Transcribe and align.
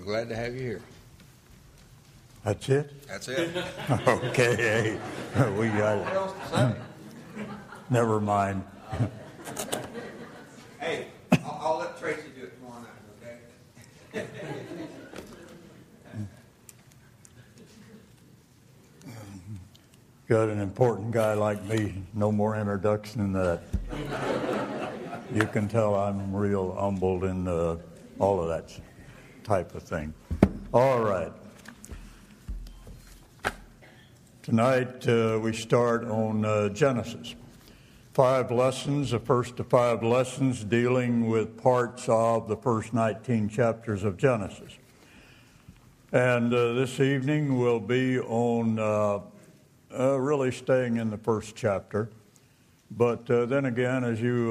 we're 0.00 0.06
glad 0.06 0.28
to 0.30 0.36
have 0.36 0.54
you 0.54 0.60
here. 0.60 0.80
That's 2.44 2.68
it? 2.70 3.06
That's 3.06 3.28
it. 3.28 3.54
okay, 4.08 4.56
hey, 4.56 5.50
we 5.58 5.68
got 5.68 5.98
it. 6.54 6.76
Never 7.90 8.20
mind. 8.20 8.64
hey, 10.78 11.08
I'll, 11.32 11.58
I'll, 11.60 11.78
let 11.78 11.98
Tracy 11.98 12.22
do 12.34 12.44
it 12.44 12.58
tomorrow 12.58 12.82
night, 12.82 12.90
okay? 14.14 14.26
got 20.28 20.48
an 20.48 20.60
important 20.60 21.10
guy 21.10 21.34
like 21.34 21.62
me, 21.64 22.02
no 22.14 22.32
more 22.32 22.56
introduction 22.56 23.32
than 23.32 23.32
that. 23.32 23.62
you 25.34 25.46
can 25.48 25.68
tell 25.68 25.94
I'm 25.94 26.34
real 26.34 26.72
humbled 26.72 27.24
in 27.24 27.46
uh, 27.46 27.76
all 28.18 28.40
of 28.40 28.48
that 28.48 28.70
type 29.50 29.74
of 29.74 29.82
thing. 29.82 30.14
All 30.72 31.00
right. 31.00 31.32
Tonight 34.44 35.08
uh, 35.08 35.40
we 35.42 35.52
start 35.52 36.04
on 36.04 36.44
uh, 36.44 36.68
Genesis. 36.68 37.34
Five 38.12 38.52
lessons, 38.52 39.10
the 39.10 39.18
first 39.18 39.58
of 39.58 39.66
five 39.66 40.04
lessons 40.04 40.62
dealing 40.62 41.28
with 41.28 41.60
parts 41.60 42.08
of 42.08 42.46
the 42.46 42.56
first 42.58 42.94
19 42.94 43.48
chapters 43.48 44.04
of 44.04 44.16
Genesis. 44.16 44.70
And 46.12 46.54
uh, 46.54 46.74
this 46.74 47.00
evening 47.00 47.58
we'll 47.58 47.80
be 47.80 48.20
on 48.20 48.78
uh, 48.78 49.18
uh, 49.92 50.20
really 50.20 50.52
staying 50.52 50.98
in 50.98 51.10
the 51.10 51.18
first 51.18 51.56
chapter. 51.56 52.08
But 52.92 53.28
uh, 53.28 53.46
then 53.46 53.64
again, 53.64 54.04
as 54.04 54.20
you 54.20 54.50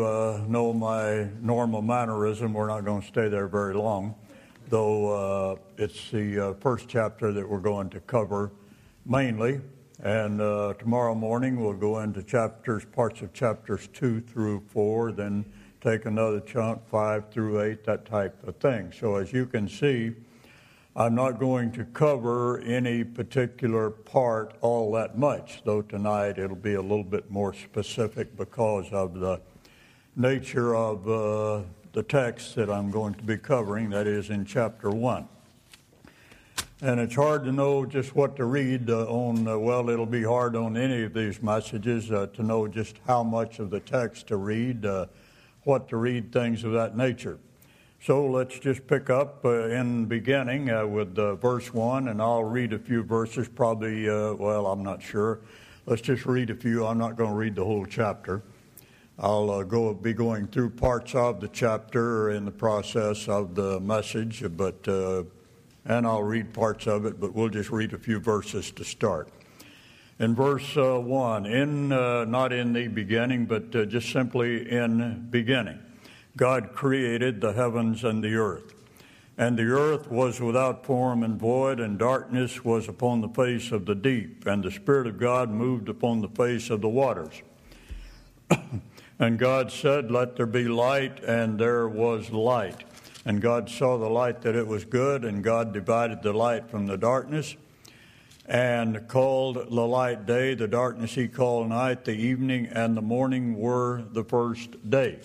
know 0.49 0.73
my 0.73 1.29
normal 1.39 1.81
mannerism, 1.81 2.51
we're 2.51 2.67
not 2.67 2.83
going 2.83 2.99
to 2.99 3.07
stay 3.07 3.29
there 3.29 3.47
very 3.47 3.75
long, 3.75 4.15
though 4.69 5.59
it's 5.77 6.11
the 6.11 6.55
first 6.59 6.87
chapter 6.87 7.31
that 7.31 7.47
we're 7.47 7.59
going 7.59 7.89
to 7.89 7.99
cover 8.01 8.51
mainly. 9.05 9.61
And 10.01 10.39
uh, 10.39 10.75
tomorrow 10.79 11.13
morning 11.13 11.59
we'll 11.59 11.73
go 11.73 11.99
into 11.99 12.23
chapters, 12.23 12.85
parts 12.85 13.21
of 13.21 13.33
chapters 13.33 13.89
two 13.91 14.21
through 14.21 14.63
four, 14.67 15.11
then 15.11 15.43
take 15.81 16.05
another 16.05 16.39
chunk, 16.39 16.87
five 16.87 17.29
through 17.31 17.61
eight, 17.61 17.83
that 17.85 18.05
type 18.05 18.41
of 18.47 18.55
thing. 18.57 18.93
So 18.97 19.15
as 19.15 19.33
you 19.33 19.45
can 19.45 19.67
see, 19.67 20.13
I'm 20.95 21.15
not 21.15 21.39
going 21.39 21.71
to 21.73 21.85
cover 21.85 22.59
any 22.61 23.03
particular 23.03 23.89
part 23.89 24.55
all 24.61 24.91
that 24.93 25.17
much, 25.17 25.61
though 25.65 25.81
tonight 25.81 26.37
it'll 26.37 26.55
be 26.55 26.73
a 26.73 26.81
little 26.81 27.03
bit 27.03 27.29
more 27.29 27.53
specific 27.53 28.35
because 28.37 28.91
of 28.91 29.19
the 29.19 29.41
nature 30.15 30.75
of 30.75 31.07
uh, 31.09 31.63
the 31.93 32.03
text 32.03 32.55
that 32.55 32.69
I'm 32.69 32.91
going 32.91 33.15
to 33.15 33.23
be 33.23 33.37
covering, 33.37 33.89
that 33.89 34.07
is 34.07 34.29
in 34.29 34.45
chapter 34.45 34.91
one. 34.91 35.27
And 36.81 36.99
it's 36.99 37.15
hard 37.15 37.43
to 37.43 37.51
know 37.51 37.85
just 37.85 38.15
what 38.15 38.37
to 38.37 38.45
read 38.45 38.89
uh, 38.89 39.05
on, 39.05 39.47
uh, 39.47 39.57
well, 39.57 39.89
it'll 39.89 40.05
be 40.05 40.23
hard 40.23 40.55
on 40.55 40.77
any 40.77 41.03
of 41.03 41.13
these 41.13 41.41
messages 41.41 42.09
uh, 42.09 42.27
to 42.35 42.43
know 42.43 42.67
just 42.67 42.95
how 43.05 43.21
much 43.21 43.59
of 43.59 43.69
the 43.69 43.81
text 43.81 44.27
to 44.27 44.37
read, 44.37 44.85
uh, 44.85 45.07
what 45.63 45.89
to 45.89 45.97
read, 45.97 46.31
things 46.31 46.63
of 46.63 46.71
that 46.71 46.95
nature. 46.95 47.37
So 48.01 48.25
let's 48.25 48.57
just 48.59 48.87
pick 48.87 49.09
up 49.09 49.43
uh, 49.43 49.67
in 49.67 50.05
beginning 50.05 50.69
uh, 50.69 50.87
with 50.87 51.15
verse 51.41 51.73
1, 51.73 52.07
and 52.07 52.21
I'll 52.21 52.45
read 52.45 52.71
a 52.71 52.79
few 52.79 53.03
verses, 53.03 53.49
probably, 53.49 54.07
well, 54.07 54.67
I'm 54.67 54.83
not 54.83 55.03
sure. 55.03 55.41
Let's 55.85 56.01
just 56.01 56.25
read 56.25 56.49
a 56.49 56.55
few. 56.55 56.85
I'm 56.85 56.97
not 56.97 57.17
going 57.17 57.31
to 57.31 57.35
read 57.35 57.55
the 57.55 57.65
whole 57.65 57.85
chapter. 57.85 58.41
I'll 59.19 59.63
go 59.63 59.93
be 59.93 60.13
going 60.13 60.47
through 60.47 60.71
parts 60.71 61.13
of 61.13 61.41
the 61.41 61.49
chapter 61.49 62.31
in 62.31 62.45
the 62.45 62.51
process 62.51 63.27
of 63.27 63.53
the 63.53 63.79
message, 63.79 64.43
but 64.55 64.87
and 65.85 66.05
I'll 66.05 66.23
read 66.23 66.53
parts 66.53 66.87
of 66.87 67.05
it, 67.05 67.19
but 67.19 67.33
we'll 67.33 67.49
just 67.49 67.71
read 67.71 67.93
a 67.93 67.97
few 67.97 68.19
verses 68.19 68.71
to 68.71 68.83
start. 68.83 69.29
In 70.19 70.35
verse 70.35 70.77
uh, 70.77 70.99
1, 70.99 71.45
in, 71.45 71.91
uh, 71.91 72.25
not 72.25 72.51
in 72.53 72.73
the 72.73 72.87
beginning, 72.87 73.45
but 73.45 73.75
uh, 73.75 73.85
just 73.85 74.11
simply 74.11 74.69
in 74.69 75.27
beginning, 75.29 75.79
God 76.35 76.73
created 76.73 77.41
the 77.41 77.53
heavens 77.53 78.03
and 78.03 78.23
the 78.23 78.35
earth. 78.35 78.75
And 79.37 79.57
the 79.57 79.63
earth 79.63 80.11
was 80.11 80.41
without 80.41 80.85
form 80.85 81.23
and 81.23 81.39
void, 81.39 81.79
and 81.79 81.97
darkness 81.97 82.65
was 82.65 82.89
upon 82.89 83.21
the 83.21 83.29
face 83.29 83.71
of 83.71 83.85
the 83.85 83.95
deep, 83.95 84.45
and 84.45 84.61
the 84.61 84.71
Spirit 84.71 85.07
of 85.07 85.17
God 85.17 85.49
moved 85.49 85.87
upon 85.87 86.21
the 86.21 86.27
face 86.27 86.69
of 86.69 86.81
the 86.81 86.89
waters. 86.89 87.41
and 89.19 89.37
God 89.37 89.71
said, 89.71 90.09
Let 90.09 90.37
there 90.37 90.45
be 90.45 90.63
light, 90.63 91.21
and 91.23 91.59
there 91.59 91.87
was 91.87 92.31
light. 92.31 92.85
And 93.25 93.41
God 93.41 93.69
saw 93.69 93.97
the 93.97 94.09
light 94.09 94.41
that 94.41 94.55
it 94.55 94.65
was 94.65 94.85
good, 94.85 95.25
and 95.25 95.43
God 95.43 95.73
divided 95.73 96.23
the 96.23 96.33
light 96.33 96.69
from 96.69 96.87
the 96.87 96.97
darkness, 96.97 97.57
and 98.45 99.07
called 99.07 99.55
the 99.55 99.87
light 99.87 100.25
day, 100.25 100.55
the 100.55 100.67
darkness 100.67 101.13
he 101.13 101.27
called 101.27 101.67
night, 101.67 102.05
the 102.05 102.15
evening 102.15 102.67
and 102.67 102.95
the 102.95 103.01
morning 103.01 103.59
were 103.59 104.03
the 104.13 104.23
first 104.23 104.89
day. 104.89 105.19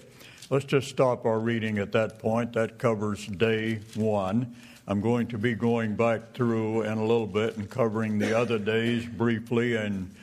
Let's 0.50 0.66
just 0.66 0.88
stop 0.88 1.24
our 1.24 1.38
reading 1.38 1.78
at 1.78 1.92
that 1.92 2.18
point. 2.18 2.52
That 2.52 2.78
covers 2.78 3.26
day 3.26 3.80
one. 3.94 4.54
I'm 4.86 5.00
going 5.00 5.28
to 5.28 5.38
be 5.38 5.54
going 5.54 5.96
back 5.96 6.34
through 6.34 6.82
in 6.82 6.98
a 6.98 7.00
little 7.00 7.26
bit 7.26 7.56
and 7.56 7.70
covering 7.70 8.18
the 8.18 8.36
other 8.38 8.58
days 8.58 9.06
briefly 9.06 9.76
and 9.76 10.14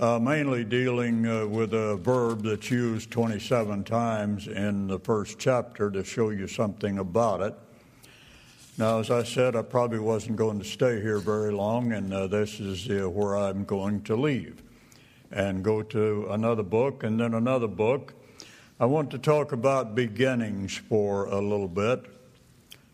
uh, 0.00 0.18
mainly 0.18 0.64
dealing 0.64 1.26
uh, 1.26 1.46
with 1.46 1.74
a 1.74 1.94
verb 1.96 2.42
that's 2.42 2.70
used 2.70 3.10
27 3.10 3.84
times 3.84 4.48
in 4.48 4.86
the 4.86 4.98
first 4.98 5.38
chapter 5.38 5.90
to 5.90 6.02
show 6.02 6.30
you 6.30 6.46
something 6.46 6.98
about 6.98 7.42
it. 7.42 7.54
Now, 8.78 9.00
as 9.00 9.10
I 9.10 9.24
said, 9.24 9.54
I 9.54 9.60
probably 9.60 9.98
wasn't 9.98 10.36
going 10.36 10.58
to 10.58 10.64
stay 10.64 11.02
here 11.02 11.18
very 11.18 11.52
long, 11.52 11.92
and 11.92 12.14
uh, 12.14 12.28
this 12.28 12.60
is 12.60 12.88
uh, 12.88 13.10
where 13.10 13.36
I'm 13.36 13.64
going 13.64 14.00
to 14.04 14.16
leave 14.16 14.62
and 15.30 15.62
go 15.62 15.82
to 15.82 16.28
another 16.30 16.62
book 16.62 17.04
and 17.04 17.20
then 17.20 17.34
another 17.34 17.68
book. 17.68 18.14
I 18.80 18.86
want 18.86 19.10
to 19.10 19.18
talk 19.18 19.52
about 19.52 19.94
beginnings 19.94 20.78
for 20.78 21.26
a 21.26 21.38
little 21.38 21.68
bit. 21.68 22.06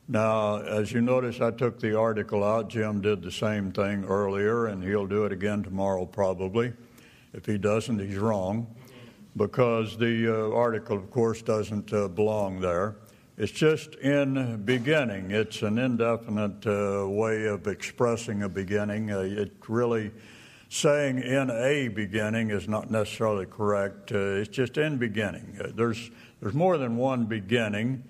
Now, 0.09 0.56
as 0.56 0.91
you 0.91 1.00
notice, 1.03 1.41
I 1.41 1.53
took 1.53 1.78
the 1.78 1.97
article 1.97 2.43
out. 2.43 2.69
Jim 2.69 3.00
did 3.00 3.22
the 3.22 3.31
same 3.31 3.71
thing 3.71 4.05
earlier, 4.05 4.66
and 4.66 4.83
he'll 4.83 5.06
do 5.06 5.25
it 5.25 5.31
again 5.31 5.62
tomorrow 5.62 6.05
probably. 6.05 6.72
If 7.36 7.44
he 7.44 7.58
doesn't, 7.58 7.98
he's 7.98 8.16
wrong, 8.16 8.66
because 9.36 9.98
the 9.98 10.26
uh, 10.26 10.56
article, 10.56 10.97
of 10.97 11.10
course, 11.10 11.42
doesn't 11.42 11.92
uh, 11.92 12.08
belong 12.08 12.60
there. 12.60 12.97
It's 13.36 13.52
just 13.52 13.94
in 13.97 14.62
beginning. 14.64 15.30
It's 15.32 15.60
an 15.60 15.76
indefinite 15.76 16.66
uh, 16.66 17.06
way 17.06 17.44
of 17.44 17.66
expressing 17.66 18.44
a 18.44 18.48
beginning. 18.48 19.12
Uh, 19.12 19.19
it 19.19 19.52
really 19.69 20.12
saying 20.70 21.19
in 21.19 21.50
a 21.50 21.88
beginning 21.88 22.50
is 22.50 22.66
not 22.69 22.91
necessarily 22.91 23.44
correct. 23.44 24.12
Uh, 24.12 24.41
it's 24.41 24.48
just 24.48 24.78
in 24.78 24.97
beginning. 24.97 25.58
Uh, 25.62 25.68
there's 25.74 26.10
there's 26.41 26.54
more 26.54 26.78
than 26.78 26.97
one 26.97 27.26
beginning. 27.26 28.03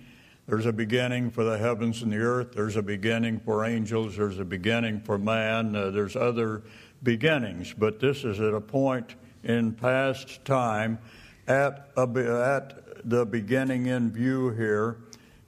There's 0.46 0.66
a 0.66 0.72
beginning 0.72 1.32
for 1.32 1.42
the 1.42 1.58
heavens 1.58 2.02
and 2.02 2.12
the 2.12 2.18
earth. 2.18 2.52
There's 2.54 2.76
a 2.76 2.82
beginning 2.82 3.40
for 3.40 3.64
angels. 3.64 4.16
There's 4.16 4.38
a 4.38 4.44
beginning 4.44 5.00
for 5.00 5.18
man. 5.18 5.72
there's 5.72 6.14
other 6.14 6.62
beginnings, 7.02 7.74
but 7.76 8.00
this 8.00 8.24
is 8.24 8.40
at 8.40 8.54
a 8.54 8.60
point 8.60 9.14
in 9.42 9.72
past 9.72 10.44
time 10.44 10.98
at, 11.46 11.90
a, 11.96 12.02
at 12.02 13.08
the 13.08 13.24
beginning 13.24 13.86
in 13.86 14.10
view 14.10 14.50
here. 14.50 14.98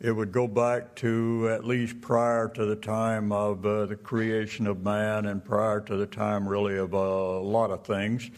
It 0.00 0.12
would 0.12 0.30
go 0.30 0.46
back 0.46 0.94
to 0.96 1.50
at 1.50 1.64
least 1.64 2.00
prior 2.00 2.48
to 2.50 2.64
the 2.64 2.76
time 2.76 3.32
of 3.32 3.66
uh, 3.66 3.86
the 3.86 3.96
creation 3.96 4.68
of 4.68 4.84
man 4.84 5.26
and 5.26 5.44
prior 5.44 5.80
to 5.80 5.96
the 5.96 6.06
time, 6.06 6.48
really, 6.48 6.76
of 6.78 6.92
a 6.92 7.38
lot 7.40 7.72
of 7.72 7.84
things. 7.84 8.30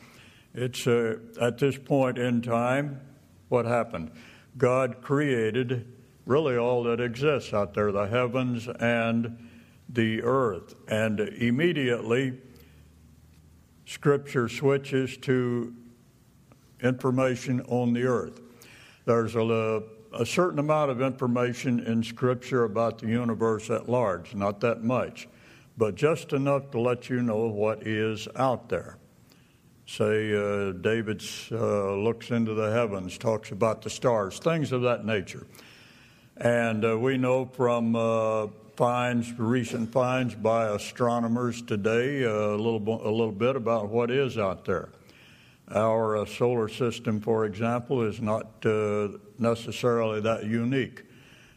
It's 0.55 0.87
uh, 0.87 1.19
at 1.39 1.59
this 1.59 1.77
point 1.77 2.17
in 2.17 2.41
time, 2.41 3.01
what 3.51 3.67
happened? 3.67 4.11
God 4.57 5.03
created 5.03 5.87
really 6.25 6.57
all 6.57 6.85
that 6.85 7.01
exists 7.01 7.53
out 7.53 7.75
there 7.75 7.93
the 7.93 8.07
heavens 8.07 8.67
and 8.67 9.49
the 9.89 10.23
earth. 10.23 10.75
And 10.89 11.21
immediately, 11.21 12.39
Scripture 13.91 14.49
switches 14.49 15.17
to 15.17 15.75
information 16.81 17.61
on 17.63 17.93
the 17.93 18.05
earth. 18.05 18.41
There's 19.05 19.35
a, 19.35 19.83
a, 20.13 20.25
certain 20.25 20.61
amount 20.61 20.93
of 20.93 21.03
information 21.03 21.81
in 21.81 22.05
Scripture 22.05 22.63
about 22.63 23.01
the 23.01 23.09
universe 23.09 23.69
at 23.69 23.89
large, 23.89 24.33
not 24.33 24.61
that 24.61 24.85
much, 24.85 25.29
but 25.77 25.97
just 25.97 26.33
enough 26.33 26.71
to 26.71 26.79
let 26.79 27.11
you 27.11 27.21
know 27.21 27.49
what 27.49 27.85
is 27.85 28.29
out 28.37 28.69
there. 28.69 28.97
Say, 29.87 30.37
uh, 30.37 30.71
David 30.71 31.25
uh, 31.51 31.97
looks 31.97 32.31
into 32.31 32.55
the 32.55 32.71
heavens, 32.71 33.19
talks 33.19 33.51
about 33.51 33.83
the 33.83 33.91
stars, 33.91 34.39
things 34.39 34.71
of 34.71 34.83
that 34.83 35.05
nature. 35.05 35.49
And 36.37 36.85
uh, 36.85 36.97
we 36.97 37.19
know 37.19 37.45
from 37.45 37.97
uh, 37.97 38.47
finds, 38.81 39.39
recent 39.39 39.93
finds 39.93 40.35
by 40.35 40.69
astronomers 40.69 41.61
today, 41.61 42.25
uh, 42.25 42.31
a 42.31 42.57
little, 42.57 42.81
a 43.07 43.13
little 43.13 43.31
bit 43.31 43.55
about 43.55 43.91
what 43.91 44.11
is 44.11 44.39
out 44.39 44.65
there. 44.65 44.89
Our 45.71 46.17
uh, 46.17 46.25
solar 46.25 46.67
system, 46.67 47.21
for 47.21 47.45
example, 47.45 48.01
is 48.01 48.23
not 48.23 48.47
uh, 48.65 49.09
necessarily 49.39 50.23
that 50.23 50.45
unique. 50.45 51.03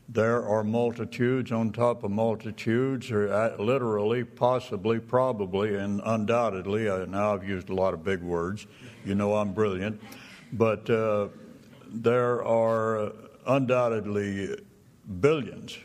there 0.09 0.45
are 0.45 0.65
multitudes 0.65 1.53
on 1.53 1.71
top 1.71 2.03
of 2.03 2.11
multitudes, 2.11 3.09
or 3.09 3.55
literally, 3.57 4.25
possibly, 4.25 4.99
probably, 4.99 5.77
and 5.77 6.01
undoubtedly. 6.03 6.89
Uh, 6.89 7.05
now 7.05 7.35
I've 7.35 7.47
used 7.47 7.69
a 7.69 7.73
lot 7.73 7.93
of 7.93 8.03
big 8.03 8.21
words. 8.21 8.67
You 9.05 9.15
know 9.15 9.33
I'm 9.35 9.53
brilliant. 9.53 10.01
But 10.51 10.89
uh, 10.89 11.29
there 11.87 12.43
are 12.43 13.13
undoubtedly 13.47 14.57
billions 15.21 15.77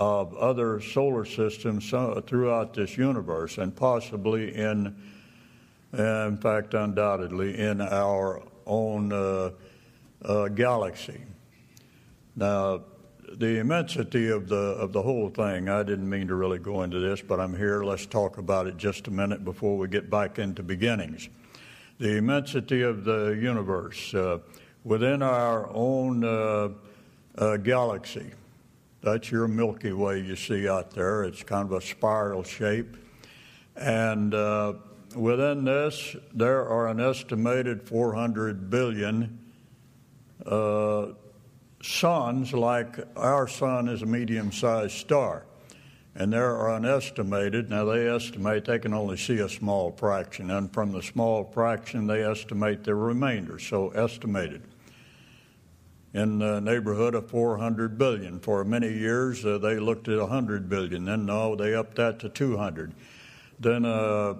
of 0.00 0.34
other 0.34 0.80
solar 0.80 1.26
systems 1.26 1.90
throughout 1.90 2.72
this 2.72 2.96
universe, 2.96 3.58
and 3.58 3.76
possibly 3.76 4.56
in, 4.56 4.96
in 5.92 6.38
fact, 6.38 6.72
undoubtedly 6.72 7.58
in 7.58 7.82
our 7.82 8.42
own 8.66 9.12
uh, 9.12 9.50
uh, 10.24 10.48
galaxy. 10.48 11.20
Now, 12.34 12.80
the 13.32 13.58
immensity 13.58 14.30
of 14.30 14.48
the 14.48 14.56
of 14.56 14.92
the 14.92 15.02
whole 15.02 15.28
thing. 15.28 15.68
I 15.68 15.82
didn't 15.82 16.08
mean 16.08 16.28
to 16.28 16.34
really 16.34 16.58
go 16.58 16.82
into 16.82 16.98
this, 16.98 17.20
but 17.20 17.38
I'm 17.38 17.54
here. 17.54 17.84
Let's 17.84 18.06
talk 18.06 18.38
about 18.38 18.66
it 18.66 18.76
just 18.76 19.06
a 19.06 19.10
minute 19.10 19.44
before 19.44 19.76
we 19.76 19.86
get 19.86 20.10
back 20.10 20.38
into 20.38 20.62
beginnings. 20.62 21.28
The 21.98 22.16
immensity 22.16 22.82
of 22.82 23.04
the 23.04 23.38
universe 23.40 24.14
uh, 24.14 24.38
within 24.82 25.22
our 25.22 25.68
own 25.72 26.24
uh, 26.24 26.70
uh, 27.36 27.56
galaxy. 27.58 28.32
That's 29.02 29.30
your 29.30 29.48
Milky 29.48 29.92
Way 29.92 30.20
you 30.20 30.36
see 30.36 30.68
out 30.68 30.90
there. 30.90 31.24
It's 31.24 31.42
kind 31.42 31.64
of 31.64 31.72
a 31.72 31.80
spiral 31.80 32.42
shape, 32.42 32.96
and 33.74 34.34
uh, 34.34 34.74
within 35.16 35.64
this 35.64 36.16
there 36.34 36.68
are 36.68 36.88
an 36.88 37.00
estimated 37.00 37.82
400 37.88 38.68
billion 38.68 39.38
uh, 40.44 41.06
suns 41.82 42.52
like 42.52 42.98
our 43.16 43.48
sun 43.48 43.88
is 43.88 44.02
a 44.02 44.06
medium 44.06 44.52
sized 44.52 44.96
star. 44.96 45.44
And 46.14 46.32
there 46.32 46.56
are 46.56 46.74
an 46.76 46.84
estimated, 46.84 47.70
now 47.70 47.84
they 47.84 48.08
estimate 48.08 48.64
they 48.64 48.80
can 48.80 48.92
only 48.92 49.16
see 49.16 49.38
a 49.38 49.48
small 49.48 49.92
fraction, 49.92 50.50
and 50.50 50.70
from 50.72 50.92
the 50.92 51.02
small 51.02 51.44
fraction 51.44 52.06
they 52.06 52.24
estimate 52.24 52.82
the 52.84 52.94
remainder, 52.94 53.58
so 53.60 53.90
estimated. 53.90 54.62
In 56.12 56.40
the 56.40 56.60
neighborhood 56.60 57.14
of 57.14 57.30
400 57.30 57.96
billion. 57.96 58.40
For 58.40 58.64
many 58.64 58.92
years 58.92 59.44
uh, 59.44 59.58
they 59.58 59.78
looked 59.78 60.08
at 60.08 60.18
100 60.18 60.68
billion, 60.68 61.04
then 61.04 61.24
no, 61.24 61.54
they 61.54 61.74
upped 61.74 61.96
that 61.96 62.18
to 62.20 62.28
200. 62.28 62.94
Then 63.60 63.84
uh, 63.84 64.34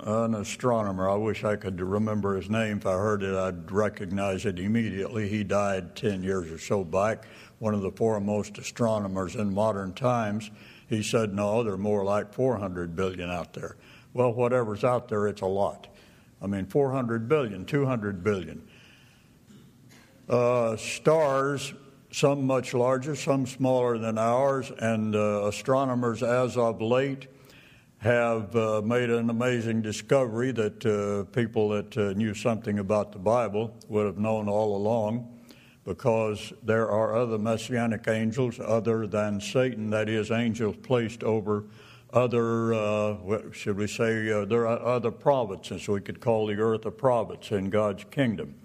an 0.00 0.34
astronomer. 0.34 1.08
I 1.08 1.14
wish 1.14 1.44
I 1.44 1.56
could 1.56 1.80
remember 1.80 2.36
his 2.36 2.50
name. 2.50 2.78
If 2.78 2.86
I 2.86 2.92
heard 2.92 3.22
it, 3.22 3.34
I'd 3.34 3.70
recognize 3.70 4.44
it 4.44 4.58
immediately. 4.58 5.28
He 5.28 5.42
died 5.42 5.96
10 5.96 6.22
years 6.22 6.50
or 6.50 6.58
so 6.58 6.84
back, 6.84 7.26
one 7.58 7.74
of 7.74 7.82
the 7.82 7.90
foremost 7.90 8.58
astronomers 8.58 9.34
in 9.36 9.52
modern 9.52 9.94
times. 9.94 10.50
He 10.88 11.02
said, 11.02 11.34
no, 11.34 11.62
there 11.64 11.72
are 11.72 11.78
more 11.78 12.04
like 12.04 12.32
400 12.32 12.94
billion 12.94 13.30
out 13.30 13.52
there. 13.52 13.76
Well, 14.12 14.32
whatever's 14.32 14.84
out 14.84 15.08
there, 15.08 15.26
it's 15.26 15.40
a 15.40 15.46
lot. 15.46 15.88
I 16.40 16.46
mean, 16.46 16.66
400 16.66 17.28
billion, 17.28 17.64
200 17.64 18.22
billion. 18.22 18.62
Uh, 20.28 20.76
stars, 20.76 21.72
some 22.10 22.44
much 22.44 22.74
larger, 22.74 23.14
some 23.14 23.46
smaller 23.46 23.96
than 23.96 24.18
ours, 24.18 24.72
and 24.80 25.14
uh, 25.14 25.46
astronomers 25.46 26.22
as 26.22 26.56
of 26.56 26.82
late 26.82 27.28
have 27.98 28.54
uh, 28.56 28.82
made 28.84 29.08
an 29.08 29.30
amazing 29.30 29.80
discovery 29.82 30.50
that 30.50 30.84
uh, 30.84 31.24
people 31.30 31.68
that 31.68 31.96
uh, 31.96 32.12
knew 32.14 32.34
something 32.34 32.80
about 32.80 33.12
the 33.12 33.18
Bible 33.18 33.72
would 33.88 34.04
have 34.04 34.18
known 34.18 34.48
all 34.48 34.76
along 34.76 35.32
because 35.84 36.52
there 36.64 36.90
are 36.90 37.14
other 37.14 37.38
messianic 37.38 38.08
angels 38.08 38.58
other 38.58 39.06
than 39.06 39.40
Satan, 39.40 39.90
that 39.90 40.08
is, 40.08 40.32
angels 40.32 40.74
placed 40.82 41.22
over 41.22 41.66
other, 42.12 42.74
uh, 42.74 43.16
should 43.52 43.76
we 43.76 43.86
say, 43.86 44.30
uh, 44.32 44.44
there 44.44 44.66
are 44.66 44.84
other 44.84 45.12
provinces. 45.12 45.86
We 45.86 46.00
could 46.00 46.20
call 46.20 46.46
the 46.46 46.54
earth 46.54 46.84
a 46.86 46.90
province 46.90 47.52
in 47.52 47.70
God's 47.70 48.04
kingdom. 48.10 48.56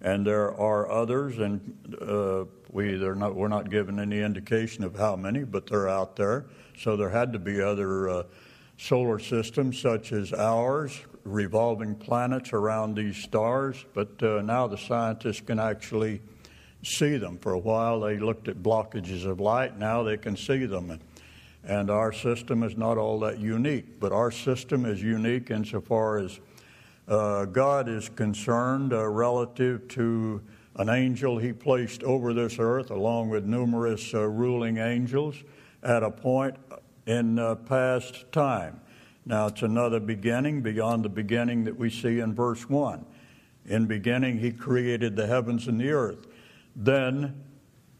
And 0.00 0.26
there 0.26 0.54
are 0.54 0.90
others, 0.90 1.38
and 1.38 1.96
uh, 2.00 2.44
we, 2.70 2.92
not, 2.96 3.34
we're 3.34 3.48
not 3.48 3.70
given 3.70 3.98
any 3.98 4.20
indication 4.20 4.84
of 4.84 4.96
how 4.96 5.16
many, 5.16 5.44
but 5.44 5.66
they're 5.66 5.88
out 5.88 6.16
there. 6.16 6.46
So 6.78 6.96
there 6.96 7.08
had 7.08 7.32
to 7.32 7.38
be 7.38 7.60
other 7.62 8.26
solar 8.78 9.18
systems 9.18 9.80
such 9.80 10.12
as 10.12 10.32
ours, 10.32 11.00
revolving 11.24 11.94
planets 11.94 12.52
around 12.52 12.94
these 12.94 13.16
stars, 13.16 13.84
but 13.94 14.22
uh, 14.22 14.42
now 14.42 14.66
the 14.66 14.78
scientists 14.78 15.40
can 15.40 15.58
actually 15.58 16.20
see 16.84 17.16
them. 17.16 17.38
For 17.38 17.52
a 17.52 17.58
while, 17.58 18.00
they 18.00 18.18
looked 18.18 18.48
at 18.48 18.62
blockages 18.62 19.24
of 19.24 19.40
light, 19.40 19.78
now 19.78 20.02
they 20.02 20.16
can 20.16 20.36
see 20.36 20.66
them. 20.66 21.00
And 21.64 21.90
our 21.90 22.12
system 22.12 22.62
is 22.62 22.76
not 22.76 22.96
all 22.96 23.18
that 23.20 23.40
unique, 23.40 23.98
but 23.98 24.12
our 24.12 24.30
system 24.30 24.84
is 24.84 25.02
unique 25.02 25.50
insofar 25.50 26.18
as 26.18 26.38
uh, 26.38 26.40
God 27.06 27.88
is 27.88 28.08
concerned 28.08 28.92
uh, 28.92 29.06
relative 29.06 29.86
to 29.88 30.42
an 30.76 30.88
angel 30.88 31.38
he 31.38 31.52
placed 31.52 32.02
over 32.02 32.34
this 32.34 32.58
earth, 32.58 32.90
along 32.90 33.30
with 33.30 33.44
numerous 33.44 34.12
uh, 34.12 34.26
ruling 34.26 34.78
angels, 34.78 35.42
at 35.82 36.02
a 36.02 36.10
point 36.10 36.56
in 37.06 37.38
uh, 37.38 37.54
past 37.54 38.30
time. 38.32 38.80
Now, 39.24 39.46
it's 39.46 39.62
another 39.62 40.00
beginning 40.00 40.62
beyond 40.62 41.04
the 41.04 41.08
beginning 41.08 41.64
that 41.64 41.76
we 41.76 41.90
see 41.90 42.20
in 42.20 42.34
verse 42.34 42.68
1. 42.68 43.04
In 43.64 43.86
beginning, 43.86 44.38
he 44.38 44.52
created 44.52 45.16
the 45.16 45.26
heavens 45.26 45.66
and 45.66 45.80
the 45.80 45.90
earth. 45.90 46.26
Then 46.76 47.42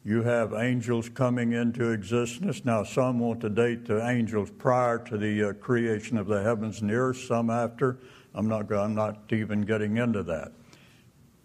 you 0.05 0.23
have 0.23 0.53
angels 0.53 1.09
coming 1.09 1.53
into 1.53 1.91
existence. 1.91 2.65
Now, 2.65 2.85
some 2.85 3.19
want 3.19 3.41
to 3.41 3.49
date 3.49 3.87
the 3.87 4.07
angels 4.07 4.51
prior 4.51 4.99
to 4.99 5.19
the 5.19 5.51
uh, 5.51 5.53
creation 5.55 6.17
of 6.17 6.29
the 6.29 6.43
heavens 6.43 6.81
and 6.81 6.91
the 6.91 6.95
earth, 6.95 7.19
some 7.19 7.51
after. 7.51 7.99
I'm 8.37 8.49
not, 8.49 8.71
I'm 8.71 8.95
not 8.95 9.19
even 9.33 9.63
getting 9.63 9.97
into 9.97 10.23
that. 10.25 10.53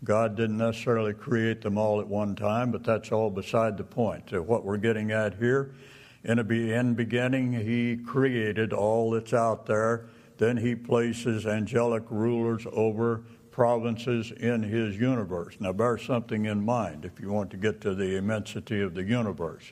God 0.04 0.36
didn't 0.36 0.58
necessarily 0.58 1.14
create 1.14 1.62
them 1.62 1.78
all 1.78 2.02
at 2.02 2.08
one 2.08 2.36
time, 2.36 2.72
but 2.72 2.84
that's 2.84 3.12
all 3.12 3.30
beside 3.30 3.78
the 3.78 3.84
point. 3.84 4.32
What 4.32 4.66
we're 4.66 4.78
getting 4.78 5.12
at 5.12 5.36
here 5.36 5.74
in 6.24 6.38
the 6.38 6.74
in 6.74 6.94
beginning, 6.94 7.54
he 7.54 7.98
created 7.98 8.74
all 8.74 9.12
that's 9.12 9.34
out 9.34 9.66
there. 9.66 10.06
Then 10.38 10.58
he 10.58 10.76
places 10.76 11.46
angelic 11.46 12.04
rulers 12.10 12.66
over 12.74 13.24
provinces 13.52 14.32
in 14.32 14.64
his 14.64 14.98
universe. 14.98 15.56
Now, 15.60 15.74
bear 15.74 15.98
something 15.98 16.46
in 16.46 16.64
mind 16.64 17.06
if 17.06 17.20
you 17.20 17.32
want 17.32 17.52
to 17.52 17.58
get 17.58 17.82
to 17.82 17.94
the 17.94 18.18
immensity 18.18 18.82
of 18.82 18.96
the 18.96 19.04
universe. 19.04 19.72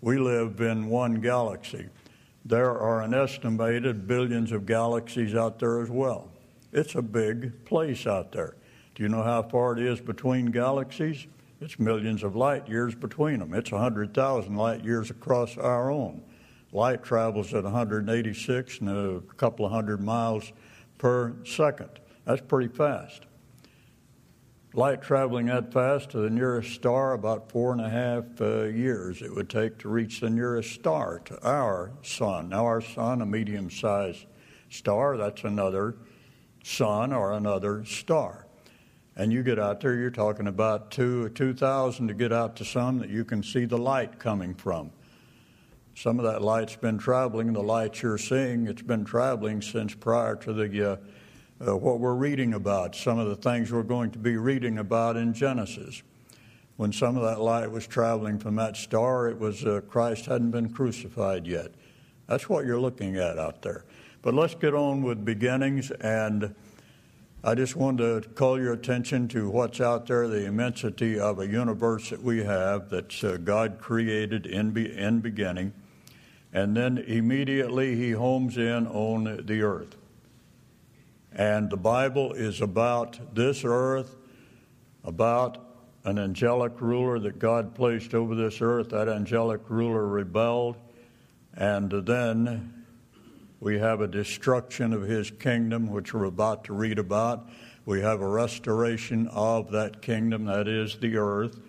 We 0.00 0.18
live 0.18 0.60
in 0.60 0.88
one 0.88 1.20
galaxy. 1.20 1.88
There 2.44 2.78
are 2.78 3.02
an 3.02 3.14
estimated 3.14 4.06
billions 4.06 4.52
of 4.52 4.66
galaxies 4.66 5.34
out 5.34 5.58
there 5.58 5.80
as 5.80 5.90
well. 5.90 6.30
It's 6.72 6.94
a 6.94 7.02
big 7.02 7.64
place 7.64 8.06
out 8.06 8.32
there. 8.32 8.54
Do 8.94 9.02
you 9.02 9.08
know 9.08 9.22
how 9.22 9.42
far 9.42 9.76
it 9.76 9.82
is 9.82 10.00
between 10.00 10.46
galaxies? 10.46 11.26
It's 11.60 11.78
millions 11.78 12.22
of 12.22 12.36
light 12.36 12.68
years 12.68 12.94
between 12.94 13.40
them. 13.40 13.52
It's 13.52 13.70
100,000 13.70 14.56
light 14.56 14.84
years 14.84 15.10
across 15.10 15.58
our 15.58 15.90
own. 15.90 16.22
Light 16.72 17.02
travels 17.02 17.52
at 17.52 17.64
186 17.64 18.78
and 18.80 18.88
a 18.88 19.20
couple 19.34 19.66
of 19.66 19.72
hundred 19.72 20.00
miles 20.00 20.52
per 20.98 21.34
second. 21.44 21.90
That's 22.24 22.40
pretty 22.40 22.72
fast. 22.72 23.26
Light 24.72 25.02
traveling 25.02 25.46
that 25.46 25.72
fast 25.72 26.10
to 26.10 26.18
the 26.18 26.30
nearest 26.30 26.74
star, 26.74 27.12
about 27.14 27.50
four 27.50 27.72
and 27.72 27.80
a 27.80 27.90
half 27.90 28.24
uh, 28.40 28.64
years 28.64 29.20
it 29.20 29.34
would 29.34 29.50
take 29.50 29.78
to 29.78 29.88
reach 29.88 30.20
the 30.20 30.30
nearest 30.30 30.72
star 30.72 31.20
to 31.24 31.44
our 31.44 31.90
sun. 32.02 32.50
Now, 32.50 32.66
our 32.66 32.80
sun, 32.80 33.20
a 33.20 33.26
medium 33.26 33.68
sized 33.70 34.26
star, 34.68 35.16
that's 35.16 35.42
another 35.42 35.96
sun 36.62 37.12
or 37.12 37.32
another 37.32 37.84
star 37.84 38.46
and 39.20 39.32
you 39.32 39.42
get 39.42 39.58
out 39.58 39.80
there, 39.80 39.96
you're 39.96 40.10
talking 40.10 40.46
about 40.46 40.90
two 40.90 41.28
two 41.30 41.52
thousand 41.52 42.08
to 42.08 42.14
get 42.14 42.32
out 42.32 42.56
to 42.56 42.64
some 42.64 42.98
that 42.98 43.10
you 43.10 43.22
can 43.22 43.42
see 43.42 43.66
the 43.66 43.76
light 43.76 44.18
coming 44.18 44.54
from. 44.54 44.90
Some 45.94 46.18
of 46.18 46.24
that 46.24 46.40
light's 46.40 46.76
been 46.76 46.96
traveling. 46.96 47.52
The 47.52 47.62
light 47.62 48.00
you're 48.00 48.16
seeing, 48.16 48.66
it's 48.66 48.80
been 48.80 49.04
traveling 49.04 49.60
since 49.60 49.94
prior 49.94 50.36
to 50.36 50.54
the 50.54 50.92
uh, 50.92 50.96
uh, 51.66 51.76
what 51.76 52.00
we're 52.00 52.14
reading 52.14 52.54
about. 52.54 52.94
Some 52.94 53.18
of 53.18 53.28
the 53.28 53.36
things 53.36 53.70
we're 53.70 53.82
going 53.82 54.10
to 54.12 54.18
be 54.18 54.36
reading 54.36 54.78
about 54.78 55.16
in 55.16 55.34
Genesis. 55.34 56.02
When 56.76 56.92
some 56.92 57.16
of 57.16 57.22
that 57.22 57.40
light 57.40 57.70
was 57.70 57.86
traveling 57.86 58.38
from 58.38 58.56
that 58.56 58.76
star, 58.76 59.28
it 59.28 59.38
was 59.38 59.64
uh, 59.64 59.82
Christ 59.88 60.26
hadn't 60.26 60.50
been 60.50 60.72
crucified 60.72 61.46
yet. 61.46 61.72
That's 62.26 62.48
what 62.48 62.64
you're 62.64 62.80
looking 62.80 63.16
at 63.16 63.38
out 63.38 63.60
there. 63.62 63.84
But 64.22 64.34
let's 64.34 64.54
get 64.54 64.74
on 64.74 65.02
with 65.02 65.24
beginnings 65.24 65.90
and. 65.90 66.54
I 67.42 67.54
just 67.54 67.74
wanted 67.74 68.22
to 68.22 68.28
call 68.28 68.60
your 68.60 68.74
attention 68.74 69.26
to 69.28 69.48
what's 69.48 69.80
out 69.80 70.06
there, 70.06 70.28
the 70.28 70.44
immensity 70.44 71.18
of 71.18 71.38
a 71.38 71.46
universe 71.46 72.10
that 72.10 72.22
we 72.22 72.44
have 72.44 72.90
that 72.90 73.24
uh, 73.24 73.38
God 73.38 73.78
created 73.78 74.44
in, 74.44 74.72
be, 74.72 74.94
in 74.94 75.20
beginning. 75.20 75.72
And 76.52 76.76
then 76.76 76.98
immediately 76.98 77.96
he 77.96 78.10
homes 78.10 78.58
in 78.58 78.86
on 78.88 79.46
the 79.46 79.62
earth. 79.62 79.96
And 81.32 81.70
the 81.70 81.76
Bible 81.76 82.32
is 82.32 82.60
about 82.60 83.34
this 83.34 83.62
earth, 83.64 84.16
about 85.04 85.58
an 86.04 86.18
angelic 86.18 86.80
ruler 86.80 87.18
that 87.20 87.38
God 87.38 87.74
placed 87.74 88.14
over 88.14 88.34
this 88.34 88.60
earth. 88.60 88.90
That 88.90 89.08
angelic 89.08 89.60
ruler 89.68 90.06
rebelled, 90.06 90.76
and 91.54 91.90
then 91.90 92.84
we 93.60 93.78
have 93.78 94.00
a 94.00 94.08
destruction 94.08 94.92
of 94.92 95.02
his 95.02 95.30
kingdom, 95.30 95.88
which 95.88 96.14
we're 96.14 96.24
about 96.24 96.64
to 96.64 96.72
read 96.72 96.98
about. 96.98 97.48
We 97.84 98.00
have 98.00 98.20
a 98.20 98.26
restoration 98.26 99.28
of 99.28 99.70
that 99.72 100.00
kingdom, 100.00 100.46
that 100.46 100.66
is 100.66 100.96
the 100.98 101.16
earth. 101.16 101.60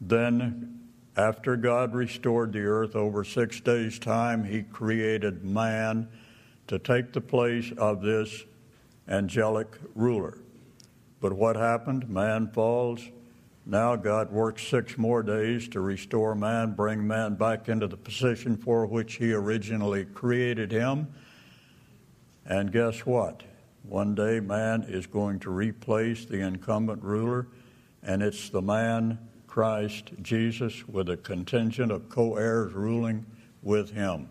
Then, 0.00 0.80
after 1.16 1.56
God 1.56 1.94
restored 1.94 2.52
the 2.52 2.60
earth 2.60 2.94
over 2.94 3.24
six 3.24 3.60
days' 3.60 3.98
time, 3.98 4.44
he 4.44 4.62
created 4.62 5.44
man 5.44 6.08
to 6.68 6.78
take 6.78 7.12
the 7.12 7.20
place 7.20 7.72
of 7.76 8.02
this 8.02 8.44
angelic 9.08 9.68
ruler. 9.94 10.38
But 11.20 11.32
what 11.32 11.56
happened? 11.56 12.08
Man 12.08 12.50
falls. 12.52 13.02
Now 13.66 13.96
God 13.96 14.32
works 14.32 14.66
six 14.66 14.96
more 14.96 15.22
days 15.22 15.68
to 15.68 15.80
restore 15.80 16.34
man, 16.34 16.72
bring 16.72 17.06
man 17.06 17.34
back 17.34 17.68
into 17.68 17.86
the 17.86 17.96
position 17.96 18.56
for 18.56 18.86
which 18.86 19.16
he 19.16 19.32
originally 19.32 20.06
created 20.06 20.72
him. 20.72 21.08
And 22.46 22.72
guess 22.72 23.04
what? 23.04 23.42
One 23.82 24.14
day 24.14 24.40
man 24.40 24.84
is 24.88 25.06
going 25.06 25.40
to 25.40 25.50
replace 25.50 26.24
the 26.24 26.40
incumbent 26.40 27.02
ruler, 27.02 27.48
and 28.02 28.22
it's 28.22 28.48
the 28.48 28.62
man, 28.62 29.18
Christ 29.46 30.12
Jesus, 30.22 30.86
with 30.88 31.10
a 31.10 31.16
contingent 31.16 31.92
of 31.92 32.08
co 32.08 32.36
heirs 32.36 32.72
ruling 32.72 33.26
with 33.62 33.90
him. 33.90 34.28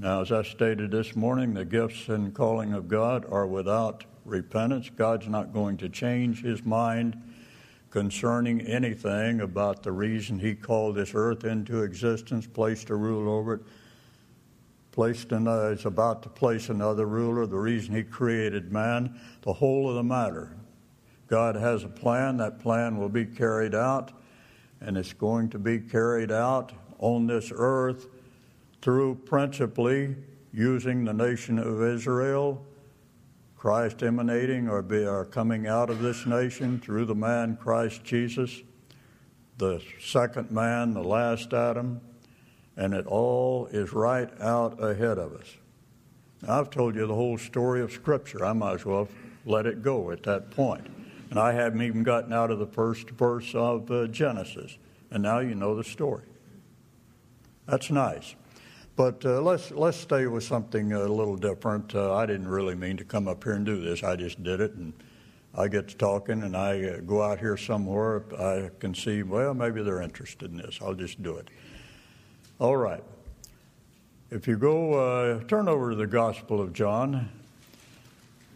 Now, 0.00 0.20
as 0.20 0.30
I 0.30 0.44
stated 0.44 0.92
this 0.92 1.16
morning, 1.16 1.54
the 1.54 1.64
gifts 1.64 2.08
and 2.08 2.32
calling 2.32 2.72
of 2.72 2.86
God 2.86 3.26
are 3.28 3.48
without 3.48 4.04
repentance. 4.24 4.88
God's 4.90 5.26
not 5.26 5.52
going 5.52 5.76
to 5.78 5.88
change 5.88 6.40
his 6.40 6.64
mind 6.64 7.20
concerning 7.90 8.60
anything 8.60 9.40
about 9.40 9.82
the 9.82 9.90
reason 9.90 10.38
he 10.38 10.54
called 10.54 10.94
this 10.94 11.16
earth 11.16 11.42
into 11.42 11.82
existence, 11.82 12.46
placed 12.46 12.90
a 12.90 12.94
rule 12.94 13.28
over 13.28 13.54
it, 13.54 13.60
placed 14.92 15.32
uh, 15.32 15.70
is 15.70 15.84
about 15.84 16.22
to 16.22 16.28
place 16.28 16.68
another 16.68 17.06
ruler, 17.06 17.44
the 17.44 17.58
reason 17.58 17.92
he 17.92 18.04
created 18.04 18.70
man, 18.70 19.18
the 19.42 19.52
whole 19.52 19.88
of 19.88 19.96
the 19.96 20.04
matter. 20.04 20.56
God 21.26 21.56
has 21.56 21.82
a 21.82 21.88
plan, 21.88 22.36
that 22.36 22.60
plan 22.60 22.98
will 22.98 23.08
be 23.08 23.24
carried 23.24 23.74
out, 23.74 24.12
and 24.80 24.96
it's 24.96 25.12
going 25.12 25.48
to 25.50 25.58
be 25.58 25.80
carried 25.80 26.30
out 26.30 26.72
on 27.00 27.26
this 27.26 27.50
earth 27.52 28.06
through 28.80 29.14
principally 29.16 30.16
using 30.52 31.04
the 31.04 31.12
nation 31.12 31.58
of 31.58 31.82
Israel 31.82 32.64
Christ 33.58 34.04
emanating 34.04 34.68
or, 34.68 34.82
be, 34.82 35.04
or 35.04 35.24
coming 35.24 35.66
out 35.66 35.90
of 35.90 36.00
this 36.00 36.24
nation 36.26 36.78
through 36.78 37.06
the 37.06 37.14
man 37.14 37.56
Christ 37.56 38.04
Jesus, 38.04 38.62
the 39.58 39.82
second 40.00 40.52
man, 40.52 40.94
the 40.94 41.02
last 41.02 41.52
Adam, 41.52 42.00
and 42.76 42.94
it 42.94 43.04
all 43.06 43.66
is 43.72 43.92
right 43.92 44.30
out 44.40 44.80
ahead 44.80 45.18
of 45.18 45.34
us. 45.34 45.56
Now, 46.42 46.60
I've 46.60 46.70
told 46.70 46.94
you 46.94 47.08
the 47.08 47.14
whole 47.16 47.36
story 47.36 47.82
of 47.82 47.90
Scripture. 47.90 48.44
I 48.44 48.52
might 48.52 48.74
as 48.74 48.86
well 48.86 49.08
let 49.44 49.66
it 49.66 49.82
go 49.82 50.12
at 50.12 50.22
that 50.22 50.52
point. 50.52 50.86
And 51.30 51.38
I 51.38 51.52
haven't 51.52 51.82
even 51.82 52.04
gotten 52.04 52.32
out 52.32 52.52
of 52.52 52.60
the 52.60 52.66
first 52.66 53.10
verse 53.10 53.56
of 53.56 53.90
uh, 53.90 54.06
Genesis. 54.06 54.78
And 55.10 55.24
now 55.24 55.40
you 55.40 55.56
know 55.56 55.74
the 55.74 55.82
story. 55.82 56.22
That's 57.66 57.90
nice. 57.90 58.36
But 58.98 59.24
uh, 59.24 59.40
let's 59.40 59.70
let's 59.70 59.96
stay 59.96 60.26
with 60.26 60.42
something 60.42 60.92
a 60.92 61.06
little 61.06 61.36
different. 61.36 61.94
Uh, 61.94 62.16
I 62.16 62.26
didn't 62.26 62.48
really 62.48 62.74
mean 62.74 62.96
to 62.96 63.04
come 63.04 63.28
up 63.28 63.44
here 63.44 63.52
and 63.52 63.64
do 63.64 63.80
this. 63.80 64.02
I 64.02 64.16
just 64.16 64.42
did 64.42 64.60
it, 64.60 64.74
and 64.74 64.92
I 65.54 65.68
get 65.68 65.86
to 65.90 65.96
talking, 65.96 66.42
and 66.42 66.56
I 66.56 66.82
uh, 66.82 66.96
go 67.02 67.22
out 67.22 67.38
here 67.38 67.56
somewhere. 67.56 68.24
I 68.36 68.70
can 68.80 68.96
see, 68.96 69.22
well, 69.22 69.54
maybe 69.54 69.84
they're 69.84 70.02
interested 70.02 70.50
in 70.50 70.56
this. 70.56 70.80
I'll 70.82 70.94
just 70.94 71.22
do 71.22 71.36
it. 71.36 71.48
All 72.58 72.76
right. 72.76 73.04
If 74.32 74.48
you 74.48 74.56
go, 74.56 74.94
uh, 74.94 75.44
turn 75.44 75.68
over 75.68 75.90
to 75.90 75.96
the 75.96 76.08
Gospel 76.08 76.60
of 76.60 76.72
John, 76.72 77.28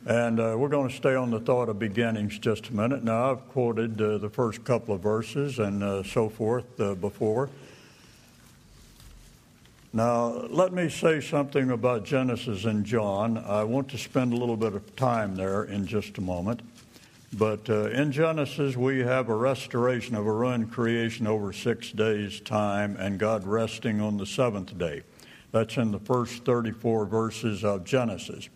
and 0.07 0.41
uh, 0.41 0.57
we're 0.59 0.69
going 0.69 0.89
to 0.89 0.97
stay 0.97 1.15
on 1.15 1.31
the 1.31 1.39
thought 1.39 1.69
of 1.69 1.79
beginnings 1.79 2.37
just 2.41 2.69
a 2.71 2.75
minute. 2.75 3.05
Now, 3.05 3.31
I've 3.31 3.49
quoted 3.51 4.03
uh, 4.03 4.19
the 4.19 4.29
first 4.29 4.65
couple 4.65 4.93
of 4.93 5.03
verses 5.03 5.61
and 5.61 6.05
so 6.05 6.29
forth 6.29 6.67
before. 7.01 7.49
Now, 9.95 10.47
let 10.49 10.73
me 10.73 10.89
say 10.89 11.21
something 11.21 11.71
about 11.71 12.07
Genesis 12.07 12.65
and 12.65 12.83
John. 12.83 13.37
I 13.37 13.63
want 13.65 13.91
to 13.91 13.99
spend 13.99 14.33
a 14.33 14.37
little 14.37 14.57
bit 14.57 14.73
of 14.73 14.97
time 14.97 15.37
there 15.37 15.65
in 15.65 15.87
just 15.87 16.17
a 16.17 16.23
moment. 16.23 16.63
But 17.35 17.69
uh, 17.69 17.91
in 17.91 18.11
Genesis, 18.11 18.75
we 18.75 19.01
have 19.01 19.29
a 19.29 19.37
restoration 19.37 20.15
of 20.15 20.27
a 20.27 20.33
ruined 20.33 20.73
creation 20.73 21.27
over 21.27 21.53
six 21.53 21.93
days' 21.93 22.41
time 22.41 22.97
and 22.99 23.19
God 23.19 23.47
resting 23.47 24.01
on 24.01 24.17
the 24.17 24.25
seventh 24.25 24.79
day. 24.79 25.03
That's 25.51 25.77
in 25.77 25.91
the 25.91 26.01
first 26.01 26.47
34 26.47 27.05
verses 27.05 27.63
of 27.63 27.85
Genesis. 27.85 28.49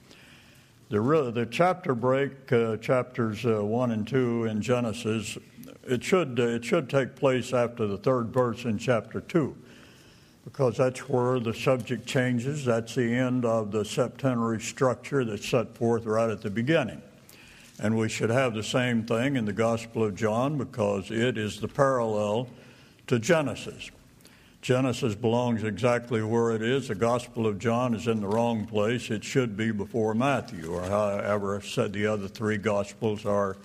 The, 0.88 1.00
the 1.35 1.47
chapter 1.50 1.95
break, 1.95 2.50
uh, 2.50 2.78
chapters 2.78 3.45
uh, 3.45 3.62
1 3.62 3.90
and 3.90 4.09
2 4.09 4.45
in 4.45 4.62
Genesis, 4.62 5.37
it 5.85 6.02
should, 6.02 6.38
it 6.38 6.64
should 6.64 6.88
take 6.88 7.14
place 7.14 7.52
after 7.52 7.87
the 7.87 7.99
third 7.99 8.28
verse 8.28 8.64
in 8.64 8.78
chapter 8.78 9.21
2 9.21 9.55
because 10.47 10.76
that's 10.76 11.00
where 11.09 11.41
the 11.41 11.53
subject 11.53 12.07
changes. 12.07 12.65
That's 12.65 12.95
the 12.95 13.12
end 13.12 13.45
of 13.45 13.73
the 13.73 13.85
septenary 13.85 14.61
structure 14.61 15.25
that's 15.25 15.47
set 15.47 15.76
forth 15.76 16.07
right 16.07 16.31
at 16.31 16.41
the 16.41 16.50
beginning. 16.50 17.03
And 17.81 17.99
we 17.99 18.09
should 18.09 18.31
have 18.31 18.55
the 18.55 18.62
same 18.62 19.05
thing 19.05 19.35
in 19.35 19.45
the 19.45 19.53
Gospel 19.53 20.05
of 20.05 20.15
John 20.15 20.57
because 20.57 21.11
it 21.11 21.37
is 21.37 21.61
the 21.61 21.67
parallel 21.67 22.49
to 23.09 23.19
Genesis. 23.19 23.91
Genesis 24.62 25.17
belongs 25.17 25.65
exactly 25.65 26.23
where 26.23 26.53
it 26.53 26.62
is. 26.62 26.88
The 26.88 26.95
Gospel 26.95 27.49
of 27.49 27.59
John 27.59 27.93
is 27.93 28.07
in 28.07 28.21
the 28.21 28.29
wrong 28.29 28.67
place. 28.67 29.11
It 29.11 29.25
should 29.25 29.57
be 29.57 29.73
before 29.73 30.15
Matthew, 30.15 30.73
or 30.73 30.83
however 30.83 31.61
said 31.61 31.93
the 31.93 32.07
other 32.07 32.29
three 32.29 32.57
Gospels 32.57 33.26
are 33.26 33.57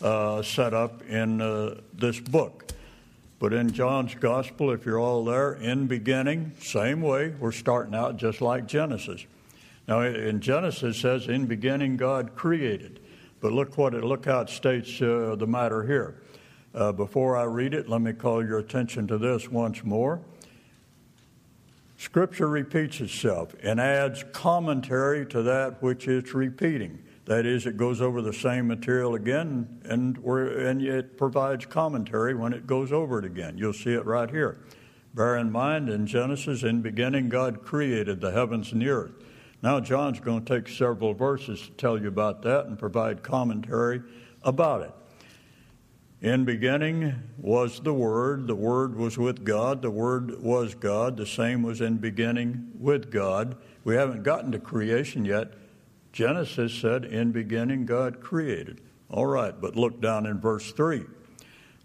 uh, 0.00 0.40
set 0.42 0.72
up 0.72 1.02
in 1.08 1.40
uh, 1.40 1.80
this 1.92 2.20
book. 2.20 2.65
But 3.38 3.52
in 3.52 3.72
John's 3.72 4.14
gospel, 4.14 4.70
if 4.70 4.86
you're 4.86 4.98
all 4.98 5.24
there, 5.24 5.52
in 5.54 5.86
beginning, 5.86 6.52
same 6.60 7.02
way, 7.02 7.34
we're 7.38 7.52
starting 7.52 7.94
out 7.94 8.16
just 8.16 8.40
like 8.40 8.66
Genesis. 8.66 9.26
Now, 9.86 10.00
in 10.00 10.40
Genesis, 10.40 10.98
says, 10.98 11.28
in 11.28 11.46
beginning, 11.46 11.96
God 11.96 12.34
created. 12.34 13.00
But 13.40 13.52
look 13.52 13.76
what 13.76 13.94
it, 13.94 14.02
look 14.04 14.24
how 14.24 14.40
it 14.40 14.48
states 14.48 15.00
uh, 15.02 15.36
the 15.38 15.46
matter 15.46 15.86
here. 15.86 16.22
Uh, 16.74 16.92
before 16.92 17.36
I 17.36 17.44
read 17.44 17.74
it, 17.74 17.88
let 17.88 18.00
me 18.00 18.12
call 18.12 18.44
your 18.44 18.58
attention 18.58 19.06
to 19.08 19.18
this 19.18 19.50
once 19.50 19.84
more. 19.84 20.20
Scripture 21.98 22.48
repeats 22.48 23.00
itself 23.00 23.54
and 23.62 23.80
adds 23.80 24.24
commentary 24.32 25.24
to 25.26 25.42
that 25.42 25.82
which 25.82 26.08
it's 26.08 26.34
repeating. 26.34 27.02
That 27.26 27.44
is, 27.44 27.66
it 27.66 27.76
goes 27.76 28.00
over 28.00 28.22
the 28.22 28.32
same 28.32 28.68
material 28.68 29.16
again, 29.16 29.80
and, 29.84 30.16
and 30.18 30.80
it 30.80 31.18
provides 31.18 31.66
commentary 31.66 32.34
when 32.34 32.52
it 32.52 32.68
goes 32.68 32.92
over 32.92 33.18
it 33.18 33.24
again. 33.24 33.58
You'll 33.58 33.72
see 33.72 33.92
it 33.94 34.06
right 34.06 34.30
here. 34.30 34.60
Bear 35.12 35.36
in 35.36 35.50
mind, 35.50 35.88
in 35.88 36.06
Genesis, 36.06 36.62
in 36.62 36.82
beginning, 36.82 37.28
God 37.28 37.64
created 37.64 38.20
the 38.20 38.30
heavens 38.30 38.70
and 38.70 38.80
the 38.80 38.90
earth. 38.90 39.10
Now, 39.60 39.80
John's 39.80 40.20
going 40.20 40.44
to 40.44 40.54
take 40.54 40.68
several 40.68 41.14
verses 41.14 41.62
to 41.62 41.70
tell 41.72 42.00
you 42.00 42.06
about 42.06 42.42
that 42.42 42.66
and 42.66 42.78
provide 42.78 43.24
commentary 43.24 44.02
about 44.44 44.82
it. 44.82 44.92
In 46.20 46.44
beginning 46.44 47.14
was 47.38 47.80
the 47.80 47.92
Word, 47.92 48.46
the 48.46 48.54
Word 48.54 48.94
was 48.94 49.18
with 49.18 49.44
God, 49.44 49.82
the 49.82 49.90
Word 49.90 50.40
was 50.40 50.76
God, 50.76 51.16
the 51.16 51.26
same 51.26 51.62
was 51.62 51.80
in 51.80 51.96
beginning 51.96 52.70
with 52.78 53.10
God. 53.10 53.56
We 53.82 53.96
haven't 53.96 54.22
gotten 54.22 54.52
to 54.52 54.60
creation 54.60 55.24
yet 55.24 55.54
Genesis 56.16 56.72
said, 56.72 57.04
In 57.04 57.30
beginning, 57.30 57.84
God 57.84 58.22
created. 58.22 58.80
All 59.10 59.26
right, 59.26 59.52
but 59.60 59.76
look 59.76 60.00
down 60.00 60.24
in 60.24 60.40
verse 60.40 60.72
3. 60.72 61.04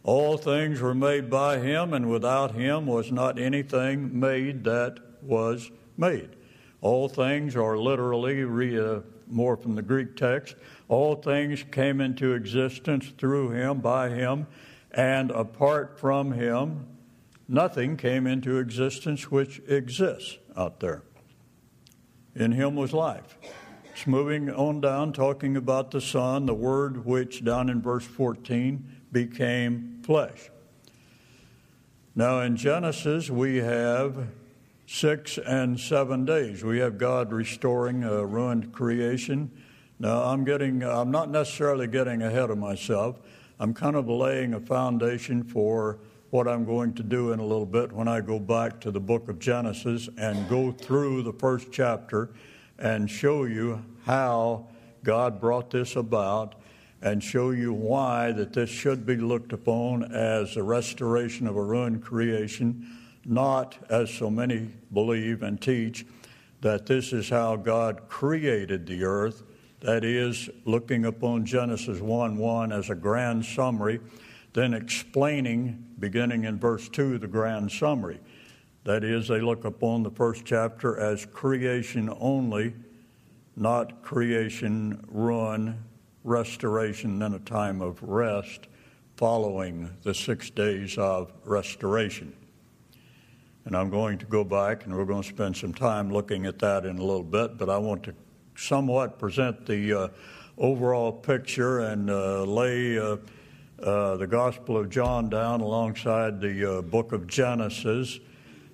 All 0.06 0.38
things 0.38 0.80
were 0.80 0.96
made 0.96 1.30
by 1.30 1.60
him, 1.60 1.94
and 1.94 2.10
without 2.10 2.56
him 2.56 2.86
was 2.86 3.12
not 3.12 3.38
anything 3.38 4.18
made 4.18 4.64
that 4.64 5.00
was 5.22 5.70
made. 5.98 6.30
All 6.80 7.10
things 7.10 7.58
are 7.58 7.78
literally, 7.78 8.46
re, 8.46 8.80
uh, 8.80 9.02
more 9.28 9.58
from 9.58 9.76
the 9.76 9.82
Greek 9.82 10.16
text, 10.16 10.56
all 10.88 11.16
things 11.16 11.66
came 11.70 12.00
into 12.00 12.32
existence 12.32 13.12
through 13.18 13.50
him, 13.50 13.82
by 13.82 14.08
him, 14.08 14.48
and 14.92 15.30
apart 15.32 16.00
from 16.00 16.32
him, 16.32 16.88
nothing 17.50 17.98
came 17.98 18.26
into 18.26 18.60
existence 18.60 19.30
which 19.30 19.62
exists 19.68 20.38
out 20.56 20.80
there. 20.80 21.04
In 22.34 22.54
him 22.54 22.78
was 22.78 22.94
life 22.94 23.38
moving 24.08 24.50
on 24.50 24.82
down, 24.82 25.14
talking 25.14 25.58
about 25.58 25.92
the 25.92 26.02
Son, 26.02 26.46
the 26.46 26.54
Word 26.54 27.06
which, 27.06 27.44
down 27.44 27.70
in 27.70 27.82
verse 27.82 28.06
14, 28.06 29.02
became 29.12 30.00
flesh. 30.04 30.50
Now, 32.16 32.42
in 32.42 32.58
Genesis, 32.58 33.30
we 33.30 33.58
have 33.58 34.28
six 34.86 35.38
and 35.38 35.80
seven 35.80 36.26
days. 36.26 36.64
We 36.64 36.80
have 36.80 36.98
God 36.98 37.32
restoring 37.32 38.04
a 38.04 38.26
ruined 38.26 38.74
creation. 38.74 39.50
Now, 40.00 40.24
I'm 40.24 40.44
getting, 40.44 40.84
I'm 40.84 41.12
not 41.12 41.30
necessarily 41.30 41.88
getting 41.88 42.22
ahead 42.22 42.50
of 42.50 42.58
myself. 42.58 43.20
I'm 43.60 43.74
kind 43.74 43.96
of 43.96 44.10
laying 44.10 44.54
a 44.54 44.60
foundation 44.60 45.44
for 45.44 46.00
what 46.32 46.48
I'm 46.48 46.66
going 46.66 46.94
to 46.96 47.04
do 47.04 47.32
in 47.32 47.40
a 47.40 47.46
little 47.46 47.66
bit 47.66 47.92
when 47.92 48.08
I 48.08 48.22
go 48.22 48.40
back 48.40 48.80
to 48.82 48.92
the 48.92 49.00
book 49.00 49.30
of 49.30 49.38
Genesis 49.40 50.10
and 50.18 50.50
go 50.50 50.72
through 50.72 51.24
the 51.24 51.34
first 51.34 51.72
chapter 51.72 52.32
and 52.80 53.10
show 53.10 53.44
you 53.44 53.84
how 54.06 54.68
God 55.04 55.40
brought 55.40 55.72
this 55.72 55.96
about 55.96 56.56
and 57.02 57.24
show 57.24 57.52
you 57.52 57.74
why 57.74 58.32
that 58.32 58.54
this 58.54 58.70
should 58.70 59.06
be 59.06 59.16
looked 59.16 59.54
upon 59.54 60.04
as 60.14 60.56
a 60.56 60.64
restoration 60.64 61.48
of 61.48 61.56
a 61.56 61.64
ruined 61.64 62.04
creation, 62.04 62.98
not 63.26 63.78
as 63.90 64.12
so 64.12 64.30
many 64.30 64.70
believe 64.94 65.42
and 65.42 65.60
teach 65.60 66.06
that 66.62 66.86
this 66.86 67.12
is 67.12 67.30
how 67.30 67.56
God 67.56 68.08
created 68.08 68.86
the 68.86 69.04
earth. 69.04 69.44
That 69.80 70.04
is, 70.04 70.48
looking 70.66 71.06
upon 71.06 71.44
Genesis 71.46 72.00
1 72.00 72.38
1 72.38 72.72
as 72.72 72.92
a 72.92 72.96
grand 72.96 73.44
summary, 73.44 74.00
then 74.54 74.76
explaining, 74.76 75.84
beginning 76.00 76.44
in 76.44 76.60
verse 76.60 76.88
2, 76.90 77.18
the 77.18 77.28
grand 77.28 77.72
summary. 77.72 78.20
That 78.84 79.04
is, 79.04 79.28
they 79.28 79.42
look 79.42 79.66
upon 79.66 80.04
the 80.04 80.12
first 80.12 80.46
chapter 80.46 81.00
as 81.00 81.26
creation 81.26 82.14
only, 82.20 82.74
not 83.56 84.02
creation, 84.02 85.04
ruin, 85.10 85.84
restoration, 86.24 87.20
then 87.20 87.34
a 87.34 87.40
time 87.40 87.82
of 87.82 88.02
rest 88.04 88.68
following 89.18 89.90
the 90.04 90.14
six 90.14 90.50
days 90.50 90.98
of 90.98 91.32
restoration. 91.46 92.34
And 93.66 93.76
I'm 93.76 93.90
going 93.90 94.18
to 94.18 94.26
go 94.26 94.44
back 94.44 94.86
and 94.86 94.96
we're 94.96 95.06
going 95.06 95.22
to 95.22 95.30
spend 95.30 95.56
some 95.56 95.74
time 95.74 96.12
looking 96.12 96.46
at 96.46 96.58
that 96.60 96.86
in 96.86 96.98
a 96.98 97.04
little 97.04 97.24
bit, 97.24 97.58
but 97.58 97.70
I 97.70 97.78
want 97.78 98.04
to 98.04 98.16
somewhat 98.56 99.20
present 99.20 99.66
the 99.66 99.94
uh, 99.94 100.08
overall 100.58 101.12
picture 101.12 101.82
and 101.82 102.10
uh, 102.10 102.44
lay 102.44 102.98
uh, 102.98 103.18
uh 103.82 104.16
the 104.18 104.28
Gospel 104.28 104.78
of 104.78 104.90
John 104.90 105.30
down 105.30 105.62
alongside 105.62 106.40
the 106.40 106.78
uh, 106.78 106.82
book 106.82 107.14
of 107.14 107.28
Genesis, 107.28 108.20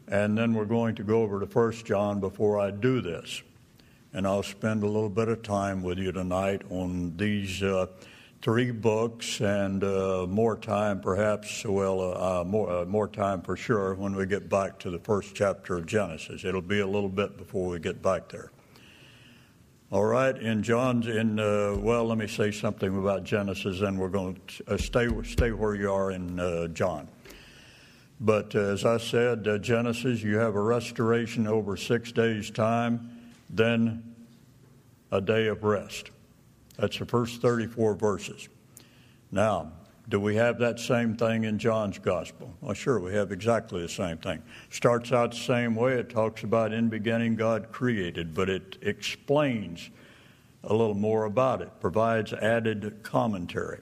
and 0.07 0.37
then 0.37 0.53
we're 0.53 0.65
going 0.65 0.95
to 0.95 1.03
go 1.03 1.21
over 1.21 1.39
to 1.39 1.47
First 1.47 1.85
John 1.85 2.19
before 2.19 2.59
I 2.59 2.71
do 2.71 3.01
this. 3.01 3.41
And 4.17 4.25
I'll 4.25 4.41
spend 4.41 4.81
a 4.81 4.87
little 4.87 5.11
bit 5.11 5.27
of 5.27 5.43
time 5.43 5.83
with 5.83 5.99
you 5.99 6.11
tonight 6.11 6.63
on 6.71 7.15
these 7.17 7.61
uh, 7.61 7.85
three 8.41 8.71
books 8.71 9.41
and 9.41 9.83
uh, 9.83 10.25
more 10.27 10.57
time, 10.57 11.01
perhaps, 11.01 11.63
well, 11.63 12.01
uh, 12.01 12.41
uh, 12.41 12.43
more, 12.43 12.67
uh, 12.71 12.85
more 12.85 13.07
time 13.07 13.43
for 13.43 13.55
sure 13.55 13.93
when 13.93 14.15
we 14.15 14.25
get 14.25 14.49
back 14.49 14.79
to 14.79 14.89
the 14.89 14.97
first 14.97 15.35
chapter 15.35 15.77
of 15.77 15.85
Genesis. 15.85 16.45
It'll 16.45 16.63
be 16.63 16.79
a 16.79 16.87
little 16.87 17.09
bit 17.09 17.37
before 17.37 17.69
we 17.69 17.77
get 17.77 18.01
back 18.01 18.27
there. 18.27 18.49
All 19.91 20.05
right, 20.05 20.35
in 20.35 20.63
John's, 20.63 21.05
in 21.05 21.39
uh, 21.39 21.75
well, 21.77 22.05
let 22.05 22.17
me 22.17 22.27
say 22.27 22.49
something 22.49 22.97
about 22.97 23.23
Genesis, 23.23 23.81
and 23.81 23.99
we're 23.99 24.09
going 24.09 24.41
to 24.47 24.73
uh, 24.73 24.77
stay 24.77 25.09
stay 25.25 25.51
where 25.51 25.75
you 25.75 25.91
are 25.93 26.09
in 26.09 26.73
John. 26.73 27.07
But 28.19 28.55
as 28.55 28.83
I 28.83 28.97
said, 28.97 29.61
Genesis, 29.61 30.23
you 30.23 30.39
have 30.39 30.55
a 30.55 30.61
restoration 30.61 31.45
over 31.45 31.77
six 31.77 32.11
days' 32.11 32.49
time, 32.49 33.11
then 33.49 34.15
a 35.11 35.21
day 35.21 35.47
of 35.47 35.63
rest. 35.63 36.11
That's 36.77 36.97
the 36.99 37.05
first 37.05 37.41
34 37.41 37.95
verses. 37.95 38.49
Now, 39.31 39.71
do 40.09 40.19
we 40.19 40.35
have 40.35 40.57
that 40.59 40.79
same 40.79 41.17
thing 41.17 41.43
in 41.43 41.59
John's 41.59 41.99
gospel? 41.99 42.53
Well, 42.61 42.73
sure, 42.73 42.99
we 42.99 43.13
have 43.13 43.31
exactly 43.31 43.81
the 43.81 43.89
same 43.89 44.17
thing. 44.17 44.41
Starts 44.69 45.11
out 45.11 45.31
the 45.31 45.37
same 45.37 45.75
way. 45.75 45.93
It 45.93 46.09
talks 46.09 46.43
about 46.43 46.71
in 46.71 46.87
beginning 46.87 47.35
God 47.35 47.71
created, 47.71 48.33
but 48.33 48.49
it 48.49 48.77
explains 48.81 49.89
a 50.63 50.73
little 50.73 50.95
more 50.95 51.25
about 51.25 51.61
it, 51.61 51.69
provides 51.81 52.31
added 52.33 52.99
commentary. 53.03 53.79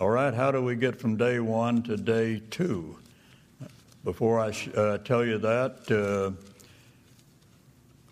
All 0.00 0.10
right, 0.10 0.34
how 0.34 0.50
do 0.50 0.62
we 0.62 0.76
get 0.76 1.00
from 1.00 1.16
day 1.16 1.40
one 1.40 1.82
to 1.84 1.96
day 1.96 2.42
two? 2.50 2.96
Before 4.04 4.38
I 4.38 4.52
uh, 4.76 4.98
tell 4.98 5.24
you 5.24 5.38
that, 5.38 5.90
uh, 5.90 6.32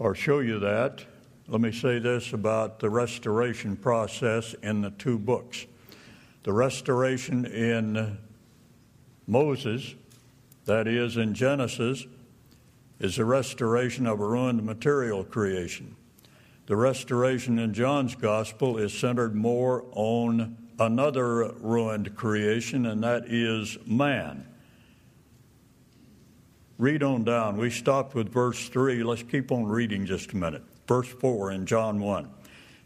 or 0.02 0.16
show 0.16 0.40
you 0.40 0.58
that, 0.58 1.04
let 1.46 1.60
me 1.60 1.70
say 1.70 2.00
this 2.00 2.32
about 2.32 2.80
the 2.80 2.90
restoration 2.90 3.76
process 3.76 4.52
in 4.54 4.80
the 4.80 4.90
two 4.90 5.16
books. 5.16 5.64
The 6.42 6.52
restoration 6.52 7.44
in 7.44 8.18
Moses, 9.28 9.94
that 10.64 10.88
is 10.88 11.16
in 11.16 11.34
Genesis, 11.34 12.04
is 12.98 13.14
the 13.14 13.24
restoration 13.24 14.08
of 14.08 14.18
a 14.18 14.26
ruined 14.26 14.64
material 14.64 15.22
creation. 15.22 15.94
The 16.66 16.74
restoration 16.74 17.60
in 17.60 17.72
John's 17.72 18.16
gospel 18.16 18.78
is 18.78 18.92
centered 18.92 19.36
more 19.36 19.84
on 19.92 20.56
another 20.80 21.52
ruined 21.60 22.16
creation, 22.16 22.86
and 22.86 23.04
that 23.04 23.26
is 23.28 23.78
man. 23.86 24.48
Read 26.82 27.04
on 27.04 27.22
down. 27.22 27.58
We 27.58 27.70
stopped 27.70 28.12
with 28.16 28.32
verse 28.32 28.68
3. 28.68 29.04
Let's 29.04 29.22
keep 29.22 29.52
on 29.52 29.66
reading 29.66 30.04
just 30.04 30.32
a 30.32 30.36
minute 30.36 30.64
verse 30.88 31.06
4 31.06 31.52
in 31.52 31.64
John 31.64 32.00
1. 32.00 32.28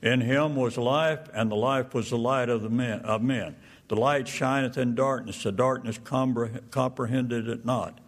In 0.02 0.20
him 0.20 0.54
was 0.54 0.76
life, 0.76 1.30
and 1.32 1.50
the 1.50 1.56
life 1.56 1.94
was 1.94 2.10
the 2.10 2.18
light 2.18 2.50
of, 2.50 2.60
the 2.60 2.68
men, 2.68 3.00
of 3.06 3.22
men. 3.22 3.56
The 3.88 3.96
light 3.96 4.28
shineth 4.28 4.76
in 4.76 4.94
darkness, 4.94 5.42
the 5.42 5.50
darkness 5.50 5.98
comprehended 5.98 7.48
it 7.48 7.64
not. 7.64 7.98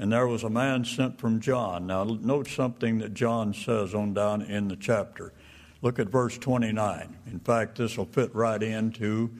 And 0.00 0.12
there 0.12 0.26
was 0.26 0.42
a 0.42 0.50
man 0.50 0.84
sent 0.84 1.20
from 1.20 1.38
John. 1.38 1.86
Now, 1.86 2.02
note 2.02 2.48
something 2.48 2.98
that 2.98 3.14
John 3.14 3.54
says 3.54 3.94
on 3.94 4.12
down 4.12 4.42
in 4.42 4.66
the 4.66 4.74
chapter. 4.74 5.32
Look 5.80 6.00
at 6.00 6.08
verse 6.08 6.38
29. 6.38 7.16
In 7.30 7.38
fact, 7.38 7.78
this 7.78 7.96
will 7.96 8.06
fit 8.06 8.34
right 8.34 8.60
into 8.60 9.30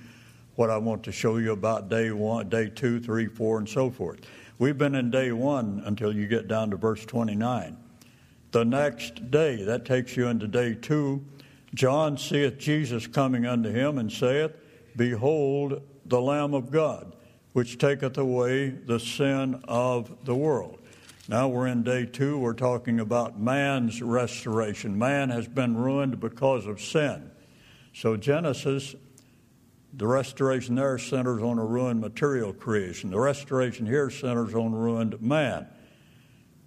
what 0.55 0.70
I 0.70 0.76
want 0.76 1.03
to 1.03 1.11
show 1.11 1.38
you 1.38 1.50
about 1.50 1.88
day 1.88 2.12
one, 2.12 2.48
day 2.48 2.68
two, 2.68 3.00
three, 3.00 3.26
four, 3.26 3.59
and 3.59 3.68
so 3.68 3.90
forth. 3.90 4.20
We've 4.61 4.77
been 4.77 4.94
in 4.94 5.11
day 5.11 5.33
one 5.33 5.83
until 5.87 6.14
you 6.14 6.27
get 6.27 6.46
down 6.46 6.68
to 6.73 6.77
verse 6.77 7.07
29. 7.07 7.79
The 8.51 8.62
next 8.62 9.31
day, 9.31 9.62
that 9.62 9.87
takes 9.87 10.18
you 10.18 10.29
into 10.29 10.46
day 10.46 10.75
two, 10.75 11.25
John 11.73 12.18
seeth 12.18 12.59
Jesus 12.59 13.07
coming 13.07 13.46
unto 13.46 13.70
him 13.70 13.96
and 13.96 14.12
saith, 14.12 14.53
Behold 14.94 15.81
the 16.05 16.20
Lamb 16.20 16.53
of 16.53 16.70
God, 16.70 17.16
which 17.55 17.79
taketh 17.79 18.18
away 18.18 18.68
the 18.68 19.01
sin 19.01 19.62
of 19.66 20.14
the 20.27 20.35
world. 20.35 20.79
Now 21.27 21.49
we're 21.49 21.68
in 21.68 21.83
day 21.83 22.05
two. 22.05 22.38
We're 22.38 22.53
talking 22.53 23.01
about 23.01 23.40
man's 23.40 24.03
restoration. 24.03 24.99
Man 24.99 25.31
has 25.31 25.49
been 25.49 25.75
ruined 25.75 26.20
because 26.20 26.66
of 26.66 26.83
sin. 26.83 27.31
So, 27.94 28.14
Genesis, 28.14 28.94
the 29.92 30.07
restoration 30.07 30.76
there 30.76 30.98
centers 30.98 31.42
on 31.42 31.59
a 31.59 31.64
ruined 31.64 32.00
material 32.00 32.53
creation. 32.53 33.11
The 33.11 33.18
restoration 33.18 33.87
here 33.87 34.11
centers 34.11 34.55
on 34.55 34.72
ruined 34.72 35.20
man 35.20 35.66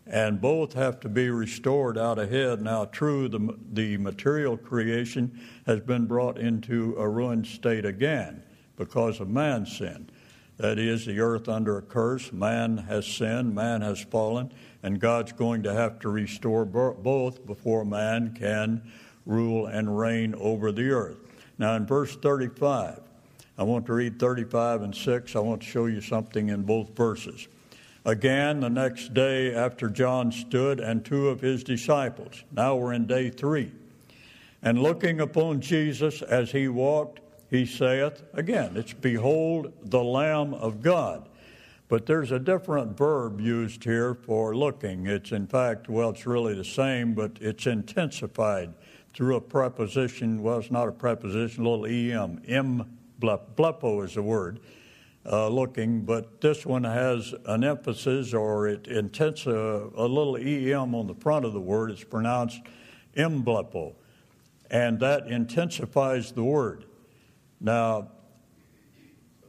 and 0.06 0.42
both 0.42 0.74
have 0.74 1.00
to 1.00 1.10
be 1.10 1.30
restored 1.30 1.98
out 1.98 2.20
ahead. 2.20 2.62
Now, 2.62 2.86
true, 2.86 3.30
the, 3.30 3.58
the 3.72 3.98
material 3.98 4.58
creation 4.58 5.40
has 5.66 5.80
been 5.80 6.06
brought 6.06 6.38
into 6.38 6.96
a 6.98 7.08
ruined 7.08 7.48
state 7.48 7.86
again 7.86 8.44
because 8.76 9.20
of 9.20 9.30
man's 9.30 9.78
sin. 9.78 10.10
That 10.58 10.78
is, 10.78 11.06
the 11.06 11.20
earth 11.20 11.50
under 11.50 11.78
a 11.78 11.82
curse, 11.82 12.32
man 12.32 12.78
has 12.78 13.08
sinned, 13.08 13.56
man 13.56 13.82
has 13.82 14.02
fallen, 14.02 14.52
and 14.84 15.00
God's 15.00 15.32
going 15.32 15.64
to 15.64 15.74
have 15.74 16.00
to 16.00 16.10
restore 16.10 16.66
both 16.66 17.46
before 17.46 17.86
man 17.86 18.36
can 18.36 18.84
rule 19.26 19.68
and 19.68 19.98
reign 19.98 20.36
over 20.36 20.72
the 20.72 20.90
earth. 20.90 21.18
Now, 21.58 21.76
in 21.76 21.86
verse 21.86 22.16
35, 22.16 23.00
I 23.58 23.64
want 23.64 23.86
to 23.86 23.94
read 23.94 24.20
35 24.20 24.82
and 24.82 24.96
6. 24.96 25.36
I 25.36 25.40
want 25.40 25.62
to 25.62 25.68
show 25.68 25.86
you 25.86 26.02
something 26.02 26.50
in 26.50 26.64
both 26.64 26.96
verses. 26.96 27.48
Again, 28.06 28.60
the 28.60 28.70
next 28.70 29.14
day 29.14 29.54
after 29.54 29.90
John 29.90 30.32
stood 30.32 30.80
and 30.80 31.06
two 31.06 31.30
of 31.30 31.40
his 31.40 31.64
disciples. 31.64 32.44
Now 32.52 32.76
we're 32.76 32.94
in 32.94 33.06
day 33.06 33.30
three. 33.30 33.72
And 34.62 34.82
looking 34.82 35.22
upon 35.22 35.62
Jesus 35.62 36.22
as 36.22 36.52
he 36.52 36.68
walked, 36.68 37.20
he 37.50 37.66
saith, 37.66 38.24
again, 38.34 38.76
it's 38.76 38.94
behold 38.94 39.72
the 39.84 40.04
Lamb 40.04 40.54
of 40.54 40.82
God. 40.82 41.30
But 41.88 42.08
there's 42.08 42.32
a 42.32 42.40
different 42.40 42.98
verb 42.98 43.40
used 43.40 43.84
here 43.84 44.16
for 44.16 44.56
looking. 44.56 45.06
It's 45.06 45.32
in 45.32 45.46
fact, 45.48 45.88
well, 45.88 46.10
it's 46.10 46.26
really 46.26 46.56
the 46.56 46.66
same, 46.66 47.14
but 47.14 47.34
it's 47.40 47.68
intensified 47.68 48.74
through 49.14 49.36
a 49.36 49.42
preposition. 49.42 50.42
Well, 50.42 50.58
it's 50.58 50.72
not 50.72 50.88
a 50.88 50.94
preposition, 50.94 51.66
a 51.66 51.70
little 51.70 51.86
em. 51.86 52.98
Blepo 53.24 54.04
is 54.06 54.16
the 54.16 54.22
word 54.22 54.60
uh, 55.26 55.48
looking, 55.48 56.02
but 56.02 56.42
this 56.42 56.66
one 56.66 56.84
has 56.84 57.34
an 57.46 57.64
emphasis 57.64 58.34
or 58.34 58.68
it 58.68 58.88
intents 58.88 59.46
a, 59.46 59.90
a, 59.96 60.08
little 60.08 60.36
em 60.38 60.94
on 60.94 61.08
the 61.08 61.16
front 61.16 61.46
of 61.46 61.54
the 61.54 61.62
word. 61.62 61.92
It's 61.92 62.04
pronounced 62.04 62.62
emblepo, 63.16 63.96
and 64.70 65.00
that 65.00 65.28
intensifies 65.28 66.32
the 66.32 66.44
word. 66.44 66.86
Now, 67.62 68.10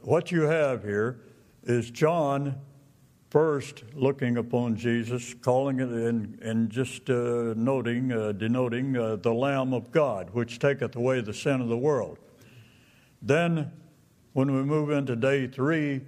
what 0.01 0.31
you 0.31 0.43
have 0.43 0.83
here 0.83 1.19
is 1.63 1.91
John 1.91 2.61
first 3.29 3.83
looking 3.93 4.37
upon 4.37 4.77
Jesus, 4.77 5.33
calling 5.33 5.81
it 5.81 5.89
and, 5.89 6.39
and 6.41 6.69
just 6.69 7.09
uh, 7.09 7.53
noting, 7.57 8.13
uh, 8.13 8.31
denoting 8.31 8.95
uh, 8.95 9.17
the 9.17 9.33
Lamb 9.33 9.73
of 9.73 9.91
God, 9.91 10.29
which 10.31 10.57
taketh 10.59 10.95
away 10.95 11.19
the 11.19 11.33
sin 11.33 11.59
of 11.59 11.67
the 11.67 11.77
world. 11.77 12.17
Then 13.21 13.71
When 14.35 14.53
we 14.53 14.63
move 14.63 14.89
into 14.89 15.15
day 15.15 15.47
three, 15.47 16.01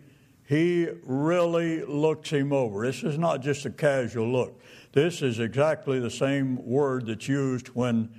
he 0.45 0.89
really 1.05 1.85
looks 1.85 2.29
him 2.29 2.51
over. 2.51 2.85
This 2.85 3.01
is 3.01 3.17
not 3.17 3.41
just 3.41 3.65
a 3.65 3.69
casual 3.69 4.29
look. 4.29 4.61
This 4.91 5.21
is 5.21 5.39
exactly 5.39 6.01
the 6.01 6.11
same 6.11 6.57
word 6.65 7.05
that's 7.05 7.29
used 7.29 7.69
when 7.69 8.09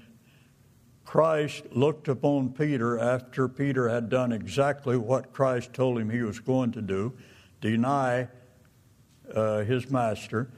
Christ 1.05 1.64
looked 1.72 2.09
upon 2.09 2.55
Peter 2.55 2.98
after 2.98 3.48
Peter 3.48 3.90
had 3.90 4.09
done 4.09 4.33
exactly 4.33 4.96
what 4.96 5.35
Christ 5.35 5.74
told 5.74 5.98
him 5.98 6.09
he 6.09 6.22
was 6.22 6.40
going 6.40 6.72
to 6.72 6.81
do 6.81 7.12
deny 7.61 8.29
uh, 9.35 9.59
his 9.59 9.90
master. 9.90 10.51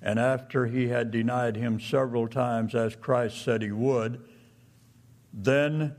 And 0.00 0.20
after 0.20 0.66
he 0.66 0.86
had 0.86 1.10
denied 1.10 1.56
him 1.56 1.80
several 1.80 2.28
times, 2.28 2.76
as 2.76 2.94
Christ 2.94 3.42
said 3.42 3.60
he 3.60 3.72
would, 3.72 4.24
then 5.32 5.96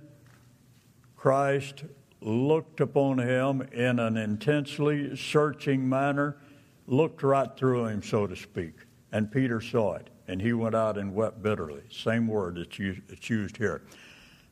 Christ 1.18 1.84
looked 2.22 2.80
upon 2.80 3.20
him 3.20 3.62
in 3.74 4.00
an 4.00 4.18
intensely 4.18 5.16
searching 5.18 5.88
manner, 5.88 6.38
looked 6.86 7.24
right 7.24 7.50
through 7.58 7.88
him, 7.88 8.02
so 8.02 8.28
to 8.28 8.36
speak. 8.36 8.74
And 9.12 9.32
Peter 9.32 9.60
saw 9.60 9.96
it 9.96 10.10
and 10.28 10.42
he 10.42 10.54
went 10.54 10.76
out 10.76 10.98
and 10.98 11.14
wept 11.16 11.42
bitterly. 11.42 11.82
Same 11.90 12.28
word 12.28 12.56
that's 12.56 13.30
used, 13.30 13.58
here. 13.58 13.82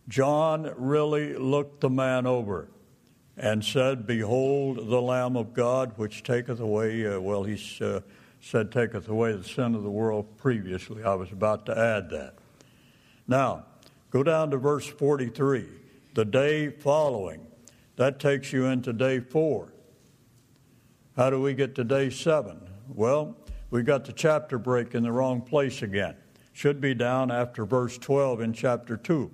John 0.07 0.73
really 0.77 1.35
looked 1.37 1.81
the 1.81 1.89
man 1.89 2.25
over 2.25 2.69
and 3.37 3.63
said, 3.63 4.07
Behold 4.07 4.77
the 4.77 5.01
Lamb 5.01 5.35
of 5.35 5.53
God, 5.53 5.93
which 5.97 6.23
taketh 6.23 6.59
away, 6.59 7.05
uh, 7.05 7.19
well, 7.19 7.43
he 7.43 7.59
uh, 7.81 7.99
said, 8.41 8.71
taketh 8.71 9.09
away 9.09 9.33
the 9.33 9.43
sin 9.43 9.75
of 9.75 9.83
the 9.83 9.89
world 9.89 10.37
previously. 10.37 11.03
I 11.03 11.15
was 11.15 11.31
about 11.31 11.65
to 11.65 11.77
add 11.77 12.09
that. 12.11 12.35
Now, 13.27 13.65
go 14.11 14.23
down 14.23 14.51
to 14.51 14.57
verse 14.57 14.85
43. 14.87 15.65
The 16.15 16.23
day 16.23 16.69
following, 16.69 17.45
that 17.97 18.21
takes 18.21 18.53
you 18.53 18.67
into 18.67 18.93
day 18.93 19.19
four. 19.19 19.73
How 21.17 21.29
do 21.29 21.41
we 21.41 21.53
get 21.53 21.75
to 21.75 21.83
day 21.83 22.09
seven? 22.09 22.57
Well, 22.87 23.35
we 23.69 23.83
got 23.83 24.05
the 24.05 24.13
chapter 24.13 24.57
break 24.57 24.95
in 24.95 25.03
the 25.03 25.11
wrong 25.11 25.41
place 25.41 25.81
again. 25.81 26.15
Should 26.53 26.79
be 26.79 26.93
down 26.93 27.31
after 27.31 27.65
verse 27.65 27.97
12 27.97 28.39
in 28.39 28.53
chapter 28.53 28.95
2. 28.95 29.29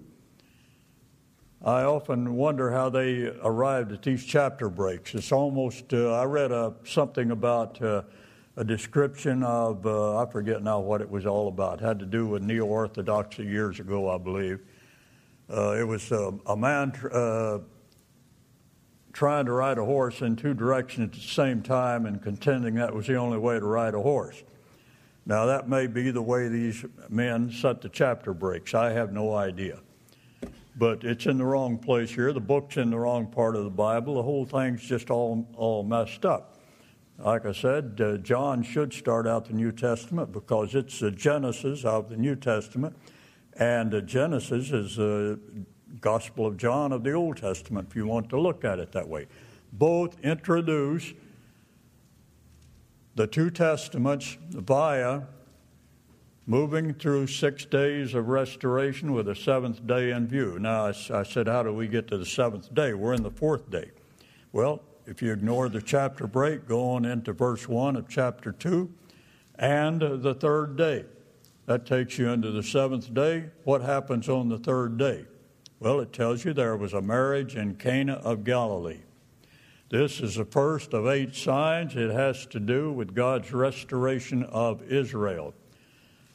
I 1.63 1.83
often 1.83 2.33
wonder 2.33 2.71
how 2.71 2.89
they 2.89 3.31
arrived 3.43 3.91
at 3.91 4.01
these 4.01 4.25
chapter 4.25 4.67
breaks. 4.67 5.13
It's 5.13 5.31
almost, 5.31 5.93
uh, 5.93 6.19
I 6.19 6.23
read 6.23 6.51
uh, 6.51 6.71
something 6.83 7.29
about 7.29 7.79
uh, 7.79 8.01
a 8.57 8.63
description 8.63 9.43
of, 9.43 9.85
uh, 9.85 10.17
I 10.17 10.25
forget 10.31 10.63
now 10.63 10.79
what 10.79 11.01
it 11.01 11.09
was 11.11 11.27
all 11.27 11.47
about. 11.47 11.79
It 11.79 11.85
had 11.85 11.99
to 11.99 12.07
do 12.07 12.25
with 12.25 12.41
neo 12.41 12.65
orthodoxy 12.65 13.43
years 13.43 13.79
ago, 13.79 14.09
I 14.09 14.17
believe. 14.17 14.61
Uh, 15.51 15.75
it 15.77 15.83
was 15.83 16.11
uh, 16.11 16.31
a 16.45 16.55
man 16.55 16.93
trying 19.13 19.45
to 19.45 19.51
ride 19.51 19.77
a 19.77 19.85
horse 19.85 20.21
in 20.21 20.35
two 20.35 20.53
directions 20.53 21.09
at 21.09 21.13
the 21.13 21.27
same 21.27 21.61
time 21.61 22.05
and 22.05 22.21
contending 22.21 22.75
that 22.75 22.93
was 22.93 23.07
the 23.07 23.15
only 23.15 23.37
way 23.37 23.59
to 23.59 23.65
ride 23.65 23.93
a 23.93 24.01
horse. 24.01 24.43
Now, 25.25 25.45
that 25.45 25.69
may 25.69 25.87
be 25.87 26.09
the 26.11 26.21
way 26.21 26.47
these 26.47 26.83
men 27.09 27.51
set 27.51 27.81
the 27.81 27.89
chapter 27.89 28.33
breaks. 28.33 28.73
I 28.73 28.91
have 28.91 29.13
no 29.13 29.35
idea. 29.35 29.79
But 30.77 31.03
it's 31.03 31.25
in 31.25 31.37
the 31.37 31.45
wrong 31.45 31.77
place 31.77 32.09
here. 32.09 32.33
The 32.33 32.39
book's 32.39 32.77
in 32.77 32.89
the 32.89 32.97
wrong 32.97 33.27
part 33.27 33.55
of 33.55 33.63
the 33.63 33.69
Bible. 33.69 34.15
The 34.15 34.23
whole 34.23 34.45
thing's 34.45 34.81
just 34.81 35.09
all, 35.11 35.47
all 35.55 35.83
messed 35.83 36.25
up. 36.25 36.57
Like 37.19 37.45
I 37.45 37.51
said, 37.51 38.01
uh, 38.01 38.17
John 38.17 38.63
should 38.63 38.93
start 38.93 39.27
out 39.27 39.45
the 39.45 39.53
New 39.53 39.71
Testament 39.71 40.31
because 40.31 40.73
it's 40.73 40.99
the 40.99 41.11
genesis 41.11 41.85
of 41.85 42.09
the 42.09 42.17
New 42.17 42.35
Testament. 42.35 42.95
And 43.57 43.93
uh, 43.93 44.01
Genesis 44.01 44.71
is 44.71 44.95
the 44.95 45.39
Gospel 45.99 46.47
of 46.47 46.57
John 46.57 46.91
of 46.91 47.03
the 47.03 47.13
Old 47.13 47.37
Testament, 47.37 47.87
if 47.89 47.95
you 47.95 48.07
want 48.07 48.29
to 48.29 48.39
look 48.39 48.63
at 48.63 48.79
it 48.79 48.91
that 48.93 49.07
way. 49.07 49.27
Both 49.73 50.19
introduce 50.21 51.13
the 53.15 53.27
two 53.27 53.49
Testaments 53.49 54.37
via 54.49 55.23
moving 56.47 56.93
through 56.93 57.27
six 57.27 57.65
days 57.65 58.13
of 58.13 58.29
restoration 58.29 59.13
with 59.13 59.27
a 59.27 59.35
seventh 59.35 59.85
day 59.85 60.11
in 60.11 60.27
view. 60.27 60.57
Now, 60.59 60.85
I, 60.85 60.93
I 61.13 61.23
said, 61.23 61.47
How 61.47 61.63
do 61.63 61.73
we 61.73 61.87
get 61.87 62.07
to 62.07 62.17
the 62.17 62.25
seventh 62.25 62.73
day? 62.73 62.93
We're 62.93 63.13
in 63.13 63.23
the 63.23 63.31
fourth 63.31 63.69
day. 63.69 63.91
Well, 64.51 64.81
if 65.05 65.21
you 65.21 65.31
ignore 65.31 65.69
the 65.69 65.81
chapter 65.81 66.27
break, 66.27 66.67
go 66.67 66.91
on 66.91 67.05
into 67.05 67.33
verse 67.33 67.67
1 67.67 67.95
of 67.95 68.07
chapter 68.09 68.51
2 68.51 68.89
and 69.55 70.01
the 70.01 70.33
third 70.33 70.75
day. 70.75 71.05
That 71.65 71.85
takes 71.85 72.17
you 72.17 72.29
into 72.29 72.51
the 72.51 72.63
seventh 72.63 73.13
day. 73.13 73.45
What 73.63 73.81
happens 73.81 74.27
on 74.27 74.49
the 74.49 74.57
third 74.57 74.97
day? 74.97 75.25
Well, 75.79 75.99
it 75.99 76.13
tells 76.13 76.45
you 76.45 76.53
there 76.53 76.77
was 76.77 76.93
a 76.93 77.01
marriage 77.01 77.55
in 77.55 77.75
Cana 77.75 78.13
of 78.13 78.43
Galilee. 78.43 79.01
This 79.89 80.21
is 80.21 80.35
the 80.35 80.45
first 80.45 80.93
of 80.93 81.07
eight 81.07 81.35
signs. 81.35 81.95
It 81.95 82.11
has 82.11 82.45
to 82.47 82.59
do 82.59 82.91
with 82.91 83.13
God's 83.13 83.51
restoration 83.51 84.43
of 84.43 84.81
Israel. 84.83 85.53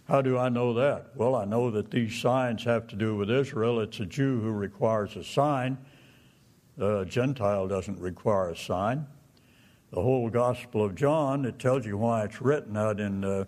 How 0.09 0.23
do 0.23 0.39
I 0.39 0.49
know 0.49 0.75
that? 0.75 1.13
Well, 1.17 1.35
I 1.35 1.45
know 1.45 1.71
that 1.71 1.91
these 1.91 2.21
signs 2.21 2.63
have 2.65 2.87
to 2.89 2.97
do 2.97 3.17
with 3.17 3.31
Israel. 3.31 3.81
It's 3.81 3.99
a 3.99 4.07
Jew 4.07 4.41
who 4.41 4.51
requires 4.51 5.17
a 5.17 5.25
sign. 5.25 5.79
A 6.79 7.05
Gentile 7.05 7.67
doesn't 7.67 7.99
require 7.99 8.51
a 8.51 8.57
sign. 8.57 9.07
The 9.91 10.03
whole 10.03 10.29
Gospel 10.29 10.85
of 10.85 10.95
John, 10.95 11.45
it 11.45 11.59
tells 11.59 11.87
you 11.87 11.97
why 11.97 12.25
it's 12.25 12.43
written 12.43 12.77
out 12.77 13.01
in 13.01 13.25
uh, 13.25 13.45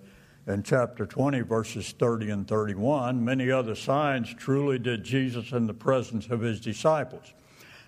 in 0.48 0.62
chapter 0.62 1.04
20, 1.04 1.42
verses 1.42 1.92
30 1.92 2.30
and 2.30 2.48
31, 2.48 3.22
many 3.22 3.50
other 3.50 3.74
signs 3.74 4.32
truly 4.32 4.78
did 4.78 5.04
Jesus 5.04 5.52
in 5.52 5.66
the 5.66 5.74
presence 5.74 6.28
of 6.28 6.40
his 6.40 6.58
disciples. 6.58 7.34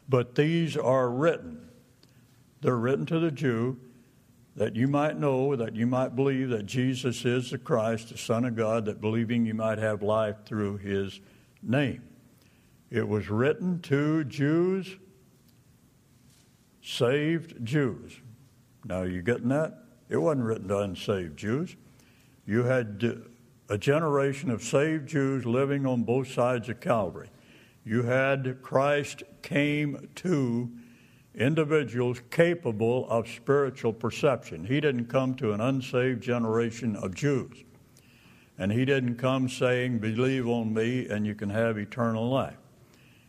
But 0.09 0.35
these 0.35 0.77
are 0.77 1.09
written. 1.09 1.69
They're 2.61 2.77
written 2.77 3.07
to 3.07 3.19
the 3.19 3.31
Jew 3.31 3.79
that 4.57 4.77
you 4.77 4.87
might 4.89 5.19
know, 5.19 5.57
that 5.57 5.75
you 5.75 5.87
might 5.87 6.15
believe 6.15 6.51
that 6.51 6.67
Jesus 6.67 7.25
is 7.25 7.51
the 7.51 7.57
Christ, 7.57 8.11
the 8.11 8.19
Son 8.19 8.45
of 8.45 8.57
God, 8.57 8.85
that 8.85 9.01
believing 9.01 9.47
you 9.47 9.55
might 9.55 9.79
have 9.79 10.03
life 10.03 10.37
through 10.45 10.77
his 10.79 11.21
name. 11.63 12.03
It 12.91 13.09
was 13.09 13.31
written 13.31 13.81
to 13.83 14.25
Jews, 14.25 14.97
saved 16.83 17.65
Jews. 17.65 18.21
Now, 18.85 19.03
you 19.03 19.23
getting 19.23 19.49
that? 19.49 19.79
It 20.11 20.19
wasn't 20.19 20.45
written 20.45 20.69
to 20.69 20.79
unsaved 20.81 21.39
Jews. 21.39 21.77
You 22.51 22.65
had 22.65 23.05
uh, 23.05 23.73
a 23.73 23.79
generation 23.79 24.51
of 24.51 24.65
saved 24.65 25.09
Jews 25.09 25.47
living 25.47 25.87
on 25.87 26.03
both 26.03 26.33
sides 26.33 26.69
of 26.69 26.81
Calvary. 26.81 27.31
You 27.85 28.03
had 28.03 28.61
Christ 28.61 29.23
came 29.41 30.09
to 30.17 30.69
individuals 31.33 32.21
capable 32.33 33.09
of 33.09 33.29
spiritual 33.29 33.93
perception. 33.93 34.65
He 34.65 34.81
didn't 34.81 35.05
come 35.05 35.37
to 35.37 35.53
an 35.53 35.61
unsaved 35.61 36.25
generation 36.25 36.97
of 36.97 37.15
Jews. 37.15 37.63
And 38.59 38.73
he 38.73 38.85
didn't 38.85 39.15
come 39.15 39.49
saying, 39.49 40.01
Believe 40.01 40.49
on 40.49 40.75
me 40.75 41.07
and 41.07 41.25
you 41.25 41.37
can 41.37 41.51
have 41.51 41.79
eternal 41.79 42.29
life. 42.29 42.59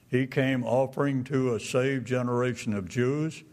He 0.10 0.25
came 0.25 0.63
offering 0.63 1.23
to 1.25 1.53
a 1.53 1.60
saved 1.60 2.07
generation 2.07 2.73
of 2.73 2.89
Jews 2.89 3.43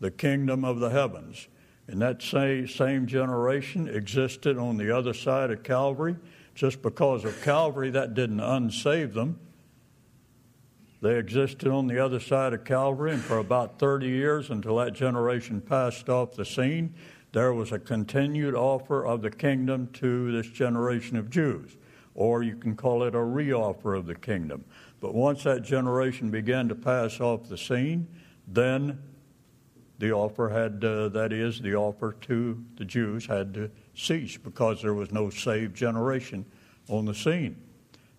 the 0.00 0.10
kingdom 0.10 0.64
of 0.64 0.80
the 0.80 0.90
heavens. 0.90 1.46
And 1.88 2.00
that 2.00 2.22
same 2.22 2.68
same 2.68 3.06
generation 3.06 3.88
existed 3.88 4.56
on 4.56 4.76
the 4.76 4.96
other 4.96 5.12
side 5.12 5.50
of 5.50 5.62
Calvary. 5.62 6.16
Just 6.54 6.82
because 6.82 7.24
of 7.24 7.40
Calvary, 7.42 7.90
that 7.90 8.14
didn't 8.14 8.40
unsave 8.40 9.14
them. 9.14 9.38
They 11.00 11.18
existed 11.18 11.68
on 11.68 11.88
the 11.88 11.98
other 11.98 12.20
side 12.20 12.52
of 12.52 12.64
Calvary, 12.64 13.12
and 13.12 13.20
for 13.20 13.38
about 13.38 13.80
30 13.80 14.06
years 14.06 14.50
until 14.50 14.76
that 14.76 14.92
generation 14.92 15.60
passed 15.60 16.08
off 16.08 16.34
the 16.34 16.44
scene, 16.44 16.94
there 17.32 17.52
was 17.52 17.72
a 17.72 17.78
continued 17.78 18.54
offer 18.54 19.04
of 19.04 19.22
the 19.22 19.30
kingdom 19.30 19.88
to 19.94 20.30
this 20.30 20.46
generation 20.46 21.16
of 21.16 21.28
Jews. 21.28 21.76
Or 22.14 22.42
you 22.42 22.54
can 22.54 22.76
call 22.76 23.02
it 23.02 23.14
a 23.14 23.18
reoffer 23.18 23.98
of 23.98 24.06
the 24.06 24.14
kingdom. 24.14 24.64
But 25.00 25.14
once 25.14 25.42
that 25.42 25.62
generation 25.62 26.30
began 26.30 26.68
to 26.68 26.74
pass 26.74 27.18
off 27.18 27.48
the 27.48 27.58
scene, 27.58 28.06
then 28.46 29.02
the 30.02 30.10
offer 30.10 30.48
had, 30.48 30.84
uh, 30.84 31.08
that 31.10 31.32
is, 31.32 31.60
the 31.60 31.76
offer 31.76 32.16
to 32.22 32.60
the 32.74 32.84
Jews 32.84 33.24
had 33.24 33.54
to 33.54 33.70
cease 33.94 34.36
because 34.36 34.82
there 34.82 34.94
was 34.94 35.12
no 35.12 35.30
saved 35.30 35.76
generation 35.76 36.44
on 36.88 37.04
the 37.04 37.14
scene. 37.14 37.54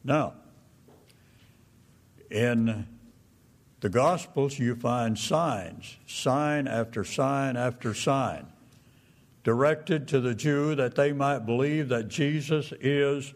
Now, 0.01 0.35
in 2.31 2.87
the 3.81 3.89
Gospels, 3.89 4.57
you 4.57 4.77
find 4.77 5.19
signs, 5.19 5.97
sign 6.07 6.69
after 6.69 7.03
sign 7.03 7.57
after 7.57 7.93
sign, 7.93 8.47
directed 9.43 10.07
to 10.07 10.21
the 10.21 10.33
Jew 10.33 10.75
that 10.75 10.95
they 10.95 11.11
might 11.11 11.39
believe 11.39 11.89
that 11.89 12.07
Jesus 12.07 12.71
is 12.79 13.33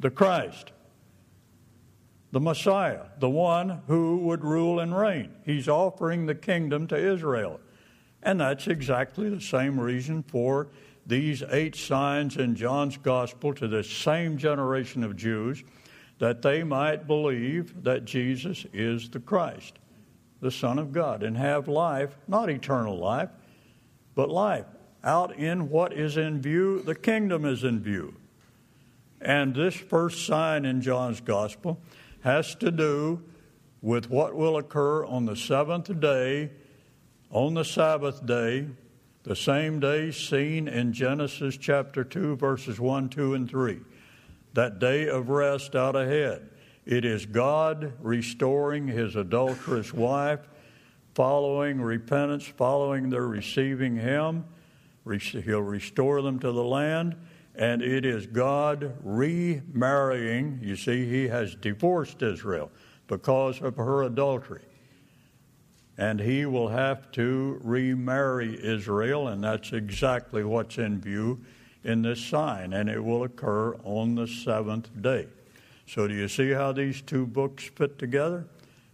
the 0.00 0.10
Christ, 0.10 0.72
the 2.30 2.40
Messiah, 2.40 3.04
the 3.20 3.30
one 3.30 3.80
who 3.86 4.18
would 4.18 4.44
rule 4.44 4.80
and 4.80 4.94
reign. 4.94 5.30
He's 5.46 5.66
offering 5.66 6.26
the 6.26 6.34
kingdom 6.34 6.86
to 6.88 6.96
Israel. 6.98 7.58
And 8.26 8.40
that's 8.40 8.66
exactly 8.66 9.30
the 9.30 9.40
same 9.40 9.78
reason 9.78 10.24
for 10.24 10.66
these 11.06 11.44
eight 11.50 11.76
signs 11.76 12.36
in 12.36 12.56
John's 12.56 12.96
gospel 12.96 13.54
to 13.54 13.68
the 13.68 13.84
same 13.84 14.36
generation 14.36 15.04
of 15.04 15.16
Jews 15.16 15.62
that 16.18 16.42
they 16.42 16.64
might 16.64 17.06
believe 17.06 17.84
that 17.84 18.04
Jesus 18.04 18.66
is 18.72 19.08
the 19.08 19.20
Christ. 19.20 19.78
the 20.40 20.50
Son 20.50 20.78
of 20.78 20.92
God, 20.92 21.22
and 21.22 21.36
have 21.36 21.68
life, 21.68 22.16
not 22.28 22.50
eternal 22.50 22.98
life, 22.98 23.30
but 24.14 24.28
life. 24.30 24.66
Out 25.02 25.36
in 25.36 25.70
what 25.70 25.92
is 25.92 26.16
in 26.16 26.40
view, 26.40 26.82
the 26.82 26.94
kingdom 26.94 27.44
is 27.44 27.64
in 27.64 27.80
view. 27.80 28.14
And 29.20 29.54
this 29.54 29.74
first 29.74 30.26
sign 30.26 30.64
in 30.64 30.80
John's 30.82 31.20
Gospel 31.20 31.80
has 32.20 32.54
to 32.56 32.70
do 32.70 33.22
with 33.80 34.10
what 34.10 34.34
will 34.34 34.56
occur 34.56 35.04
on 35.04 35.26
the 35.26 35.36
seventh 35.36 36.00
day, 36.00 36.50
on 37.36 37.52
the 37.52 37.64
Sabbath 37.64 38.24
day, 38.24 38.66
the 39.24 39.36
same 39.36 39.78
day 39.78 40.10
seen 40.10 40.68
in 40.68 40.90
Genesis 40.90 41.58
chapter 41.58 42.02
2, 42.02 42.36
verses 42.36 42.80
1, 42.80 43.10
2, 43.10 43.34
and 43.34 43.50
3. 43.50 43.78
That 44.54 44.78
day 44.78 45.06
of 45.06 45.28
rest 45.28 45.76
out 45.76 45.96
ahead. 45.96 46.48
It 46.86 47.04
is 47.04 47.26
God 47.26 47.92
restoring 48.00 48.86
his 48.88 49.16
adulterous 49.16 49.92
wife, 49.92 50.48
following 51.14 51.78
repentance, 51.78 52.46
following 52.46 53.10
their 53.10 53.26
receiving 53.26 53.96
him. 53.96 54.46
He'll 55.04 55.60
restore 55.60 56.22
them 56.22 56.38
to 56.38 56.52
the 56.52 56.64
land 56.64 57.16
and 57.54 57.82
it 57.82 58.06
is 58.06 58.26
God 58.26 58.96
remarrying. 59.02 60.58
You 60.62 60.76
see, 60.76 61.06
He 61.06 61.28
has 61.28 61.54
divorced 61.54 62.22
Israel 62.22 62.70
because 63.08 63.60
of 63.60 63.76
her 63.76 64.04
adultery. 64.04 64.62
And 65.98 66.20
He 66.20 66.46
will 66.46 66.68
have 66.68 67.10
to 67.12 67.60
remarry 67.62 68.58
Israel, 68.62 69.28
and 69.28 69.42
that's 69.42 69.72
exactly 69.72 70.44
what's 70.44 70.78
in 70.78 71.00
view 71.00 71.40
in 71.84 72.02
this 72.02 72.22
sign, 72.22 72.72
and 72.72 72.90
it 72.90 73.02
will 73.02 73.22
occur 73.22 73.74
on 73.84 74.16
the 74.16 74.26
seventh 74.26 74.90
day. 75.00 75.28
So, 75.86 76.08
do 76.08 76.14
you 76.14 76.26
see 76.26 76.50
how 76.50 76.72
these 76.72 77.00
two 77.00 77.26
books 77.26 77.64
fit 77.64 77.98
together? 77.98 78.46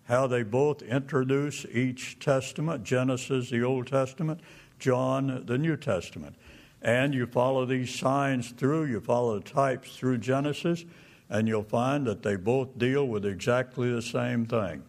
How 0.04 0.26
they 0.26 0.42
both 0.42 0.82
introduce 0.82 1.64
each 1.72 2.18
testament 2.18 2.84
Genesis, 2.84 3.48
the 3.48 3.62
Old 3.62 3.86
Testament, 3.86 4.40
John, 4.78 5.44
the 5.46 5.56
New 5.56 5.76
Testament. 5.76 6.36
And 6.82 7.14
you 7.14 7.26
follow 7.26 7.64
these 7.64 7.94
signs 7.94 8.50
through, 8.50 8.86
you 8.86 9.00
follow 9.00 9.38
the 9.38 9.48
types 9.48 9.96
through 9.96 10.18
Genesis, 10.18 10.84
and 11.30 11.48
you'll 11.48 11.62
find 11.62 12.06
that 12.06 12.22
they 12.22 12.36
both 12.36 12.76
deal 12.76 13.06
with 13.06 13.24
exactly 13.24 13.90
the 13.90 14.02
same 14.02 14.44
thing. 14.44 14.82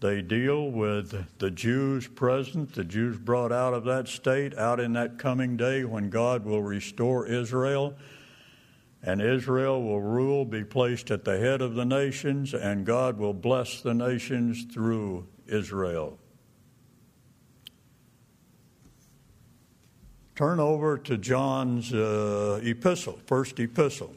They 0.00 0.20
deal 0.20 0.70
with 0.70 1.38
the 1.38 1.50
Jews 1.50 2.06
present, 2.06 2.74
the 2.74 2.84
Jews 2.84 3.18
brought 3.18 3.50
out 3.50 3.72
of 3.72 3.84
that 3.84 4.08
state, 4.08 4.56
out 4.56 4.78
in 4.78 4.92
that 4.92 5.18
coming 5.18 5.56
day 5.56 5.84
when 5.84 6.10
God 6.10 6.44
will 6.44 6.62
restore 6.62 7.26
Israel, 7.26 7.94
and 9.02 9.22
Israel 9.22 9.82
will 9.82 10.02
rule, 10.02 10.44
be 10.44 10.64
placed 10.64 11.10
at 11.10 11.24
the 11.24 11.38
head 11.38 11.62
of 11.62 11.74
the 11.74 11.86
nations, 11.86 12.52
and 12.52 12.84
God 12.84 13.16
will 13.16 13.32
bless 13.32 13.80
the 13.80 13.94
nations 13.94 14.66
through 14.70 15.26
Israel. 15.46 16.18
Turn 20.34 20.60
over 20.60 20.98
to 20.98 21.16
John's 21.16 21.94
uh, 21.94 22.60
epistle, 22.62 23.18
first 23.26 23.58
epistle. 23.58 24.14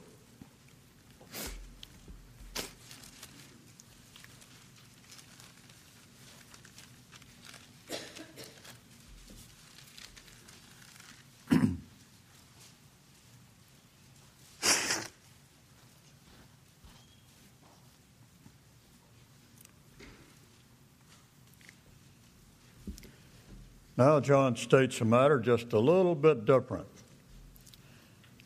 Now, 23.99 24.21
John 24.21 24.55
states 24.55 25.01
a 25.01 25.05
matter 25.05 25.41
just 25.41 25.73
a 25.73 25.77
little 25.77 26.15
bit 26.15 26.45
different. 26.45 26.87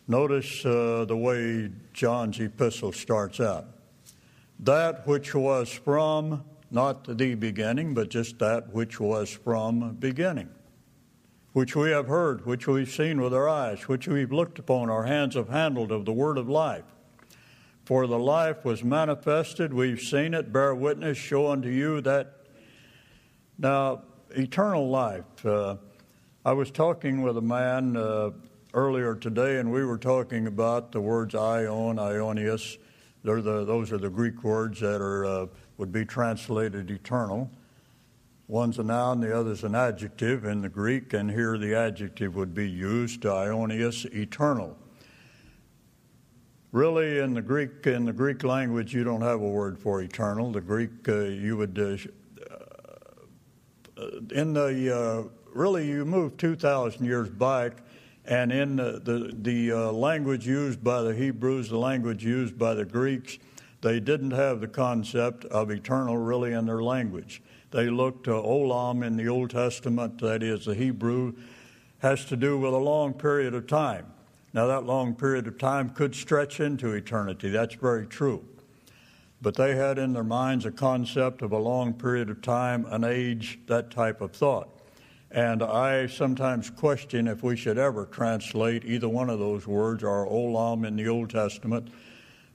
Notice 0.08 0.66
uh, 0.66 1.06
the 1.08 1.16
way 1.16 1.70
John's 1.94 2.40
epistle 2.40 2.92
starts 2.92 3.40
out. 3.40 3.68
That 4.62 5.06
which 5.06 5.36
was 5.36 5.72
from, 5.72 6.44
not 6.72 7.04
the 7.04 7.36
beginning, 7.36 7.94
but 7.94 8.10
just 8.10 8.40
that 8.40 8.74
which 8.74 9.00
was 9.00 9.30
from 9.30 9.94
beginning, 9.98 10.50
which 11.52 11.76
we 11.76 11.92
have 11.92 12.08
heard, 12.08 12.48
which 12.48 12.66
we've 12.66 12.90
seen 12.90 13.22
with 13.22 13.32
our 13.32 13.48
eyes, 13.48 13.88
which 13.88 14.08
we've 14.08 14.32
looked 14.32 14.58
upon, 14.58 14.90
our 14.90 15.04
hands 15.04 15.36
have 15.36 15.50
handled 15.50 15.92
of 15.92 16.06
the 16.06 16.14
word 16.14 16.40
of 16.40 16.50
life. 16.50 16.96
For 17.86 18.08
the 18.08 18.18
life 18.18 18.66
was 18.66 18.84
manifested, 18.84 19.72
we've 19.72 20.02
seen 20.02 20.34
it, 20.34 20.52
bear 20.52 20.74
witness, 20.74 21.20
show 21.20 21.52
unto 21.52 21.70
you 21.70 22.02
that. 22.02 22.40
Now, 23.60 24.02
eternal 24.34 24.90
life. 24.90 25.46
Uh, 25.46 25.78
I 26.46 26.54
was 26.54 26.72
talking 26.72 27.22
with 27.22 27.38
a 27.38 27.42
man 27.42 27.96
uh, 27.96 28.32
earlier 28.74 29.16
today, 29.16 29.60
and 29.60 29.72
we 29.72 29.86
were 29.86 29.98
talking 29.98 30.48
about 30.48 30.92
the 30.92 31.00
words 31.00 31.34
aion, 31.34 31.96
aionios. 31.96 32.78
The, 33.24 33.42
those 33.42 33.92
are 33.92 33.98
the 33.98 34.10
Greek 34.10 34.44
words 34.44 34.82
that 34.82 35.02
are, 35.02 35.26
uh, 35.26 35.46
would 35.78 35.92
be 35.92 36.06
translated 36.06 36.92
eternal. 36.92 37.50
One's 38.50 38.78
a 38.78 38.84
noun, 38.84 39.22
the 39.22 39.36
other's 39.36 39.64
an 39.64 39.74
adjective 39.74 40.44
in 40.44 40.62
the 40.62 40.70
Greek, 40.70 41.14
and 41.14 41.32
here 41.32 41.58
the 41.58 41.74
adjective 41.74 42.36
would 42.36 42.54
be 42.54 42.70
used, 42.70 43.22
aionios, 43.22 44.06
eternal. 44.14 44.78
Really, 46.74 47.20
in 47.20 47.34
the 47.34 47.42
Greek, 47.42 47.86
in 47.86 48.04
the 48.04 48.12
Greek 48.12 48.44
language, 48.44 48.94
you 48.94 49.04
don't 49.04 49.22
have 49.22 49.42
a 49.42 49.48
word 49.48 49.80
for 49.80 50.02
eternal. 50.02 50.52
The 50.52 50.60
Greek, 50.60 51.08
uh, 51.08 51.20
you 51.20 51.56
would 51.56 51.80
uh, 51.80 52.12
in 54.32 54.54
the 54.54 54.96
uh, 54.96 55.24
really 55.54 55.88
you 55.88 56.06
move 56.06 56.38
2,000 56.38 57.06
years 57.06 57.30
back, 57.30 57.78
and 58.26 58.52
in 58.52 58.76
the 58.76 59.02
the, 59.04 59.34
the 59.42 59.72
uh, 59.72 59.92
language 59.92 60.48
used 60.48 60.84
by 60.84 61.02
the 61.02 61.14
Hebrews, 61.14 61.70
the 61.70 61.78
language 61.78 62.24
used 62.24 62.58
by 62.58 62.74
the 62.74 62.86
Greeks, 62.86 63.38
they 63.82 64.00
didn't 64.00 64.32
have 64.32 64.62
the 64.62 64.68
concept 64.68 65.46
of 65.46 65.72
eternal 65.72 66.18
really 66.18 66.54
in 66.54 66.66
their 66.66 66.82
language. 66.82 67.42
They 67.72 67.90
looked 67.90 68.26
to 68.26 68.32
olam 68.32 69.04
in 69.06 69.18
the 69.18 69.28
Old 69.28 69.50
Testament, 69.50 70.20
that 70.22 70.44
is 70.44 70.66
the 70.66 70.76
Hebrew, 70.76 71.34
has 72.00 72.24
to 72.26 72.36
do 72.36 72.58
with 72.58 72.74
a 72.74 72.78
long 72.78 73.14
period 73.14 73.54
of 73.54 73.68
time. 73.68 74.06
Now 74.54 74.68
that 74.68 74.86
long 74.86 75.16
period 75.16 75.48
of 75.48 75.58
time 75.58 75.90
could 75.90 76.14
stretch 76.14 76.60
into 76.60 76.92
eternity. 76.94 77.50
That's 77.50 77.74
very 77.76 78.06
true 78.06 78.46
but 79.44 79.56
they 79.56 79.76
had 79.76 80.00
in 80.00 80.14
their 80.14 80.24
minds 80.24 80.66
a 80.66 80.72
concept 80.72 81.42
of 81.42 81.52
a 81.52 81.58
long 81.58 81.94
period 81.94 82.30
of 82.30 82.42
time, 82.42 82.86
an 82.88 83.04
age, 83.04 83.60
that 83.68 83.92
type 83.92 84.22
of 84.22 84.32
thought. 84.32 84.70
And 85.32 85.62
I 85.62 86.08
sometimes 86.08 86.70
question 86.70 87.28
if 87.28 87.44
we 87.44 87.58
should 87.58 87.78
ever 87.78 88.06
translate 88.06 88.86
either 88.86 89.10
one 89.10 89.30
of 89.30 89.40
those 89.40 89.68
words, 89.68 90.02
or 90.02 90.26
olam 90.28 90.88
in 90.88 90.96
the 90.96 91.10
Old 91.10 91.30
Testament, 91.30 91.90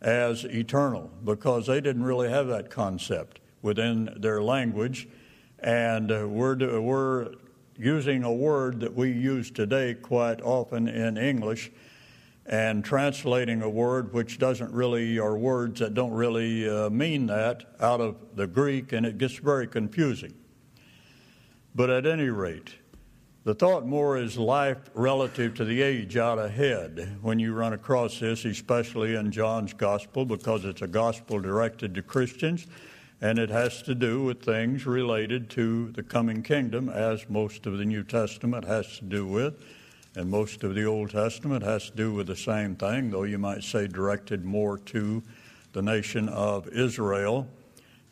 as 0.00 0.44
eternal, 0.44 1.10
because 1.24 1.66
they 1.66 1.82
didn't 1.82 2.04
really 2.04 2.30
have 2.30 2.46
that 2.46 2.70
concept 2.70 3.40
within 3.60 4.14
their 4.16 4.42
language. 4.42 5.08
And 5.58 6.10
uh, 6.10 6.26
we're, 6.26 6.80
we're 6.80 7.32
using 7.76 8.24
a 8.24 8.32
word 8.32 8.80
that 8.80 8.94
we 8.94 9.12
use 9.12 9.50
today 9.50 9.92
quite 9.92 10.40
often 10.40 10.88
in 10.88 11.18
English 11.18 11.70
and 12.48 12.82
translating 12.82 13.60
a 13.60 13.68
word 13.68 14.12
which 14.14 14.38
doesn't 14.38 14.72
really, 14.72 15.18
or 15.18 15.36
words 15.36 15.80
that 15.80 15.92
don't 15.92 16.12
really 16.12 16.68
uh, 16.68 16.88
mean 16.88 17.26
that 17.26 17.64
out 17.78 18.00
of 18.00 18.16
the 18.34 18.46
Greek, 18.46 18.92
and 18.92 19.04
it 19.04 19.18
gets 19.18 19.36
very 19.36 19.66
confusing. 19.66 20.32
But 21.74 21.90
at 21.90 22.06
any 22.06 22.30
rate, 22.30 22.74
the 23.44 23.54
thought 23.54 23.86
more 23.86 24.16
is 24.16 24.38
life 24.38 24.78
relative 24.94 25.54
to 25.54 25.64
the 25.64 25.82
age 25.82 26.16
out 26.16 26.38
ahead 26.38 27.18
when 27.20 27.38
you 27.38 27.52
run 27.52 27.74
across 27.74 28.18
this, 28.18 28.46
especially 28.46 29.14
in 29.14 29.30
John's 29.30 29.74
gospel, 29.74 30.24
because 30.24 30.64
it's 30.64 30.82
a 30.82 30.88
gospel 30.88 31.40
directed 31.40 31.94
to 31.94 32.02
Christians 32.02 32.66
and 33.20 33.38
it 33.38 33.50
has 33.50 33.82
to 33.82 33.94
do 33.94 34.22
with 34.22 34.42
things 34.42 34.86
related 34.86 35.50
to 35.50 35.90
the 35.92 36.02
coming 36.02 36.42
kingdom, 36.42 36.88
as 36.88 37.28
most 37.28 37.66
of 37.66 37.76
the 37.76 37.84
New 37.84 38.04
Testament 38.04 38.64
has 38.64 38.98
to 38.98 39.04
do 39.04 39.26
with 39.26 39.60
and 40.18 40.28
most 40.28 40.64
of 40.64 40.74
the 40.74 40.84
Old 40.84 41.10
Testament 41.10 41.62
has 41.62 41.90
to 41.90 41.96
do 41.96 42.12
with 42.12 42.26
the 42.26 42.34
same 42.34 42.74
thing, 42.74 43.12
though 43.12 43.22
you 43.22 43.38
might 43.38 43.62
say 43.62 43.86
directed 43.86 44.44
more 44.44 44.76
to 44.76 45.22
the 45.72 45.80
nation 45.80 46.28
of 46.28 46.66
Israel. 46.66 47.46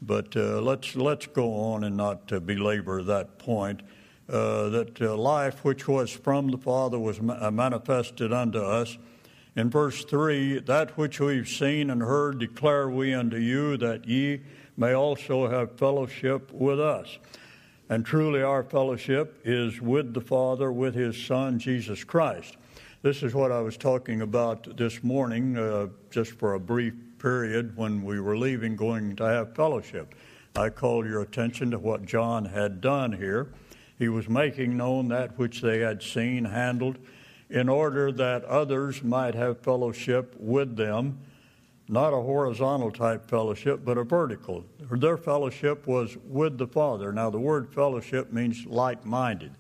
But 0.01 0.37
uh, 0.37 0.61
let's 0.61 0.95
let's 0.95 1.27
go 1.27 1.53
on 1.55 1.83
and 1.83 1.97
not 1.97 2.33
uh, 2.33 2.38
belabor 2.38 3.03
that 3.03 3.40
point. 3.40 3.83
Uh, 4.29 4.69
that 4.69 5.03
uh, 5.03 5.16
life 5.16 5.64
which 5.64 5.88
was 5.88 6.12
from 6.12 6.49
the 6.53 6.59
Father 6.59 6.97
was 6.97 7.21
ma- 7.21 7.38
uh, 7.40 7.51
manifested 7.51 8.33
unto 8.33 8.61
us. 8.61 8.99
In 9.57 9.69
verse 9.69 10.05
3, 10.05 10.61
that 10.61 10.97
which 10.97 11.19
we've 11.19 11.49
seen 11.49 11.90
and 11.90 12.03
heard 12.03 12.38
declare 12.38 12.88
we 12.88 13.14
unto 13.14 13.38
you, 13.38 13.77
that 13.79 14.07
ye 14.07 14.42
may 14.77 14.92
also 14.92 15.49
have 15.49 15.77
fellowship 15.77 16.53
with 16.53 16.79
us. 16.79 17.19
And 17.88 18.05
truly, 18.05 18.42
our 18.42 18.64
fellowship 18.64 19.40
is 19.44 19.81
with 19.81 20.12
the 20.12 20.20
Father, 20.20 20.72
with 20.72 20.94
His 20.94 21.16
Son, 21.16 21.59
Jesus 21.59 22.03
Christ. 22.03 22.57
This 23.03 23.22
is 23.22 23.33
what 23.33 23.53
I 23.53 23.61
was 23.61 23.77
talking 23.77 24.22
about 24.22 24.77
this 24.77 25.05
morning, 25.05 25.57
uh, 25.57 25.87
just 26.11 26.33
for 26.33 26.55
a 26.55 26.61
brief 26.61 26.94
period 27.20 27.77
when 27.77 28.03
we 28.03 28.18
were 28.18 28.37
leaving, 28.37 28.75
going 28.75 29.14
to 29.16 29.25
have 29.25 29.55
fellowship. 29.55 30.16
I 30.57 30.70
call 30.70 31.07
your 31.07 31.20
attention 31.20 31.70
to 31.70 31.79
what 31.79 32.05
John 32.05 32.44
had 32.44 32.81
done 32.81 33.12
here. 33.12 33.53
He 33.99 34.09
was 34.09 34.29
making 34.29 34.77
known 34.77 35.07
that 35.09 35.38
which 35.38 35.61
they 35.61 35.79
had 35.79 36.03
seen, 36.03 36.44
handled, 36.44 36.99
in 37.49 37.68
order 37.68 38.11
that 38.11 38.44
others 38.44 39.05
might 39.05 39.37
have 39.37 39.61
fellowship 39.61 40.35
with 40.38 40.77
them, 40.77 41.20
not 41.88 42.12
a 42.12 42.20
horizontal 42.20 42.90
type 42.90 43.29
fellowship, 43.29 43.85
but 43.85 43.96
a 43.96 44.05
vertical. 44.05 44.64
Their 44.90 45.16
fellowship 45.16 45.87
was 45.87 46.16
with 46.27 46.59
the 46.59 46.66
Father. 46.66 47.12
Now, 47.12 47.31
the 47.31 47.38
word 47.38 47.72
fellowship 47.72 48.33
means 48.33 48.66
like 48.66 49.05
minded. 49.05 49.53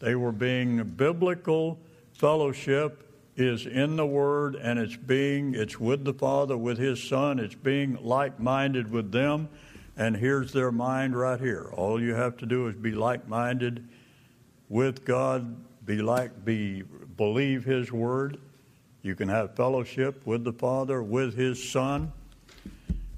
They 0.00 0.14
were 0.14 0.32
being 0.32 0.82
biblical 0.82 1.78
fellowship 2.12 3.04
is 3.38 3.66
in 3.66 3.96
the 3.96 4.06
Word 4.06 4.56
and 4.56 4.78
it's 4.78 4.96
being, 4.96 5.54
it's 5.54 5.78
with 5.78 6.04
the 6.04 6.12
Father, 6.12 6.56
with 6.56 6.76
His 6.76 7.02
Son, 7.02 7.38
it's 7.38 7.54
being 7.54 7.96
like 8.02 8.40
minded 8.40 8.90
with 8.90 9.12
them. 9.12 9.48
And 9.96 10.16
here's 10.16 10.52
their 10.52 10.72
mind 10.72 11.16
right 11.16 11.40
here. 11.40 11.70
All 11.72 12.02
you 12.02 12.14
have 12.14 12.36
to 12.38 12.46
do 12.46 12.66
is 12.66 12.74
be 12.74 12.92
like 12.92 13.28
minded 13.28 13.86
with 14.68 15.04
God, 15.04 15.56
be 15.86 16.02
like, 16.02 16.44
be, 16.44 16.82
believe 17.16 17.64
His 17.64 17.92
Word. 17.92 18.38
You 19.02 19.14
can 19.14 19.28
have 19.28 19.54
fellowship 19.54 20.26
with 20.26 20.42
the 20.42 20.52
Father, 20.52 21.02
with 21.02 21.36
His 21.36 21.70
Son. 21.70 22.12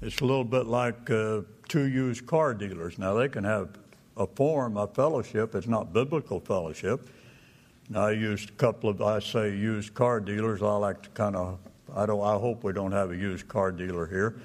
It's 0.01 0.19
a 0.19 0.25
little 0.25 0.43
bit 0.43 0.67
like 0.67 1.09
uh, 1.09 1.41
two 1.67 1.87
used 1.87 2.27
car 2.27 2.53
dealers. 2.53 2.99
Now, 2.99 3.15
they 3.15 3.27
can 3.27 3.43
have 3.43 3.69
a 4.15 4.27
form 4.27 4.77
of 4.77 4.93
fellowship, 4.93 5.55
it's 5.55 5.67
not 5.67 5.93
biblical 5.93 6.39
fellowship 6.39 7.07
Now, 7.89 8.07
I 8.07 8.11
used 8.11 8.49
a 8.49 8.53
couple 8.53 8.89
of, 8.89 9.01
I 9.01 9.19
say, 9.19 9.55
used 9.55 9.93
car 9.95 10.19
dealers. 10.19 10.61
I 10.61 10.75
like 10.75 11.01
to 11.03 11.09
kind 11.09 11.35
of, 11.35 11.57
I 11.95 12.05
don't, 12.05 12.21
I 12.21 12.33
hope 12.33 12.63
we 12.63 12.73
don't 12.73 12.91
have 12.91 13.11
a 13.11 13.15
used 13.15 13.47
car 13.47 13.71
dealer 13.71 14.05
here. 14.05 14.39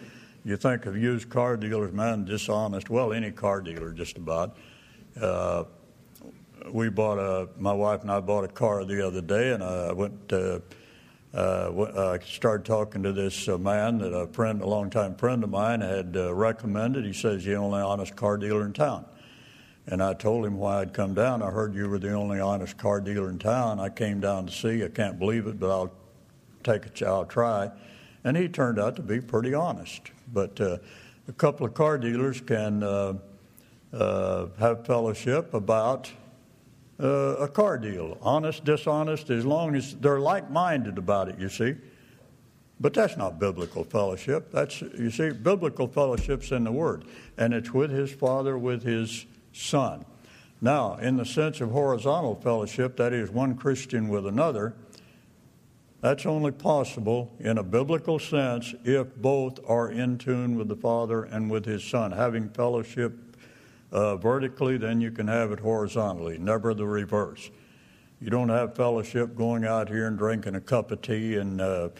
You 0.44 0.56
think 0.56 0.86
of 0.86 0.96
used 0.96 1.28
car 1.28 1.56
dealers, 1.56 1.92
man, 1.92 2.24
dishonest. 2.24 2.88
Well, 2.88 3.12
any 3.12 3.30
car 3.30 3.60
dealer, 3.60 3.92
just 3.92 4.16
about. 4.16 4.56
Uh, 5.20 5.64
we 6.70 6.88
bought 6.88 7.18
a, 7.18 7.48
my 7.58 7.72
wife 7.72 8.02
and 8.02 8.10
I 8.10 8.20
bought 8.20 8.44
a 8.44 8.48
car 8.48 8.84
the 8.84 9.06
other 9.06 9.20
day, 9.20 9.52
and 9.52 9.62
I 9.62 9.92
went. 9.92 10.28
To, 10.30 10.62
uh, 11.36 12.14
I 12.18 12.24
started 12.24 12.64
talking 12.64 13.02
to 13.02 13.12
this 13.12 13.46
uh, 13.46 13.58
man 13.58 13.98
that 13.98 14.12
a 14.12 14.26
friend, 14.28 14.62
a 14.62 14.66
longtime 14.66 15.16
friend 15.16 15.44
of 15.44 15.50
mine, 15.50 15.82
had 15.82 16.16
uh, 16.16 16.32
recommended. 16.32 17.04
He 17.04 17.12
says 17.12 17.44
the 17.44 17.54
only 17.56 17.80
honest 17.80 18.16
car 18.16 18.38
dealer 18.38 18.64
in 18.64 18.72
town. 18.72 19.04
And 19.86 20.02
I 20.02 20.14
told 20.14 20.46
him 20.46 20.56
why 20.56 20.80
I'd 20.80 20.94
come 20.94 21.12
down. 21.12 21.42
I 21.42 21.50
heard 21.50 21.74
you 21.74 21.88
were 21.88 21.98
the 21.98 22.12
only 22.12 22.40
honest 22.40 22.78
car 22.78 23.00
dealer 23.02 23.28
in 23.28 23.38
town. 23.38 23.78
I 23.78 23.90
came 23.90 24.18
down 24.18 24.46
to 24.46 24.52
see. 24.52 24.82
I 24.82 24.88
can't 24.88 25.18
believe 25.18 25.46
it, 25.46 25.60
but 25.60 25.70
I'll 25.70 25.92
take 26.64 26.86
it. 26.86 27.02
I'll 27.02 27.26
try. 27.26 27.70
And 28.24 28.34
he 28.34 28.48
turned 28.48 28.78
out 28.78 28.96
to 28.96 29.02
be 29.02 29.20
pretty 29.20 29.52
honest. 29.52 30.10
But 30.32 30.58
uh, 30.58 30.78
a 31.28 31.32
couple 31.32 31.66
of 31.66 31.74
car 31.74 31.98
dealers 31.98 32.40
can 32.40 32.82
uh, 32.82 33.14
uh, 33.92 34.46
have 34.58 34.86
fellowship 34.86 35.52
about 35.52 36.10
uh, 37.00 37.36
a 37.38 37.48
car 37.48 37.78
deal, 37.78 38.18
honest, 38.22 38.64
dishonest, 38.64 39.30
as 39.30 39.44
long 39.44 39.74
as 39.74 39.94
they're 39.96 40.20
like-minded 40.20 40.98
about 40.98 41.28
it. 41.28 41.38
You 41.38 41.48
see. 41.48 41.74
But 42.78 42.92
that's 42.92 43.16
not 43.16 43.38
biblical 43.38 43.84
fellowship. 43.84 44.52
That's 44.52 44.82
you 44.82 45.10
see, 45.10 45.30
biblical 45.30 45.88
fellowship's 45.88 46.52
in 46.52 46.64
the 46.64 46.72
Word, 46.72 47.04
and 47.38 47.54
it's 47.54 47.72
with 47.72 47.90
His 47.90 48.12
Father, 48.12 48.58
with 48.58 48.82
His 48.82 49.24
Son. 49.54 50.04
Now, 50.60 50.96
in 50.96 51.16
the 51.16 51.24
sense 51.24 51.62
of 51.62 51.70
horizontal 51.70 52.34
fellowship, 52.34 52.96
that 52.98 53.14
is, 53.14 53.30
one 53.30 53.56
Christian 53.56 54.08
with 54.08 54.26
another, 54.26 54.74
that's 56.02 56.26
only 56.26 56.52
possible 56.52 57.32
in 57.40 57.56
a 57.56 57.62
biblical 57.62 58.18
sense 58.18 58.74
if 58.84 59.16
both 59.16 59.58
are 59.66 59.90
in 59.90 60.18
tune 60.18 60.56
with 60.56 60.68
the 60.68 60.76
Father 60.76 61.24
and 61.24 61.50
with 61.50 61.64
His 61.64 61.82
Son. 61.82 62.12
Having 62.12 62.50
fellowship 62.50 63.25
uh, 63.92 64.16
vertically, 64.16 64.76
then 64.76 65.00
you 65.00 65.10
can 65.10 65.28
have 65.28 65.52
it 65.52 65.60
horizontally, 65.60 66.38
never 66.38 66.74
the 66.74 66.86
reverse. 66.86 67.50
You 68.20 68.30
don't 68.30 68.48
have 68.48 68.74
fellowship 68.74 69.36
going 69.36 69.64
out 69.64 69.88
here 69.88 70.06
and 70.06 70.16
drinking 70.16 70.54
a 70.54 70.60
cup 70.60 70.90
of 70.90 71.02
tea 71.02 71.36
and 71.36 71.60
uh, 71.60 71.90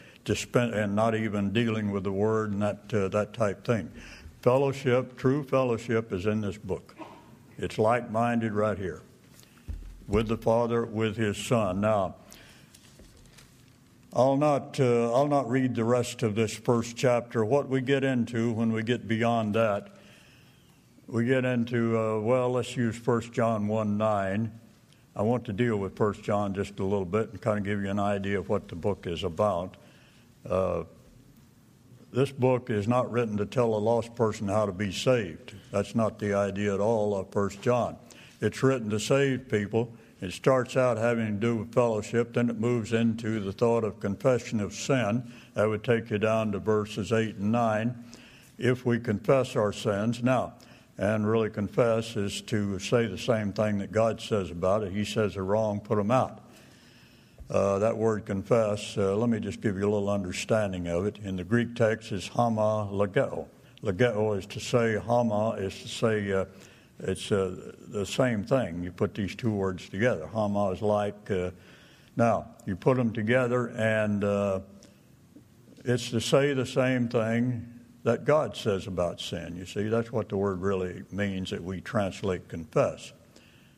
and 0.55 0.97
not 0.97 1.15
even 1.15 1.53
dealing 1.53 1.93
with 1.93 2.03
the 2.03 2.13
Word 2.13 2.53
and 2.53 2.63
that 2.63 2.93
uh, 2.93 3.09
that 3.09 3.33
type 3.33 3.65
thing. 3.65 3.91
Fellowship, 4.43 5.17
true 5.17 5.45
fellowship, 5.45 6.13
is 6.13 6.27
in 6.27 6.41
this 6.41 6.57
book. 6.57 6.97
It's 7.59 7.79
like 7.79 8.11
minded 8.11 8.53
right 8.53 8.79
here 8.79 9.03
with 10.09 10.29
the 10.29 10.37
Father, 10.37 10.85
with 10.85 11.17
His 11.17 11.37
Son. 11.37 11.81
Now, 11.81 12.17
I'll 14.13 14.37
not, 14.37 14.81
uh, 14.81 15.13
I'll 15.13 15.29
not 15.29 15.49
read 15.51 15.75
the 15.75 15.85
rest 15.85 16.23
of 16.23 16.35
this 16.35 16.55
first 16.55 16.97
chapter. 16.97 17.45
What 17.45 17.69
we 17.69 17.81
get 17.81 18.03
into 18.05 18.53
when 18.53 18.73
we 18.73 18.83
get 18.83 19.07
beyond 19.07 19.55
that, 19.55 19.89
we 21.09 21.25
get 21.25 21.45
into, 21.45 21.97
uh, 21.99 22.19
well, 22.19 22.51
let's 22.51 22.77
use 22.77 23.05
1 23.05 23.33
John 23.33 23.69
1 23.69 23.97
9. 23.97 24.61
I 25.15 25.23
want 25.23 25.45
to 25.47 25.53
deal 25.53 25.77
with 25.77 25.99
1 25.99 26.15
John 26.23 26.53
just 26.53 26.79
a 26.81 26.85
little 26.85 27.05
bit 27.05 27.31
and 27.31 27.41
kind 27.41 27.59
of 27.59 27.65
give 27.65 27.81
you 27.83 27.91
an 27.91 27.99
idea 27.99 28.39
of 28.39 28.49
what 28.49 28.69
the 28.69 28.75
book 28.75 29.07
is 29.07 29.23
about. 29.23 29.77
Uh, 30.49 30.85
this 32.13 32.33
book 32.33 32.71
is 32.71 32.89
not 32.89 33.11
written 33.11 33.37
to 33.37 33.47
tell 33.47 33.75
a 33.75 33.79
lost 33.79 34.15
person 34.15 34.49
how 34.49 34.67
to 34.67 34.73
be 34.73 34.93
saved. 34.93 35.55
That's 35.71 35.95
not 35.95 36.19
the 36.19 36.35
idea 36.35 36.75
at 36.75 36.81
all 36.81 37.15
of 37.15 37.31
First 37.31 37.63
John. 37.63 37.97
It's 38.41 38.63
written 38.63 38.91
to 38.91 39.01
save 39.01 39.49
people. 39.49 39.93
It 40.21 40.33
starts 40.33 40.77
out 40.77 40.97
having 40.97 41.27
to 41.27 41.33
do 41.33 41.57
with 41.57 41.73
fellowship, 41.73 42.35
then 42.35 42.51
it 42.51 42.59
moves 42.59 42.93
into 42.93 43.41
the 43.41 43.53
thought 43.53 43.85
of 43.85 44.01
confession 44.01 44.61
of 44.61 44.75
sin. 44.75 45.31
That 45.55 45.69
would 45.69 45.85
take 45.85 46.11
you 46.11 46.19
down 46.19 46.53
to 46.53 46.59
verses 46.59 47.13
8 47.13 47.37
and 47.37 47.53
9. 47.53 48.05
If 48.59 48.87
we 48.87 48.99
confess 48.99 49.55
our 49.57 49.73
sins, 49.73 50.23
now, 50.23 50.55
and 50.99 51.29
really 51.29 51.51
confess 51.51 52.17
is 52.17 52.41
to 52.43 52.79
say 52.79 53.07
the 53.07 53.19
same 53.19 53.53
thing 53.53 53.79
that 53.79 53.93
God 53.93 54.21
says 54.21 54.51
about 54.51 54.83
it. 54.83 54.93
He 54.93 55.05
says 55.05 55.35
they're 55.35 55.45
wrong, 55.45 55.81
put 55.81 55.97
them 55.97 56.11
out. 56.11 56.43
Uh, 57.49 57.79
that 57.79 57.97
word 57.97 58.25
confess, 58.25 58.97
uh, 58.99 59.15
let 59.17 59.29
me 59.29 59.39
just 59.39 59.61
give 59.61 59.77
you 59.77 59.83
a 59.83 59.93
little 59.93 60.11
understanding 60.11 60.89
of 60.89 61.07
it. 61.07 61.19
In 61.19 61.37
the 61.37 61.45
Greek 61.45 61.77
text 61.77 62.11
is 62.13 62.27
hama 62.27 62.89
legeo. 62.91 63.47
Legeo 63.83 64.37
is 64.37 64.47
to 64.47 64.59
say, 64.59 64.97
hama 64.97 65.51
is 65.51 65.81
to 65.83 65.89
say, 65.89 66.33
uh, 66.33 66.45
it's 66.99 67.31
uh, 67.31 67.73
the 67.89 68.07
same 68.07 68.43
thing. 68.43 68.83
You 68.83 68.91
put 68.91 69.15
these 69.15 69.35
two 69.35 69.53
words 69.53 69.89
together. 69.89 70.27
Hama 70.27 70.71
is 70.71 70.83
like, 70.83 71.31
uh, 71.31 71.51
now, 72.17 72.49
you 72.65 72.75
put 72.75 72.97
them 72.97 73.13
together 73.13 73.69
and 73.77 74.25
uh, 74.25 74.61
it's 75.85 76.11
to 76.11 76.21
say 76.21 76.55
the 76.55 76.67
same 76.67 77.09
thing 77.09 77.76
that 78.07 78.25
God 78.25 78.57
says 78.57 78.87
about 78.87 79.21
sin. 79.21 79.57
You 79.57 79.67
see, 79.67 79.89
that's 79.89 80.13
what 80.13 80.29
the 80.29 80.37
word 80.37 80.61
really 80.61 81.03
means 81.11 81.51
that 81.51 81.61
we 81.61 81.81
translate 81.81 82.49
confess. 82.49 83.13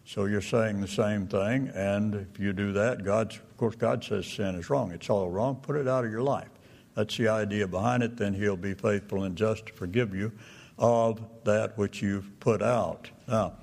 So 0.04 0.26
you're 0.26 0.42
saying 0.42 0.82
the 0.82 0.86
same 0.86 1.26
thing, 1.26 1.72
and 1.74 2.14
if 2.14 2.38
you 2.38 2.52
do 2.52 2.72
that, 2.72 3.04
God, 3.04 3.32
of 3.32 3.56
course, 3.56 3.74
God 3.74 4.04
says 4.04 4.26
sin 4.26 4.56
is 4.56 4.68
wrong. 4.68 4.92
It's 4.92 5.08
all 5.08 5.30
wrong. 5.30 5.56
Put 5.56 5.76
it 5.76 5.88
out 5.88 6.04
of 6.04 6.10
your 6.10 6.20
life. 6.20 6.50
That's 6.94 7.16
the 7.16 7.28
idea 7.28 7.66
behind 7.66 8.02
it. 8.02 8.18
Then 8.18 8.34
He'll 8.34 8.54
be 8.54 8.74
faithful 8.74 9.24
and 9.24 9.34
just 9.34 9.64
to 9.68 9.72
forgive 9.72 10.14
you 10.14 10.30
of 10.76 11.22
that 11.44 11.78
which 11.78 12.02
you've 12.02 12.38
put 12.38 12.60
out. 12.60 13.08
Now, 13.26 13.54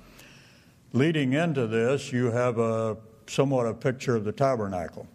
leading 0.92 1.34
into 1.34 1.68
this, 1.68 2.12
you 2.12 2.32
have 2.32 2.58
a 2.58 2.96
somewhat 3.28 3.66
a 3.66 3.74
picture 3.74 4.16
of 4.16 4.24
the 4.24 4.32
tabernacle. 4.32 5.06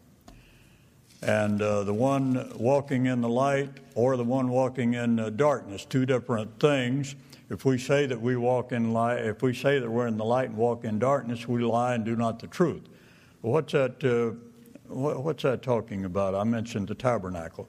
And 1.22 1.62
uh, 1.62 1.84
the 1.84 1.94
one 1.94 2.52
walking 2.58 3.06
in 3.06 3.22
the 3.22 3.30
light 3.30 3.70
or 3.94 4.18
the 4.18 4.24
one 4.24 4.50
walking 4.50 4.96
in 4.96 5.20
uh, 5.20 5.30
darkness, 5.30 5.86
two 5.86 6.06
different 6.06 6.60
things. 6.60 7.16
If 7.50 7.64
we 7.64 7.78
say 7.78 8.08
that 8.08 8.20
we 8.20 8.38
walk 8.38 8.72
in 8.72 8.94
light, 8.94 9.20
if 9.26 9.44
we 9.44 9.54
say 9.54 9.78
that 9.78 9.90
we're 9.90 10.08
in 10.08 10.18
the 10.18 10.26
light 10.26 10.50
and 10.50 10.58
walk 10.58 10.84
in 10.84 10.98
darkness, 10.98 11.48
we 11.48 11.62
lie 11.62 11.94
and 11.94 12.04
do 12.04 12.16
not 12.16 12.40
the 12.40 12.48
truth. 12.48 12.82
What's 13.42 13.74
that? 13.74 14.04
Uh, 14.04 14.36
what's 14.88 15.44
that 15.44 15.62
talking 15.62 16.06
about? 16.06 16.34
I 16.34 16.44
mentioned 16.44 16.88
the 16.88 16.96
tabernacle. 16.96 17.68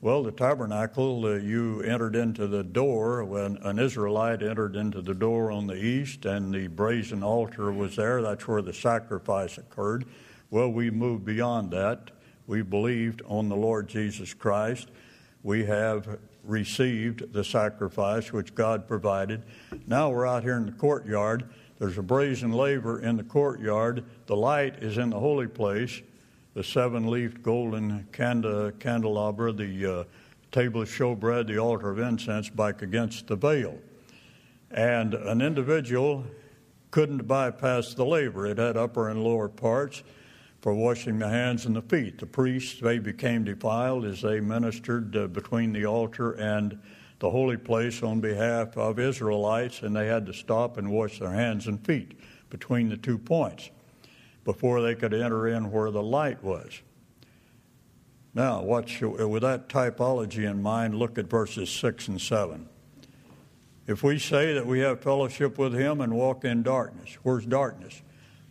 Well, 0.00 0.22
the 0.24 0.32
tabernacle, 0.32 1.24
uh, 1.24 1.34
you 1.36 1.80
entered 1.82 2.16
into 2.16 2.48
the 2.48 2.64
door 2.64 3.24
when 3.24 3.56
an 3.58 3.78
Israelite 3.78 4.42
entered 4.42 4.74
into 4.74 5.00
the 5.00 5.14
door 5.14 5.52
on 5.52 5.68
the 5.68 5.76
east, 5.76 6.24
and 6.24 6.52
the 6.52 6.66
brazen 6.66 7.22
altar 7.22 7.72
was 7.72 7.96
there. 7.96 8.20
That's 8.20 8.48
where 8.48 8.62
the 8.62 8.72
sacrifice 8.72 9.58
occurred. 9.58 10.04
Well, 10.50 10.70
we 10.70 10.90
moved 10.90 11.24
beyond 11.24 11.70
that. 11.70 12.10
We 12.52 12.60
believed 12.60 13.22
on 13.24 13.48
the 13.48 13.56
Lord 13.56 13.88
Jesus 13.88 14.34
Christ. 14.34 14.90
We 15.42 15.64
have 15.64 16.18
received 16.44 17.32
the 17.32 17.42
sacrifice 17.42 18.30
which 18.30 18.54
God 18.54 18.86
provided. 18.86 19.44
Now 19.86 20.10
we're 20.10 20.26
out 20.26 20.42
here 20.42 20.58
in 20.58 20.66
the 20.66 20.72
courtyard. 20.72 21.48
There's 21.78 21.96
a 21.96 22.02
brazen 22.02 22.52
laver 22.52 23.00
in 23.00 23.16
the 23.16 23.22
courtyard. 23.22 24.04
The 24.26 24.36
light 24.36 24.82
is 24.82 24.98
in 24.98 25.08
the 25.08 25.18
holy 25.18 25.46
place. 25.46 26.02
The 26.52 26.62
seven 26.62 27.06
leafed 27.06 27.42
golden 27.42 28.06
candelabra, 28.12 29.52
the 29.52 29.86
uh, 29.86 30.04
table 30.50 30.82
of 30.82 30.90
showbread, 30.90 31.46
the 31.46 31.56
altar 31.56 31.88
of 31.88 32.00
incense 32.00 32.50
back 32.50 32.82
against 32.82 33.28
the 33.28 33.36
veil. 33.36 33.78
And 34.70 35.14
an 35.14 35.40
individual 35.40 36.26
couldn't 36.90 37.26
bypass 37.26 37.94
the 37.94 38.04
laver, 38.04 38.46
it 38.46 38.58
had 38.58 38.76
upper 38.76 39.08
and 39.08 39.24
lower 39.24 39.48
parts 39.48 40.02
for 40.62 40.72
washing 40.72 41.18
the 41.18 41.28
hands 41.28 41.66
and 41.66 41.74
the 41.74 41.82
feet. 41.82 42.18
The 42.18 42.26
priests, 42.26 42.80
they 42.80 43.00
became 43.00 43.44
defiled 43.44 44.04
as 44.04 44.22
they 44.22 44.38
ministered 44.38 45.14
uh, 45.16 45.26
between 45.26 45.72
the 45.72 45.84
altar 45.84 46.32
and 46.32 46.80
the 47.18 47.30
holy 47.30 47.56
place 47.56 48.02
on 48.02 48.20
behalf 48.20 48.76
of 48.76 49.00
Israelites, 49.00 49.82
and 49.82 49.94
they 49.94 50.06
had 50.06 50.24
to 50.26 50.32
stop 50.32 50.78
and 50.78 50.90
wash 50.90 51.18
their 51.18 51.32
hands 51.32 51.66
and 51.66 51.84
feet 51.84 52.18
between 52.48 52.88
the 52.88 52.96
two 52.96 53.18
points 53.18 53.70
before 54.44 54.80
they 54.80 54.94
could 54.94 55.12
enter 55.12 55.48
in 55.48 55.72
where 55.72 55.90
the 55.90 56.02
light 56.02 56.42
was. 56.44 56.80
Now, 58.34 58.62
watch, 58.62 59.00
with 59.00 59.42
that 59.42 59.68
typology 59.68 60.48
in 60.48 60.62
mind, 60.62 60.94
look 60.94 61.18
at 61.18 61.26
verses 61.26 61.70
6 61.70 62.08
and 62.08 62.20
7. 62.20 62.68
If 63.86 64.02
we 64.04 64.18
say 64.18 64.54
that 64.54 64.66
we 64.66 64.78
have 64.80 65.00
fellowship 65.00 65.58
with 65.58 65.74
Him 65.74 66.00
and 66.00 66.14
walk 66.14 66.44
in 66.44 66.62
darkness, 66.62 67.18
where's 67.24 67.44
darkness? 67.44 68.00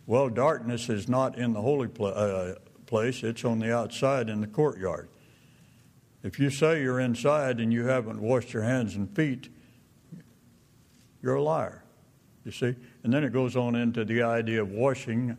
Well, 0.06 0.28
darkness 0.28 0.88
is 0.88 1.08
not 1.08 1.38
in 1.38 1.52
the 1.52 1.60
holy 1.60 1.88
uh, 2.00 2.54
place, 2.86 3.22
it's 3.22 3.44
on 3.44 3.60
the 3.60 3.74
outside 3.74 4.28
in 4.28 4.40
the 4.40 4.46
courtyard. 4.46 5.08
If 6.22 6.38
you 6.38 6.50
say 6.50 6.82
you're 6.82 7.00
inside 7.00 7.60
and 7.60 7.72
you 7.72 7.86
haven't 7.86 8.20
washed 8.20 8.52
your 8.52 8.62
hands 8.62 8.94
and 8.96 9.14
feet, 9.14 9.48
you're 11.22 11.36
a 11.36 11.42
liar. 11.42 11.82
You 12.44 12.52
see? 12.52 12.74
And 13.04 13.12
then 13.12 13.24
it 13.24 13.32
goes 13.32 13.56
on 13.56 13.74
into 13.74 14.04
the 14.04 14.22
idea 14.22 14.62
of 14.62 14.70
washing 14.70 15.36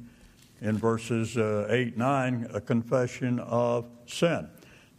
in 0.61 0.77
verses 0.77 1.37
uh, 1.37 1.67
8 1.69 1.97
9, 1.97 2.47
a 2.53 2.61
confession 2.61 3.39
of 3.39 3.85
sin. 4.05 4.49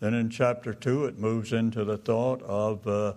Then 0.01 0.13
in 0.13 0.29
chapter 0.29 0.75
2, 0.75 1.07
it 1.07 1.19
moves 1.19 1.53
into 1.53 1.85
the 1.85 1.97
thought 1.97 2.43
of 2.43 2.87
uh, 2.87 3.15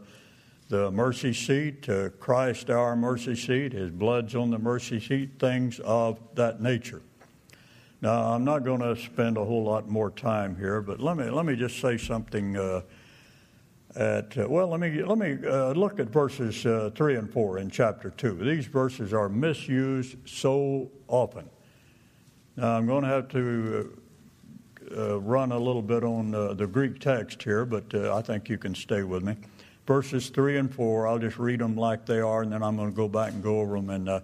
the 0.70 0.92
mercy 0.92 1.34
seat, 1.34 1.88
uh, 1.88 2.10
Christ 2.10 2.70
our 2.70 2.96
mercy 2.96 3.36
seat, 3.36 3.72
his 3.72 3.90
blood's 3.90 4.36
on 4.36 4.50
the 4.50 4.60
mercy 4.60 5.00
seat, 5.00 5.40
things 5.40 5.80
of 5.80 6.20
that 6.36 6.62
nature. 6.62 7.02
Now, 8.02 8.34
I'm 8.34 8.44
not 8.44 8.64
going 8.64 8.82
to 8.82 8.96
spend 8.96 9.38
a 9.38 9.46
whole 9.46 9.64
lot 9.64 9.88
more 9.88 10.12
time 10.12 10.56
here, 10.56 10.82
but 10.82 11.00
let 11.00 11.18
me, 11.18 11.30
let 11.30 11.46
me 11.46 11.56
just 11.56 11.80
say 11.80 11.98
something. 11.98 12.58
Uh, 12.58 12.82
at, 13.96 14.38
uh, 14.38 14.46
well, 14.48 14.68
let 14.68 14.80
me, 14.80 15.02
let 15.04 15.18
me 15.18 15.38
uh, 15.48 15.72
look 15.72 16.00
at 16.00 16.10
verses 16.10 16.66
uh, 16.66 16.92
3 16.94 17.16
and 17.16 17.32
4 17.32 17.58
in 17.60 17.72
chapter 17.72 18.12
2. 18.12 18.36
These 18.44 18.68
verses 18.68 19.14
are 19.14 19.30
misused 19.30 20.18
so 20.26 20.92
often. 21.08 21.50
Now, 22.58 22.78
I'm 22.78 22.86
going 22.86 23.04
to 23.04 23.10
have 23.10 23.30
to 23.30 23.98
uh, 24.96 25.20
run 25.20 25.52
a 25.52 25.58
little 25.58 25.82
bit 25.82 26.04
on 26.04 26.32
the 26.32 26.68
Greek 26.68 27.00
text 27.00 27.42
here, 27.42 27.66
but 27.66 27.96
I 27.96 28.22
think 28.22 28.50
you 28.50 28.58
can 28.58 28.76
stay 28.76 29.04
with 29.04 29.24
me. 29.24 29.36
Verses 29.88 30.28
3 30.28 30.58
and 30.58 30.76
4, 30.76 31.08
I'll 31.08 31.18
just 31.18 31.40
read 31.40 31.62
them 31.62 31.78
like 31.78 32.06
they 32.06 32.20
are, 32.20 32.42
and 32.42 32.52
then 32.52 32.62
I'm 32.62 32.76
going 32.76 32.90
to 32.90 32.96
go 32.96 33.08
back 33.08 33.32
and 33.32 33.42
go 33.42 33.62
over 33.62 33.78
them 33.78 33.90
and, 33.90 34.10
uh, 34.10 34.20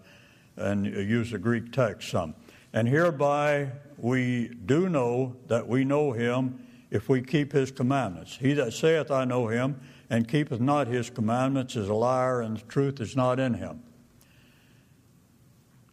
and 0.57 0.86
use 0.86 1.32
the 1.32 1.38
Greek 1.38 1.72
text 1.72 2.09
some. 2.09 2.36
And 2.74 2.86
hereby 2.86 3.72
we 3.97 4.49
do 4.66 4.89
know 4.89 5.38
that 5.47 5.66
we 5.66 5.86
know 5.86 6.11
him 6.11 6.59
if 6.91 7.07
we 7.07 7.22
keep 7.22 7.53
his 7.53 7.72
commandments. 7.72 8.36
He 8.36 8.51
that 8.55 8.74
saith, 8.74 9.09
I 9.09 9.24
know 9.24 9.47
him, 9.47 9.80
and 10.09 10.28
keepeth 10.28 10.59
not 10.59 10.88
his 10.88 11.09
commandments 11.09 11.78
is 11.78 11.88
a 11.88 11.93
liar, 11.93 12.41
and 12.41 12.57
the 12.57 12.66
truth 12.66 12.99
is 12.99 13.16
not 13.16 13.39
in 13.39 13.53
him. 13.53 13.82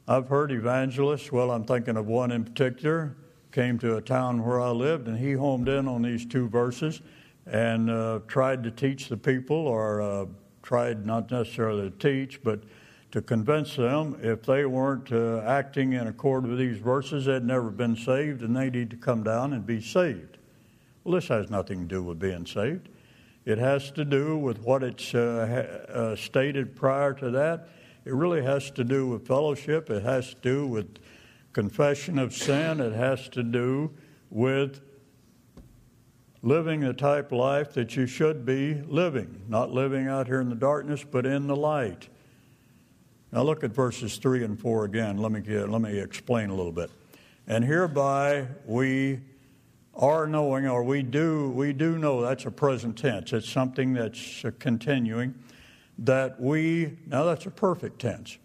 I've 0.08 0.26
heard 0.26 0.50
evangelists, 0.50 1.30
well, 1.30 1.52
I'm 1.52 1.62
thinking 1.62 1.96
of 1.96 2.08
one 2.08 2.32
in 2.32 2.42
particular, 2.42 3.16
came 3.52 3.78
to 3.78 3.96
a 3.96 4.02
town 4.02 4.44
where 4.44 4.60
I 4.60 4.70
lived, 4.70 5.06
and 5.06 5.16
he 5.16 5.34
homed 5.34 5.68
in 5.68 5.86
on 5.86 6.02
these 6.02 6.26
two 6.26 6.48
verses 6.48 7.00
and 7.46 7.90
uh, 7.90 8.20
tried 8.26 8.62
to 8.64 8.70
teach 8.70 9.08
the 9.08 9.16
people, 9.16 9.56
or 9.56 10.02
uh, 10.02 10.26
tried 10.62 11.06
not 11.06 11.30
necessarily 11.30 11.90
to 11.90 11.98
teach, 11.98 12.42
but 12.42 12.62
to 13.12 13.20
convince 13.20 13.74
them 13.74 14.16
if 14.22 14.42
they 14.42 14.64
weren't 14.64 15.10
uh, 15.10 15.40
acting 15.40 15.94
in 15.94 16.06
accord 16.06 16.46
with 16.46 16.58
these 16.58 16.78
verses, 16.78 17.24
they'd 17.24 17.44
never 17.44 17.70
been 17.70 17.96
saved 17.96 18.42
and 18.42 18.54
they 18.54 18.70
need 18.70 18.90
to 18.90 18.96
come 18.96 19.24
down 19.24 19.52
and 19.52 19.66
be 19.66 19.80
saved. 19.80 20.38
Well, 21.02 21.14
this 21.14 21.28
has 21.28 21.50
nothing 21.50 21.80
to 21.80 21.86
do 21.86 22.02
with 22.02 22.20
being 22.20 22.46
saved. 22.46 22.88
It 23.44 23.58
has 23.58 23.90
to 23.92 24.04
do 24.04 24.36
with 24.36 24.60
what 24.60 24.82
it's 24.82 25.14
uh, 25.14 25.82
uh, 25.92 26.14
stated 26.14 26.76
prior 26.76 27.12
to 27.14 27.30
that. 27.30 27.68
It 28.04 28.14
really 28.14 28.42
has 28.42 28.70
to 28.72 28.84
do 28.84 29.08
with 29.08 29.26
fellowship. 29.26 29.90
It 29.90 30.02
has 30.04 30.34
to 30.34 30.40
do 30.40 30.66
with 30.66 30.98
confession 31.52 32.18
of 32.18 32.34
sin. 32.34 32.80
It 32.80 32.92
has 32.92 33.28
to 33.30 33.42
do 33.42 33.90
with 34.30 34.82
living 36.42 36.80
the 36.80 36.92
type 36.92 37.32
life 37.32 37.72
that 37.74 37.96
you 37.96 38.06
should 38.06 38.46
be 38.46 38.74
living, 38.86 39.42
not 39.48 39.70
living 39.70 40.06
out 40.06 40.26
here 40.26 40.40
in 40.40 40.48
the 40.48 40.54
darkness, 40.54 41.04
but 41.08 41.26
in 41.26 41.46
the 41.46 41.56
light. 41.56 42.08
Now 43.32 43.42
look 43.42 43.62
at 43.62 43.72
verses 43.72 44.16
3 44.16 44.44
and 44.44 44.58
4 44.58 44.84
again. 44.84 45.18
Let 45.18 45.32
me, 45.32 45.40
get, 45.40 45.68
let 45.68 45.80
me 45.80 45.98
explain 45.98 46.50
a 46.50 46.54
little 46.54 46.72
bit. 46.72 46.90
And 47.46 47.64
hereby 47.64 48.46
we 48.64 49.20
are 49.94 50.26
knowing, 50.26 50.66
or 50.66 50.82
we 50.82 51.02
do, 51.02 51.50
we 51.50 51.72
do 51.72 51.98
know, 51.98 52.22
that's 52.22 52.46
a 52.46 52.50
present 52.50 52.96
tense. 52.96 53.32
It's 53.32 53.48
something 53.48 53.92
that's 53.92 54.44
continuing, 54.58 55.34
that 55.98 56.40
we, 56.40 56.96
now 57.06 57.24
that's 57.24 57.46
a 57.46 57.50
perfect 57.50 58.00
tense. 58.00 58.38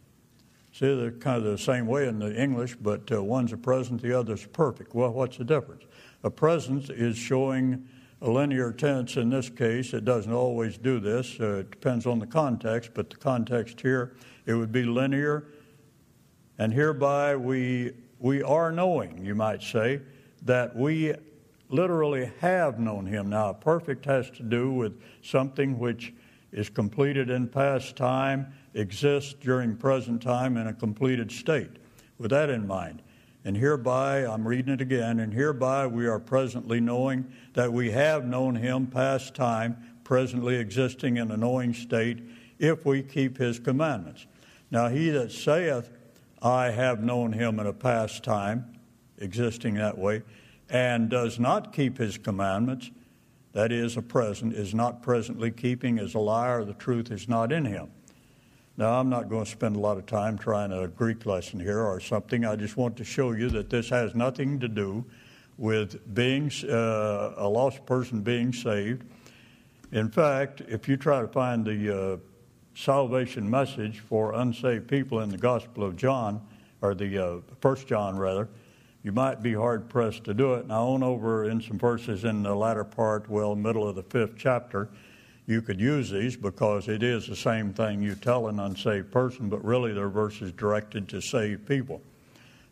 See, 0.74 0.94
they're 0.94 1.12
kind 1.12 1.38
of 1.38 1.44
the 1.44 1.58
same 1.58 1.88
way 1.88 2.08
in 2.08 2.20
the 2.20 2.36
English, 2.36 2.76
but 2.76 3.10
uh, 3.10 3.24
one's 3.24 3.54
a 3.54 3.58
present, 3.58 4.02
the 4.02 4.18
other's 4.18 4.46
perfect. 4.46 4.94
Well, 4.94 5.14
what's 5.14 5.38
the 5.38 5.46
difference? 5.46 5.84
A 6.26 6.30
present 6.32 6.90
is 6.90 7.16
showing 7.16 7.88
a 8.20 8.28
linear 8.28 8.72
tense 8.72 9.16
in 9.16 9.30
this 9.30 9.48
case. 9.48 9.94
It 9.94 10.06
doesn't 10.06 10.34
always 10.34 10.76
do 10.76 11.00
this, 11.00 11.40
uh, 11.40 11.58
it 11.58 11.70
depends 11.70 12.08
on 12.08 12.18
the 12.18 12.26
context, 12.26 12.96
but 12.96 13.12
the 13.12 13.16
context 13.16 13.80
here 13.80 14.16
it 14.48 14.56
would 14.56 14.72
be 14.72 14.86
linear. 14.86 15.50
And 16.58 16.74
hereby 16.74 17.36
we, 17.36 17.92
we 18.18 18.42
are 18.42 18.72
knowing, 18.72 19.24
you 19.24 19.36
might 19.36 19.62
say, 19.62 20.02
that 20.42 20.76
we 20.76 21.14
literally 21.70 22.32
have 22.40 22.80
known 22.80 23.06
him. 23.06 23.30
Now, 23.30 23.54
perfect 23.54 24.04
has 24.06 24.32
to 24.32 24.42
do 24.42 24.72
with 24.72 25.00
something 25.22 25.78
which 25.78 26.12
is 26.52 26.70
completed 26.70 27.30
in 27.30 27.48
past 27.48 27.96
time, 27.96 28.52
exists 28.74 29.36
during 29.40 29.78
present 29.78 30.24
time 30.24 30.58
in 30.58 30.66
a 30.66 30.74
completed 30.74 31.32
state. 31.32 31.74
With 32.18 32.32
that 32.32 32.50
in 32.50 32.66
mind, 32.66 33.04
and 33.46 33.56
hereby, 33.56 34.26
I'm 34.26 34.46
reading 34.46 34.74
it 34.74 34.82
again, 34.82 35.20
and 35.20 35.32
hereby 35.32 35.86
we 35.86 36.08
are 36.08 36.20
presently 36.20 36.80
knowing 36.80 37.32
that 37.54 37.72
we 37.72 37.92
have 37.92 38.26
known 38.26 38.56
him 38.56 38.88
past 38.88 39.36
time, 39.36 39.78
presently 40.04 40.56
existing 40.56 41.18
in 41.18 41.30
a 41.30 41.38
knowing 41.38 41.74
state, 41.74 42.24
if 42.58 42.86
we 42.86 43.04
keep 43.04 43.38
his 43.38 43.60
commandments. 43.60 44.26
Now, 44.72 44.90
he 44.90 45.10
that 45.12 45.32
saith, 45.32 45.92
I 46.42 46.72
have 46.72 47.04
known 47.04 47.34
him 47.34 47.60
in 47.60 47.68
a 47.68 47.74
past 47.74 48.24
time, 48.24 48.80
existing 49.20 49.76
that 49.76 49.98
way, 49.98 50.24
and 50.68 51.08
does 51.08 51.40
not 51.40 51.72
keep 51.72 52.00
his 52.00 52.18
commandments, 52.18 52.90
that 53.54 53.72
is, 53.72 53.96
a 53.96 54.02
present, 54.02 54.54
is 54.54 54.74
not 54.74 55.04
presently 55.04 55.52
keeping, 55.52 56.00
is 56.00 56.16
a 56.16 56.20
liar, 56.20 56.66
the 56.66 56.74
truth 56.74 57.12
is 57.12 57.30
not 57.30 57.52
in 57.52 57.64
him. 57.64 57.90
Now, 58.78 59.00
I'm 59.00 59.10
not 59.10 59.30
going 59.30 59.46
to 59.46 59.50
spend 59.50 59.78
a 59.78 59.80
lot 59.80 59.98
of 59.98 60.06
time 60.06 60.38
trying 60.38 60.74
a 60.74 60.90
Greek 60.90 61.26
lesson 61.26 61.62
here 61.62 61.80
or 61.80 62.02
something. 62.02 62.44
I 62.44 62.58
just 62.58 62.76
want 62.76 62.98
to 62.98 63.06
show 63.06 63.32
you 63.32 63.50
that 63.52 63.70
this 63.70 63.88
has 63.88 64.14
nothing 64.16 64.60
to 64.60 64.68
do 64.68 65.06
with 65.58 66.14
being 66.14 66.52
uh, 66.66 67.36
a 67.38 67.48
lost 67.48 67.86
person 67.86 68.20
being 68.20 68.52
saved. 68.52 69.06
In 69.94 70.12
fact, 70.12 70.62
if 70.68 70.90
you 70.90 70.98
try 70.98 71.22
to 71.22 71.28
find 71.30 71.64
the 71.64 71.98
uh, 71.98 72.18
salvation 72.74 73.50
message 73.50 74.02
for 74.02 74.34
unsaved 74.34 74.90
people 74.90 75.22
in 75.22 75.30
the 75.30 75.38
Gospel 75.38 75.86
of 75.86 75.96
John, 75.96 76.46
or 76.82 76.94
the 76.94 77.18
uh, 77.18 77.38
First 77.62 77.88
John 77.88 78.18
rather, 78.18 78.50
you 79.04 79.14
might 79.14 79.42
be 79.42 79.54
hard 79.54 79.88
pressed 79.88 80.26
to 80.26 80.34
do 80.34 80.56
it. 80.56 80.68
Now, 80.68 80.88
on 80.88 81.02
over 81.02 81.50
in 81.50 81.62
some 81.62 81.80
verses 81.80 82.26
in 82.26 82.44
the 82.44 82.54
latter 82.54 82.84
part, 82.84 83.30
well, 83.30 83.56
middle 83.56 83.88
of 83.88 83.96
the 83.96 84.04
fifth 84.04 84.34
chapter, 84.36 84.90
you 85.48 85.62
could 85.62 85.80
use 85.80 86.10
these 86.10 86.36
because 86.36 86.88
it 86.88 87.04
is 87.04 87.28
the 87.28 87.36
same 87.36 87.74
thing 87.74 88.02
you 88.02 88.16
tell 88.16 88.48
an 88.48 88.60
unsaved 88.60 89.12
person, 89.12 89.48
but 89.48 89.64
really 89.64 89.94
they're 89.94 90.10
verses 90.10 90.52
directed 90.52 91.08
to 91.10 91.22
saved 91.22 91.68
people. 91.68 92.02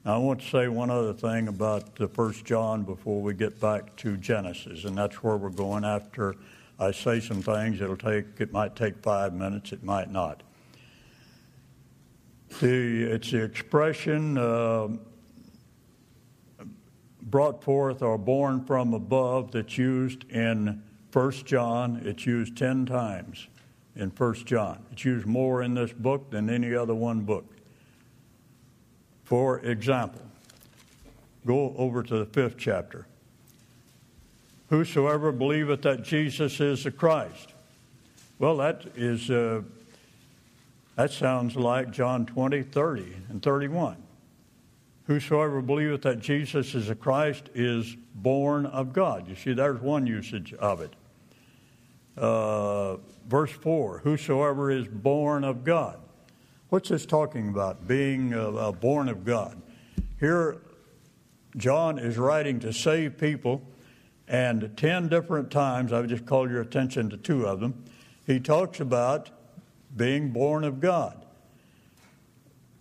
Now, 0.05 0.15
I 0.15 0.17
want 0.17 0.41
to 0.41 0.49
say 0.49 0.67
one 0.67 0.89
other 0.89 1.13
thing 1.13 1.47
about 1.47 1.95
the 1.95 2.07
First 2.07 2.45
John 2.45 2.84
before 2.84 3.21
we 3.21 3.34
get 3.34 3.59
back 3.59 3.95
to 3.97 4.17
Genesis, 4.17 4.86
and 4.86 4.97
that's 4.97 5.24
where 5.24 5.38
we're 5.38 5.49
going 5.49 5.86
after 5.86 6.36
I 6.80 6.91
say 6.91 7.19
some 7.19 7.41
things. 7.41 7.80
It'll 7.80 7.95
take, 7.95 8.26
it 8.39 8.51
might 8.51 8.76
take 8.76 8.97
five 9.01 9.34
minutes, 9.34 9.71
it 9.71 9.84
might 9.84 10.11
not. 10.11 10.41
The, 12.59 13.03
it's 13.03 13.32
the 13.32 13.43
expression 13.43 14.38
uh, 14.38 14.89
brought 17.21 17.63
forth 17.63 18.01
or 18.01 18.17
born 18.17 18.65
from 18.65 18.93
above 18.93 19.51
that's 19.51 19.78
used 19.78 20.30
in 20.32 20.84
1 21.14 21.32
John. 21.45 22.01
It's 22.03 22.26
used 22.26 22.57
10 22.57 22.88
times 22.88 23.47
in 23.95 24.09
1 24.09 24.34
John. 24.45 24.84
It's 24.91 25.05
used 25.05 25.28
more 25.28 25.61
in 25.61 25.76
this 25.76 25.93
book 25.93 26.32
than 26.32 26.49
any 26.49 26.74
other 26.74 26.95
one 26.95 27.22
book. 27.22 27.45
For 29.24 29.59
example, 29.59 30.22
go 31.45 31.76
over 31.78 32.01
to 32.01 32.18
the 32.18 32.26
fifth 32.26 32.57
chapter. 32.57 33.05
Whosoever 34.70 35.32
believeth 35.32 35.84
that 35.84 36.03
Jesus 36.03 36.59
is 36.59 36.84
the 36.84 36.91
Christ. 36.91 37.53
Well, 38.39 38.57
that 38.57 38.84
is 38.95 39.30
uh, 39.30 39.61
that 40.95 41.11
sounds 41.11 41.55
like 41.55 41.91
John 41.91 42.26
20, 42.26 42.64
30, 42.64 43.16
and 43.30 43.41
31. 43.41 43.97
Whosoever 45.05 45.61
believeth 45.61 46.01
that 46.03 46.20
Jesus 46.22 46.74
is 46.74 46.88
the 46.88 46.95
Christ 46.95 47.49
is 47.53 47.95
born 48.16 48.66
of 48.66 48.93
God. 48.93 49.28
You 49.28 49.36
see, 49.36 49.53
there's 49.53 49.80
one 49.80 50.07
usage 50.07 50.53
of 50.53 50.82
it. 50.82 50.95
Uh, 52.18 52.97
verse 53.28 53.51
4 53.51 53.99
Whosoever 53.99 54.72
is 54.72 54.88
born 54.88 55.43
of 55.43 55.64
God. 55.64 55.99
What's 56.70 56.89
this 56.89 57.05
talking 57.05 57.49
about? 57.49 57.88
Being 57.88 58.34
uh, 58.34 58.49
uh, 58.49 58.72
born 58.72 59.09
of 59.09 59.24
God. 59.24 59.61
Here, 60.20 60.57
John 61.55 61.99
is 61.99 62.18
writing 62.18 62.59
to 62.61 62.74
save 62.74 63.18
people, 63.18 63.61
and 64.28 64.76
10 64.76 65.09
different 65.09 65.51
times, 65.51 65.93
I've 65.93 66.07
just 66.07 66.26
called 66.26 66.49
your 66.49 66.61
attention 66.61 67.09
to 67.11 67.18
two 67.18 67.45
of 67.45 67.59
them, 67.59 67.84
he 68.26 68.39
talks 68.39 68.80
about 68.80 69.30
being 69.95 70.32
born 70.32 70.64
of 70.64 70.80
God. 70.80 71.26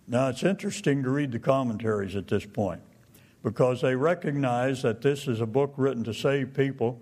Now, 0.07 0.29
it's 0.29 0.43
interesting 0.43 1.03
to 1.03 1.09
read 1.09 1.31
the 1.31 1.39
commentaries 1.39 2.15
at 2.15 2.27
this 2.27 2.45
point 2.45 2.81
because 3.43 3.81
they 3.81 3.95
recognize 3.95 4.81
that 4.81 5.01
this 5.01 5.27
is 5.27 5.41
a 5.41 5.45
book 5.45 5.73
written 5.77 6.03
to 6.05 6.13
save 6.13 6.53
people, 6.53 7.01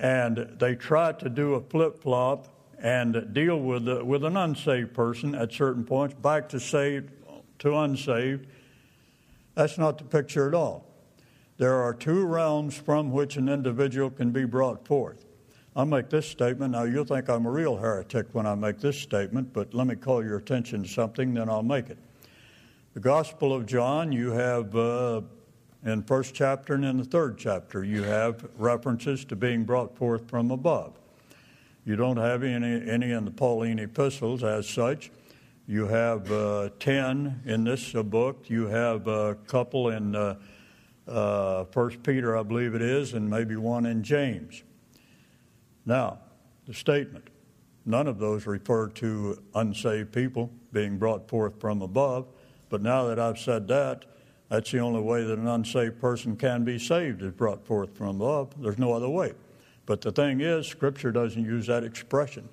and 0.00 0.56
they 0.58 0.74
try 0.74 1.12
to 1.12 1.28
do 1.28 1.54
a 1.54 1.60
flip 1.60 2.02
flop 2.02 2.48
and 2.78 3.34
deal 3.34 3.60
with, 3.60 3.84
the, 3.84 4.02
with 4.02 4.24
an 4.24 4.36
unsaved 4.36 4.94
person 4.94 5.34
at 5.34 5.52
certain 5.52 5.84
points, 5.84 6.14
back 6.14 6.48
to 6.48 6.58
saved 6.58 7.12
to 7.58 7.76
unsaved. 7.76 8.46
That's 9.54 9.76
not 9.76 9.98
the 9.98 10.04
picture 10.04 10.48
at 10.48 10.54
all. 10.54 10.86
There 11.58 11.74
are 11.74 11.92
two 11.92 12.24
realms 12.24 12.74
from 12.74 13.12
which 13.12 13.36
an 13.36 13.50
individual 13.50 14.08
can 14.08 14.30
be 14.30 14.46
brought 14.46 14.86
forth. 14.86 15.26
I 15.76 15.84
make 15.84 16.08
this 16.08 16.26
statement. 16.26 16.72
Now, 16.72 16.84
you'll 16.84 17.04
think 17.04 17.28
I'm 17.28 17.44
a 17.44 17.50
real 17.50 17.76
heretic 17.76 18.28
when 18.32 18.46
I 18.46 18.54
make 18.54 18.80
this 18.80 18.98
statement, 18.98 19.52
but 19.52 19.74
let 19.74 19.86
me 19.86 19.94
call 19.94 20.24
your 20.24 20.38
attention 20.38 20.82
to 20.84 20.88
something, 20.88 21.34
then 21.34 21.50
I'll 21.50 21.62
make 21.62 21.90
it. 21.90 21.98
The 22.94 23.00
Gospel 23.00 23.52
of 23.52 23.66
John, 23.66 24.10
you 24.10 24.30
have 24.30 24.74
uh, 24.74 25.20
in 25.84 26.02
first 26.02 26.34
chapter 26.34 26.74
and 26.74 26.84
in 26.84 26.98
the 26.98 27.04
third 27.04 27.38
chapter, 27.38 27.84
you 27.84 28.02
have 28.02 28.46
references 28.58 29.24
to 29.26 29.36
being 29.36 29.64
brought 29.64 29.96
forth 29.96 30.28
from 30.28 30.50
above. 30.50 30.92
You 31.84 31.96
don't 31.96 32.18
have 32.18 32.42
any, 32.42 32.88
any 32.88 33.12
in 33.12 33.24
the 33.24 33.30
Pauline 33.30 33.78
epistles 33.78 34.44
as 34.44 34.68
such. 34.68 35.10
You 35.66 35.86
have 35.86 36.30
uh, 36.30 36.70
10 36.78 37.42
in 37.46 37.64
this 37.64 37.94
uh, 37.94 38.02
book. 38.02 38.50
You 38.50 38.66
have 38.66 39.06
a 39.06 39.36
couple 39.46 39.90
in 39.90 40.14
uh, 40.14 40.36
uh, 41.08 41.64
First 41.66 42.02
Peter, 42.02 42.36
I 42.36 42.42
believe 42.42 42.74
it 42.74 42.82
is, 42.82 43.14
and 43.14 43.28
maybe 43.28 43.56
one 43.56 43.86
in 43.86 44.02
James. 44.02 44.62
Now, 45.86 46.18
the 46.66 46.74
statement 46.74 47.30
none 47.86 48.06
of 48.06 48.18
those 48.18 48.46
refer 48.46 48.88
to 48.88 49.42
unsaved 49.54 50.12
people 50.12 50.50
being 50.72 50.98
brought 50.98 51.28
forth 51.28 51.60
from 51.60 51.82
above. 51.82 52.26
But 52.68 52.82
now 52.82 53.06
that 53.08 53.18
I've 53.18 53.38
said 53.38 53.66
that, 53.68 54.04
that's 54.50 54.72
the 54.72 54.80
only 54.80 55.00
way 55.00 55.22
that 55.22 55.38
an 55.38 55.46
unsaved 55.46 56.00
person 56.00 56.36
can 56.36 56.64
be 56.64 56.76
saved 56.76 57.22
is 57.22 57.30
brought 57.30 57.64
forth 57.64 57.96
from 57.96 58.08
above. 58.08 58.60
There's 58.60 58.78
no 58.78 58.92
other 58.92 59.08
way. 59.08 59.32
But 59.86 60.00
the 60.00 60.10
thing 60.10 60.40
is, 60.40 60.66
Scripture 60.66 61.12
doesn't 61.12 61.44
use 61.44 61.68
that 61.68 61.84
expression 61.84 62.48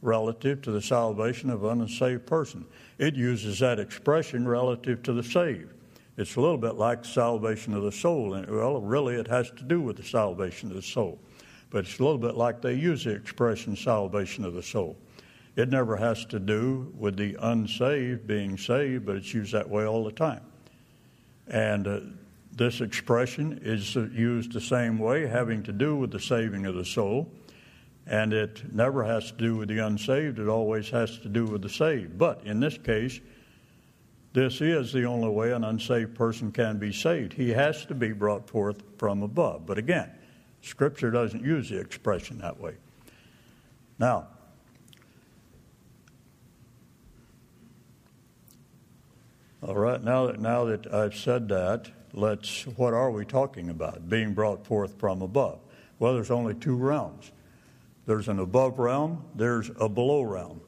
relative 0.00 0.62
to 0.62 0.70
the 0.70 0.80
salvation 0.80 1.50
of 1.50 1.62
an 1.64 1.82
unsaved 1.82 2.26
person. 2.26 2.64
It 2.96 3.14
uses 3.14 3.58
that 3.58 3.78
expression 3.78 4.48
relative 4.48 5.02
to 5.02 5.12
the 5.12 5.22
saved. 5.22 5.74
It's 6.16 6.36
a 6.36 6.40
little 6.40 6.56
bit 6.56 6.76
like 6.76 7.04
salvation 7.04 7.74
of 7.74 7.82
the 7.82 7.92
soul. 7.92 8.32
And, 8.32 8.50
well, 8.50 8.80
really, 8.80 9.16
it 9.16 9.28
has 9.28 9.50
to 9.50 9.62
do 9.62 9.82
with 9.82 9.98
the 9.98 10.02
salvation 10.02 10.70
of 10.70 10.76
the 10.76 10.82
soul. 10.82 11.20
But 11.68 11.84
it's 11.84 11.98
a 11.98 12.02
little 12.02 12.18
bit 12.18 12.34
like 12.34 12.62
they 12.62 12.74
use 12.74 13.04
the 13.04 13.10
expression 13.10 13.76
salvation 13.76 14.46
of 14.46 14.54
the 14.54 14.62
soul. 14.62 14.96
It 15.56 15.68
never 15.68 15.96
has 15.96 16.24
to 16.26 16.38
do 16.38 16.90
with 16.96 17.18
the 17.18 17.36
unsaved 17.40 18.26
being 18.26 18.56
saved, 18.56 19.04
but 19.04 19.16
it's 19.16 19.34
used 19.34 19.52
that 19.52 19.68
way 19.68 19.84
all 19.84 20.02
the 20.02 20.12
time. 20.12 20.40
And 21.48 21.86
uh, 21.86 22.00
this 22.52 22.80
expression 22.80 23.60
is 23.62 23.94
used 23.94 24.52
the 24.52 24.60
same 24.60 24.98
way, 24.98 25.26
having 25.26 25.62
to 25.64 25.72
do 25.72 25.96
with 25.96 26.10
the 26.10 26.20
saving 26.20 26.66
of 26.66 26.74
the 26.74 26.84
soul. 26.84 27.30
And 28.06 28.32
it 28.32 28.74
never 28.74 29.04
has 29.04 29.30
to 29.30 29.36
do 29.36 29.56
with 29.56 29.68
the 29.68 29.78
unsaved, 29.78 30.38
it 30.38 30.48
always 30.48 30.90
has 30.90 31.18
to 31.18 31.28
do 31.28 31.44
with 31.44 31.62
the 31.62 31.68
saved. 31.68 32.18
But 32.18 32.42
in 32.44 32.60
this 32.60 32.76
case, 32.76 33.20
this 34.32 34.60
is 34.60 34.92
the 34.92 35.04
only 35.04 35.28
way 35.28 35.52
an 35.52 35.62
unsaved 35.62 36.14
person 36.14 36.52
can 36.52 36.78
be 36.78 36.92
saved. 36.92 37.32
He 37.32 37.50
has 37.50 37.84
to 37.86 37.94
be 37.94 38.12
brought 38.12 38.48
forth 38.48 38.82
from 38.98 39.22
above. 39.22 39.66
But 39.66 39.78
again, 39.78 40.10
Scripture 40.62 41.10
doesn't 41.10 41.44
use 41.44 41.68
the 41.68 41.78
expression 41.78 42.38
that 42.38 42.58
way. 42.58 42.74
Now, 43.98 44.28
all 49.62 49.76
right, 49.76 50.02
now 50.02 50.26
that, 50.26 50.40
now 50.40 50.64
that 50.64 50.92
I've 50.92 51.14
said 51.14 51.48
that, 51.50 51.88
let's, 52.12 52.66
what 52.66 52.94
are 52.94 53.12
we 53.12 53.24
talking 53.24 53.70
about? 53.70 54.08
Being 54.08 54.34
brought 54.34 54.66
forth 54.66 54.98
from 54.98 55.22
above. 55.22 55.60
Well, 56.00 56.14
there's 56.14 56.30
only 56.30 56.54
two 56.54 56.76
realms 56.76 57.30
there's 58.04 58.26
an 58.28 58.40
above 58.40 58.80
realm, 58.80 59.24
there's 59.36 59.70
a 59.78 59.88
below 59.88 60.22
realm. 60.22 60.60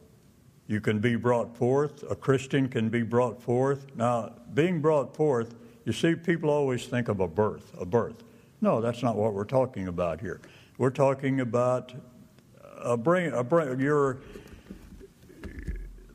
You 0.69 0.81
can 0.81 1.01
be 1.01 1.17
brought 1.17 1.57
forth. 1.57 2.05
A 2.09 2.15
Christian 2.15 2.69
can 2.69 2.89
be 2.89 3.03
brought 3.03 3.43
forth. 3.43 3.87
Now, 3.97 4.33
being 4.55 4.81
brought 4.81 5.17
forth, 5.17 5.57
you 5.85 5.93
see, 5.93 6.15
people 6.15 6.49
always 6.49 6.87
think 6.87 7.09
of 7.09 7.19
a 7.19 7.27
birth, 7.27 7.75
a 7.79 7.85
birth. 7.85 8.23
No, 8.61 8.81
that's 8.81 9.03
not 9.03 9.17
what 9.17 9.35
we're 9.35 9.45
talking 9.45 9.89
about 9.89 10.21
here. 10.21 10.41
We're 10.79 10.91
talking 10.91 11.41
about 11.41 11.93
a 12.81 12.97
bring, 12.97 13.33
a 13.33 13.43
bring 13.43 13.81
your, 13.81 14.21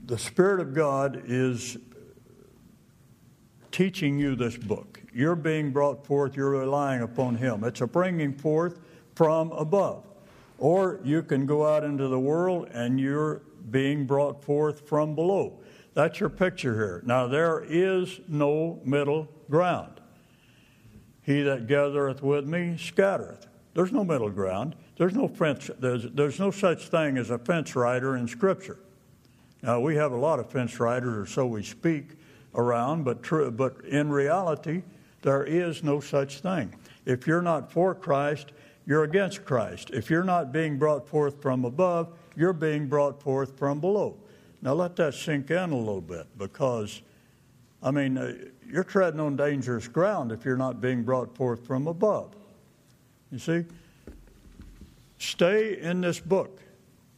the 0.05 0.17
Spirit 0.17 0.61
of 0.61 0.73
God 0.73 1.23
is 1.25 1.77
teaching 3.71 4.19
you 4.19 4.35
this 4.35 4.57
book. 4.57 5.01
You're 5.13 5.35
being 5.35 5.71
brought 5.71 6.05
forth, 6.05 6.35
you're 6.35 6.51
relying 6.51 7.01
upon 7.01 7.35
Him. 7.35 7.63
It's 7.63 7.81
a 7.81 7.87
bringing 7.87 8.33
forth 8.33 8.79
from 9.15 9.51
above. 9.51 10.05
Or 10.57 10.99
you 11.03 11.23
can 11.23 11.45
go 11.45 11.65
out 11.65 11.83
into 11.83 12.07
the 12.07 12.19
world 12.19 12.69
and 12.71 12.99
you're 12.99 13.41
being 13.71 14.05
brought 14.05 14.43
forth 14.43 14.87
from 14.87 15.15
below. 15.15 15.59
That's 15.93 16.19
your 16.19 16.29
picture 16.29 16.75
here. 16.75 17.01
Now, 17.05 17.27
there 17.27 17.63
is 17.67 18.19
no 18.27 18.79
middle 18.83 19.27
ground. 19.49 19.99
He 21.21 21.41
that 21.43 21.67
gathereth 21.67 22.21
with 22.21 22.45
me 22.45 22.77
scattereth. 22.77 23.47
There's 23.73 23.91
no 23.91 24.03
middle 24.03 24.29
ground. 24.29 24.75
There's 24.97 25.13
no 25.13 25.27
fence. 25.27 25.69
There's, 25.79 26.03
there's 26.11 26.39
no 26.39 26.51
such 26.51 26.87
thing 26.87 27.17
as 27.17 27.29
a 27.29 27.37
fence 27.37 27.75
rider 27.75 28.17
in 28.17 28.27
Scripture. 28.27 28.79
Now, 29.61 29.79
we 29.79 29.95
have 29.95 30.11
a 30.11 30.17
lot 30.17 30.39
of 30.39 30.49
fence 30.49 30.79
riders, 30.79 31.15
or 31.15 31.25
so 31.25 31.45
we 31.45 31.63
speak, 31.63 32.11
around, 32.55 33.03
but, 33.03 33.23
true, 33.23 33.51
but 33.51 33.83
in 33.85 34.09
reality, 34.09 34.83
there 35.21 35.43
is 35.43 35.83
no 35.83 35.99
such 35.99 36.39
thing. 36.39 36.73
If 37.05 37.27
you're 37.27 37.41
not 37.41 37.71
for 37.71 37.93
Christ, 37.93 38.51
you're 38.85 39.03
against 39.03 39.45
Christ. 39.45 39.91
If 39.91 40.09
you're 40.09 40.23
not 40.23 40.51
being 40.51 40.77
brought 40.77 41.07
forth 41.07 41.41
from 41.41 41.65
above, 41.65 42.13
you're 42.35 42.53
being 42.53 42.87
brought 42.87 43.21
forth 43.21 43.57
from 43.57 43.79
below. 43.79 44.17
Now 44.61 44.73
let 44.73 44.95
that 44.97 45.13
sink 45.13 45.51
in 45.51 45.71
a 45.71 45.77
little 45.77 46.01
bit 46.01 46.25
because, 46.37 47.01
I 47.81 47.91
mean, 47.91 48.17
uh, 48.17 48.33
you're 48.67 48.83
treading 48.83 49.19
on 49.19 49.35
dangerous 49.35 49.87
ground 49.87 50.31
if 50.31 50.45
you're 50.45 50.57
not 50.57 50.81
being 50.81 51.03
brought 51.03 51.35
forth 51.35 51.65
from 51.65 51.87
above. 51.87 52.35
You 53.31 53.39
see? 53.39 53.65
Stay 55.17 55.79
in 55.79 56.01
this 56.01 56.19
book. 56.19 56.61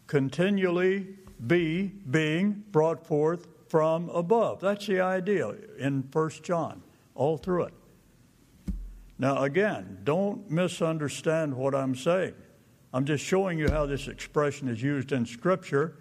Continually 0.07 1.07
be 1.47 1.91
being 2.09 2.63
brought 2.71 3.05
forth 3.05 3.47
from 3.72 4.09
above. 4.09 4.59
That's 4.59 4.86
the 4.86 4.99
idea 4.99 5.53
in 5.80 6.03
1 6.11 6.30
John, 6.43 6.84
all 7.15 7.38
through 7.38 7.63
it. 7.63 7.74
Now, 9.17 9.43
again, 9.43 9.99
don't 10.03 10.51
misunderstand 10.51 11.55
what 11.55 11.74
I'm 11.74 11.95
saying. 11.95 12.34
I'm 12.93 13.05
just 13.05 13.24
showing 13.24 13.57
you 13.57 13.69
how 13.69 13.86
this 13.86 14.09
expression 14.09 14.67
is 14.67 14.84
used 14.84 15.13
in 15.13 15.26
Scripture. 15.26 15.95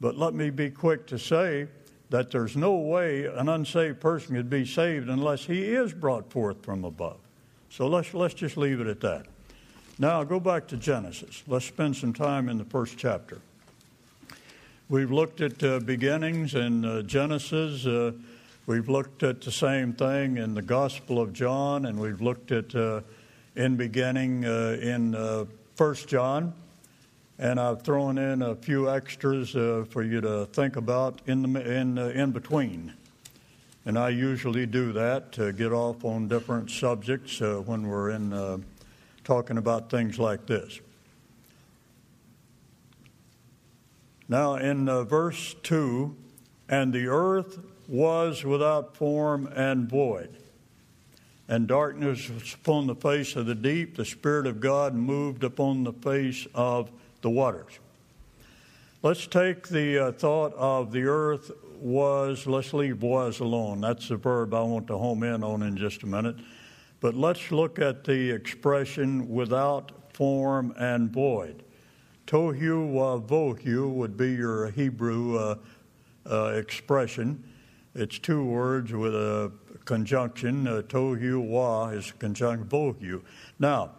But 0.00 0.18
let 0.18 0.34
me 0.34 0.50
be 0.50 0.68
quick 0.68 1.06
to 1.06 1.18
say 1.18 1.68
that 2.10 2.32
there's 2.32 2.56
no 2.56 2.74
way 2.78 3.26
an 3.26 3.48
unsaved 3.48 4.00
person 4.00 4.34
could 4.34 4.50
be 4.50 4.66
saved 4.66 5.08
unless 5.08 5.44
he 5.44 5.62
is 5.62 5.94
brought 5.94 6.28
forth 6.28 6.64
from 6.64 6.82
above. 6.84 7.20
So 7.70 7.86
let's, 7.86 8.12
let's 8.14 8.34
just 8.34 8.56
leave 8.56 8.80
it 8.80 8.88
at 8.88 9.00
that. 9.02 9.26
Now, 10.00 10.24
go 10.24 10.40
back 10.40 10.66
to 10.68 10.76
Genesis. 10.76 11.44
Let's 11.46 11.66
spend 11.66 11.94
some 11.94 12.12
time 12.12 12.48
in 12.48 12.58
the 12.58 12.64
first 12.64 12.98
chapter. 12.98 13.40
We've 14.88 15.12
looked 15.12 15.40
at 15.40 15.62
uh, 15.62 15.78
beginnings 15.78 16.54
in 16.54 16.84
uh, 16.84 17.02
Genesis. 17.02 17.86
Uh, 17.86 18.12
we've 18.66 18.88
looked 18.88 19.22
at 19.22 19.40
the 19.40 19.52
same 19.52 19.92
thing 19.94 20.36
in 20.36 20.54
the 20.54 20.60
Gospel 20.60 21.20
of 21.20 21.32
John, 21.32 21.86
and 21.86 21.98
we've 21.98 22.20
looked 22.20 22.52
at 22.52 22.74
uh, 22.74 23.00
in 23.56 23.76
beginning 23.76 24.44
uh, 24.44 24.76
in 24.82 25.14
uh, 25.14 25.46
First 25.76 26.08
John, 26.08 26.52
and 27.38 27.58
I've 27.58 27.82
thrown 27.82 28.18
in 28.18 28.42
a 28.42 28.54
few 28.54 28.90
extras 28.90 29.52
for 29.52 30.02
you 30.02 30.20
to 30.20 30.46
think 30.46 30.76
about 30.76 31.22
in 31.26 31.52
the 31.52 31.72
in 31.72 31.96
in 31.96 32.32
between. 32.32 32.92
And 33.86 33.98
I 33.98 34.10
usually 34.10 34.66
do 34.66 34.92
that 34.92 35.32
to 35.32 35.52
get 35.52 35.72
off 35.72 36.04
on 36.04 36.28
different 36.28 36.70
subjects 36.70 37.40
when 37.40 37.86
we're 37.86 38.10
in 38.10 38.64
talking 39.24 39.58
about 39.58 39.90
things 39.90 40.18
like 40.18 40.46
this. 40.46 40.80
Now, 44.32 44.54
in 44.54 44.86
verse 45.04 45.54
two, 45.62 46.16
and 46.68 46.92
the 46.92 47.06
earth 47.06 47.58
was 47.86 48.44
without 48.44 48.96
form 48.96 49.46
and 49.54 49.88
void 49.88 50.36
and 51.52 51.68
darkness 51.68 52.30
was 52.30 52.54
upon 52.54 52.86
the 52.86 52.94
face 52.94 53.36
of 53.36 53.44
the 53.44 53.54
deep. 53.54 53.94
The 53.94 54.06
Spirit 54.06 54.46
of 54.46 54.58
God 54.58 54.94
moved 54.94 55.44
upon 55.44 55.84
the 55.84 55.92
face 55.92 56.46
of 56.54 56.90
the 57.20 57.28
waters. 57.28 57.78
Let's 59.02 59.26
take 59.26 59.68
the 59.68 59.98
uh, 59.98 60.12
thought 60.12 60.54
of 60.54 60.92
the 60.92 61.02
earth 61.02 61.50
was, 61.78 62.46
let's 62.46 62.72
leave 62.72 63.02
was 63.02 63.40
alone. 63.40 63.82
That's 63.82 64.08
the 64.08 64.16
verb 64.16 64.54
I 64.54 64.62
want 64.62 64.86
to 64.86 64.96
home 64.96 65.24
in 65.24 65.44
on 65.44 65.62
in 65.62 65.76
just 65.76 66.04
a 66.04 66.06
minute. 66.06 66.36
But 67.00 67.14
let's 67.14 67.50
look 67.50 67.78
at 67.78 68.04
the 68.04 68.30
expression 68.30 69.28
without 69.28 69.92
form 70.14 70.72
and 70.78 71.10
void. 71.10 71.64
Tohu 72.32 72.90
wa 72.90 73.18
vohu 73.18 73.92
would 73.92 74.16
be 74.16 74.32
your 74.32 74.70
Hebrew 74.70 75.36
uh, 75.36 75.54
uh, 76.24 76.44
expression. 76.54 77.44
It's 77.94 78.18
two 78.18 78.42
words 78.42 78.90
with 78.90 79.14
a 79.14 79.52
conjunction. 79.84 80.66
Uh, 80.66 80.80
tohu 80.80 81.46
wa 81.46 81.88
is 81.88 82.10
conjunction 82.12 82.66
vohu. 82.66 83.20
Now, 83.58 83.90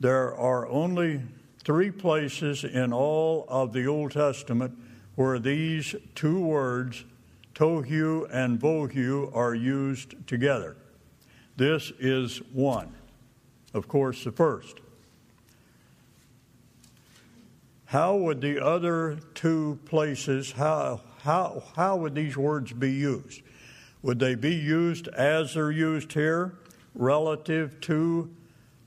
there 0.00 0.34
are 0.34 0.66
only 0.66 1.22
three 1.62 1.92
places 1.92 2.64
in 2.64 2.92
all 2.92 3.46
of 3.48 3.72
the 3.72 3.86
Old 3.86 4.10
Testament 4.10 4.76
where 5.14 5.38
these 5.38 5.94
two 6.16 6.40
words, 6.40 7.04
tohu 7.54 8.26
and 8.32 8.58
vohu, 8.58 9.32
are 9.32 9.54
used 9.54 10.26
together. 10.26 10.76
This 11.56 11.92
is 12.00 12.38
one. 12.52 12.92
Of 13.74 13.86
course, 13.86 14.24
the 14.24 14.32
first. 14.32 14.80
How 17.94 18.16
would 18.16 18.40
the 18.40 18.58
other 18.58 19.20
two 19.34 19.78
places, 19.84 20.50
how, 20.50 21.00
how, 21.22 21.62
how 21.76 21.94
would 21.94 22.16
these 22.16 22.36
words 22.36 22.72
be 22.72 22.90
used? 22.90 23.40
Would 24.02 24.18
they 24.18 24.34
be 24.34 24.52
used 24.52 25.06
as 25.06 25.54
they're 25.54 25.70
used 25.70 26.12
here, 26.12 26.58
relative 26.96 27.80
to 27.82 28.34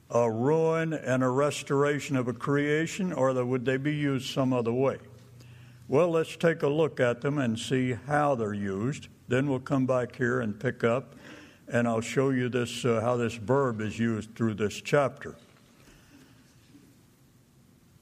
a 0.10 0.30
ruin 0.30 0.92
and 0.92 1.24
a 1.24 1.30
restoration 1.30 2.18
of 2.18 2.28
a 2.28 2.34
creation, 2.34 3.14
or 3.14 3.34
would 3.46 3.64
they 3.64 3.78
be 3.78 3.96
used 3.96 4.34
some 4.34 4.52
other 4.52 4.74
way? 4.74 4.98
Well, 5.88 6.10
let's 6.10 6.36
take 6.36 6.62
a 6.62 6.68
look 6.68 7.00
at 7.00 7.22
them 7.22 7.38
and 7.38 7.58
see 7.58 7.94
how 7.94 8.36
they're 8.36 8.54
used. 8.54 9.08
Then 9.30 9.48
we'll 9.48 9.62
come 9.62 9.86
back 9.86 10.18
here 10.18 10.42
and 10.42 10.60
pick 10.60 10.84
up 10.84 11.16
and 11.70 11.88
I'll 11.88 12.02
show 12.02 12.32
you 12.32 12.50
this 12.50 12.84
uh, 12.84 13.00
how 13.00 13.16
this 13.16 13.36
verb 13.36 13.80
is 13.80 13.98
used 13.98 14.36
through 14.36 14.56
this 14.56 14.82
chapter. 14.82 15.38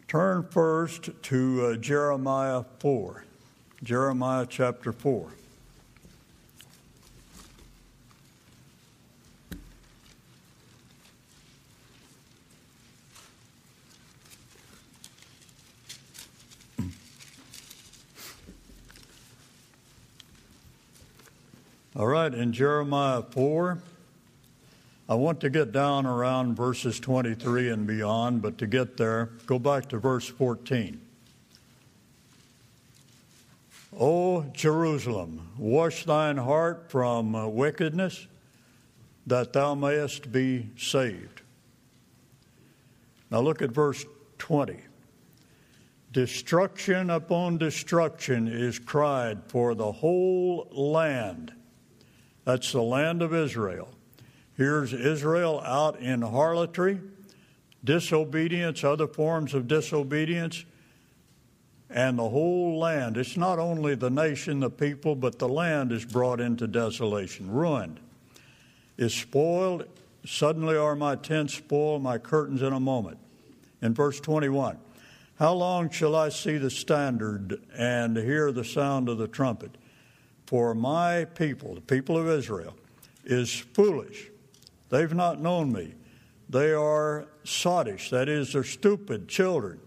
Turn 0.08 0.43
first 0.43 1.10
to 1.24 1.66
uh, 1.66 1.76
Jeremiah 1.78 2.64
4. 2.80 3.26
Jeremiah 3.82 4.45
chapter 4.47 4.91
4. 4.91 5.32
All 21.97 22.08
right, 22.08 22.34
in 22.34 22.51
Jeremiah 22.51 23.22
4, 23.22 23.80
I 25.08 25.14
want 25.16 25.39
to 25.41 25.49
get 25.49 25.72
down 25.72 26.06
around 26.06 26.56
verses 26.56 26.99
23 26.99 27.70
and 27.70 27.86
beyond, 27.86 28.41
but 28.41 28.58
to 28.58 28.68
get 28.68 28.97
there, 28.97 29.30
go 29.45 29.60
back 29.60 29.88
to 29.89 29.99
verse 29.99 30.28
14. 30.28 30.99
O 33.99 34.41
Jerusalem, 34.53 35.51
wash 35.58 36.06
thine 36.06 36.38
heart 36.38 36.89
from 36.89 37.53
wickedness, 37.53 38.28
that 39.28 39.53
thou 39.53 39.76
mayest 39.76 40.32
be 40.32 40.70
saved. 40.78 41.41
Now 43.30 43.41
look 43.41 43.62
at 43.62 43.72
verse 43.72 44.06
20. 44.39 44.78
Destruction 46.12 47.10
upon 47.10 47.58
destruction 47.58 48.47
is 48.47 48.80
cried 48.80 49.43
for 49.47 49.76
the 49.76 49.91
whole 49.91 50.68
land 50.72 51.51
that's 52.45 52.72
the 52.72 52.82
land 52.82 53.24
of 53.24 53.34
Israel. 53.34 53.89
Here's 54.58 54.93
Israel 54.93 55.62
out 55.66 55.99
in 55.99 56.22
harlotry, 56.22 56.99
disobedience, 57.84 58.84
other 58.84 59.08
forms 59.08 59.53
of 59.53 59.68
disobedience, 59.68 60.64
and 61.89 62.18
the 62.18 62.30
whole 62.30 62.80
land. 62.80 63.18
It's 63.18 63.38
not 63.38 63.60
only 63.60 63.95
the 63.95 64.10
nation, 64.10 64.62
the 64.62 64.70
people, 64.70 65.16
but 65.16 65.39
the 65.39 65.49
land 65.49 65.91
is 65.91 66.06
brought 66.06 66.39
into 66.39 66.68
desolation, 66.68 67.51
ruined, 67.51 67.99
is 68.97 69.14
spoiled. 69.14 69.86
Suddenly 70.26 70.76
are 70.76 70.95
my 70.95 71.16
tents 71.16 71.53
spoiled, 71.53 72.01
my 72.01 72.18
curtains 72.18 72.62
in 72.62 72.74
a 72.74 72.80
moment. 72.80 73.18
In 73.82 73.93
verse 73.93 74.20
21, 74.20 74.78
how 75.38 75.53
long 75.53 75.89
shall 75.89 76.16
I 76.16 76.30
see 76.30 76.58
the 76.58 76.72
standard 76.72 77.62
and 77.78 78.16
hear 78.16 78.51
the 78.51 78.64
sound 78.64 79.10
of 79.10 79.18
the 79.18 79.28
trumpet? 79.28 79.78
For 80.47 80.74
my 80.74 81.26
people, 81.26 81.76
the 81.76 81.82
people 81.82 82.18
of 82.18 82.28
Israel, 82.28 82.76
is 83.26 83.51
foolish. 83.51 84.30
They've 84.90 85.14
not 85.14 85.42
known 85.42 85.72
me. 85.72 85.96
They 86.50 86.74
are 86.74 87.28
sottish, 87.44 88.10
that 88.12 88.30
is, 88.30 88.54
they're 88.54 88.64
stupid 88.64 89.28
children. 89.28 89.80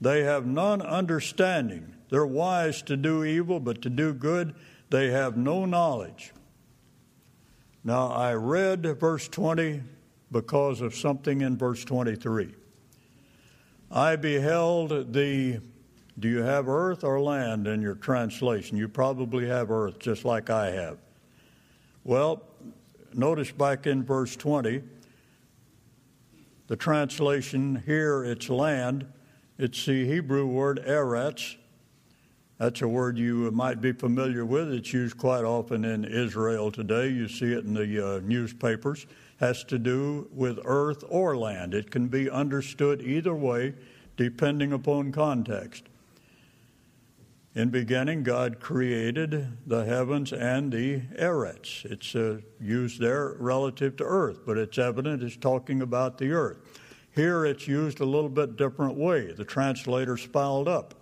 They 0.00 0.24
have 0.24 0.46
none 0.46 0.82
understanding. 0.82 1.94
They're 2.10 2.26
wise 2.26 2.82
to 2.82 2.96
do 2.96 3.24
evil, 3.24 3.60
but 3.60 3.82
to 3.82 3.90
do 3.90 4.12
good, 4.12 4.54
they 4.90 5.10
have 5.10 5.36
no 5.36 5.64
knowledge. 5.64 6.32
Now, 7.84 8.08
I 8.08 8.34
read 8.34 8.82
verse 8.98 9.28
20 9.28 9.82
because 10.32 10.80
of 10.80 10.94
something 10.94 11.40
in 11.40 11.56
verse 11.56 11.84
23. 11.84 12.54
I 13.90 14.16
beheld 14.16 15.12
the 15.12 15.60
do 16.18 16.28
you 16.28 16.42
have 16.42 16.66
earth 16.66 17.04
or 17.04 17.20
land 17.20 17.66
in 17.66 17.82
your 17.82 17.94
translation? 17.94 18.78
You 18.78 18.88
probably 18.88 19.46
have 19.46 19.70
earth, 19.70 19.98
just 19.98 20.24
like 20.24 20.48
I 20.48 20.70
have. 20.70 20.96
Well, 22.04 22.42
notice 23.16 23.50
back 23.50 23.86
in 23.86 24.04
verse 24.04 24.36
20, 24.36 24.82
the 26.68 26.76
translation 26.76 27.82
here, 27.86 28.24
it's 28.24 28.48
land. 28.48 29.06
It's 29.58 29.86
the 29.86 30.04
Hebrew 30.04 30.46
word 30.46 30.82
eretz. 30.86 31.56
That's 32.58 32.82
a 32.82 32.88
word 32.88 33.18
you 33.18 33.50
might 33.50 33.80
be 33.80 33.92
familiar 33.92 34.44
with. 34.44 34.72
It's 34.72 34.92
used 34.92 35.18
quite 35.18 35.44
often 35.44 35.84
in 35.84 36.04
Israel 36.04 36.72
today. 36.72 37.08
You 37.08 37.28
see 37.28 37.52
it 37.52 37.64
in 37.64 37.74
the 37.74 38.16
uh, 38.16 38.20
newspapers. 38.24 39.06
Has 39.38 39.62
to 39.64 39.78
do 39.78 40.28
with 40.32 40.58
earth 40.64 41.04
or 41.08 41.36
land. 41.36 41.74
It 41.74 41.90
can 41.90 42.08
be 42.08 42.30
understood 42.30 43.02
either 43.02 43.34
way, 43.34 43.74
depending 44.16 44.72
upon 44.72 45.12
context. 45.12 45.84
In 47.56 47.70
beginning, 47.70 48.22
God 48.22 48.60
created 48.60 49.56
the 49.66 49.86
heavens 49.86 50.30
and 50.30 50.70
the 50.70 51.00
eretz. 51.18 51.86
It's 51.86 52.14
uh, 52.14 52.40
used 52.60 53.00
there 53.00 53.34
relative 53.38 53.96
to 53.96 54.04
earth, 54.04 54.40
but 54.44 54.58
it's 54.58 54.76
evident 54.76 55.22
it's 55.22 55.38
talking 55.38 55.80
about 55.80 56.18
the 56.18 56.32
earth. 56.32 56.58
Here 57.14 57.46
it's 57.46 57.66
used 57.66 58.00
a 58.00 58.04
little 58.04 58.28
bit 58.28 58.56
different 58.56 58.98
way. 58.98 59.32
The 59.32 59.46
translator 59.46 60.18
spelled 60.18 60.68
up. 60.68 60.96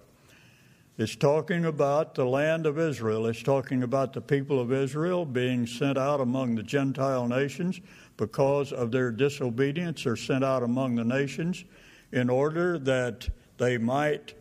It's 0.96 1.16
talking 1.16 1.64
about 1.64 2.14
the 2.14 2.24
land 2.24 2.66
of 2.66 2.78
Israel. 2.78 3.26
It's 3.26 3.42
talking 3.42 3.82
about 3.82 4.12
the 4.12 4.20
people 4.20 4.61
of 4.61 4.72
Israel 4.72 5.24
being 5.24 5.66
sent 5.66 5.98
out 5.98 6.20
among 6.20 6.55
the 6.55 6.62
Gentile 6.62 7.26
nations 7.26 7.80
because 8.16 8.72
of 8.72 8.92
their 8.92 9.11
disobedience. 9.11 10.05
They're 10.05 10.14
sent 10.14 10.44
out 10.44 10.62
among 10.62 10.94
the 10.94 11.05
nations 11.05 11.64
in 12.12 12.30
order 12.30 12.78
that 12.78 13.28
they 13.59 13.76
might 13.76 14.34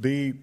be 0.00 0.34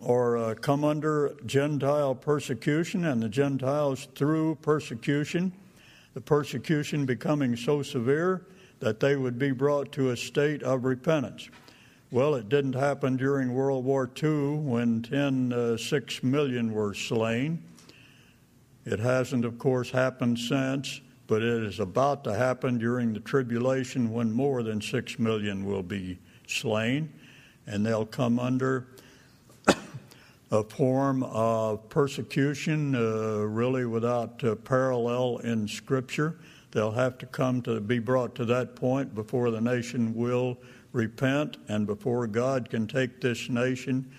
or 0.00 0.36
uh, 0.36 0.54
come 0.54 0.84
under 0.84 1.36
Gentile 1.46 2.14
persecution, 2.14 3.04
and 3.04 3.22
the 3.22 3.28
Gentiles, 3.28 4.08
through 4.14 4.56
persecution, 4.56 5.52
the 6.14 6.20
persecution 6.20 7.06
becoming 7.06 7.56
so 7.56 7.82
severe 7.82 8.46
that 8.80 8.98
they 8.98 9.16
would 9.16 9.38
be 9.38 9.52
brought 9.52 9.92
to 9.92 10.10
a 10.10 10.16
state 10.16 10.62
of 10.62 10.84
repentance. 10.84 11.48
Well, 12.10 12.34
it 12.34 12.48
didn't 12.48 12.72
happen 12.72 13.16
during 13.16 13.54
World 13.54 13.84
War 13.84 14.10
II 14.20 14.56
when 14.56 15.02
10, 15.02 15.52
uh, 15.52 15.76
6 15.76 16.22
million 16.24 16.72
were 16.72 16.92
slain. 16.92 17.62
It 18.84 18.98
hasn't, 18.98 19.44
of 19.44 19.58
course, 19.58 19.90
happened 19.90 20.38
since, 20.38 21.00
but 21.28 21.42
it 21.42 21.62
is 21.62 21.78
about 21.78 22.24
to 22.24 22.34
happen 22.34 22.78
during 22.78 23.12
the 23.12 23.20
tribulation 23.20 24.10
when 24.10 24.32
more 24.32 24.64
than 24.64 24.80
6 24.80 25.18
million 25.20 25.64
will 25.64 25.84
be 25.84 26.18
slain, 26.48 27.12
and 27.66 27.86
they'll 27.86 28.06
come 28.06 28.40
under 28.40 28.88
a 30.50 30.64
form 30.64 31.22
of 31.22 31.88
persecution 31.88 32.94
uh, 32.94 33.44
really 33.46 33.86
without 33.86 34.42
uh, 34.42 34.56
parallel 34.56 35.38
in 35.38 35.68
Scripture. 35.68 36.38
They'll 36.72 36.90
have 36.90 37.18
to 37.18 37.26
come 37.26 37.62
to 37.62 37.80
be 37.80 37.98
brought 37.98 38.34
to 38.36 38.44
that 38.46 38.74
point 38.74 39.14
before 39.14 39.50
the 39.50 39.60
nation 39.60 40.14
will 40.14 40.58
repent 40.92 41.56
and 41.68 41.86
before 41.86 42.26
God 42.26 42.68
can 42.68 42.86
take 42.86 43.20
this 43.20 43.48
nation 43.48 44.10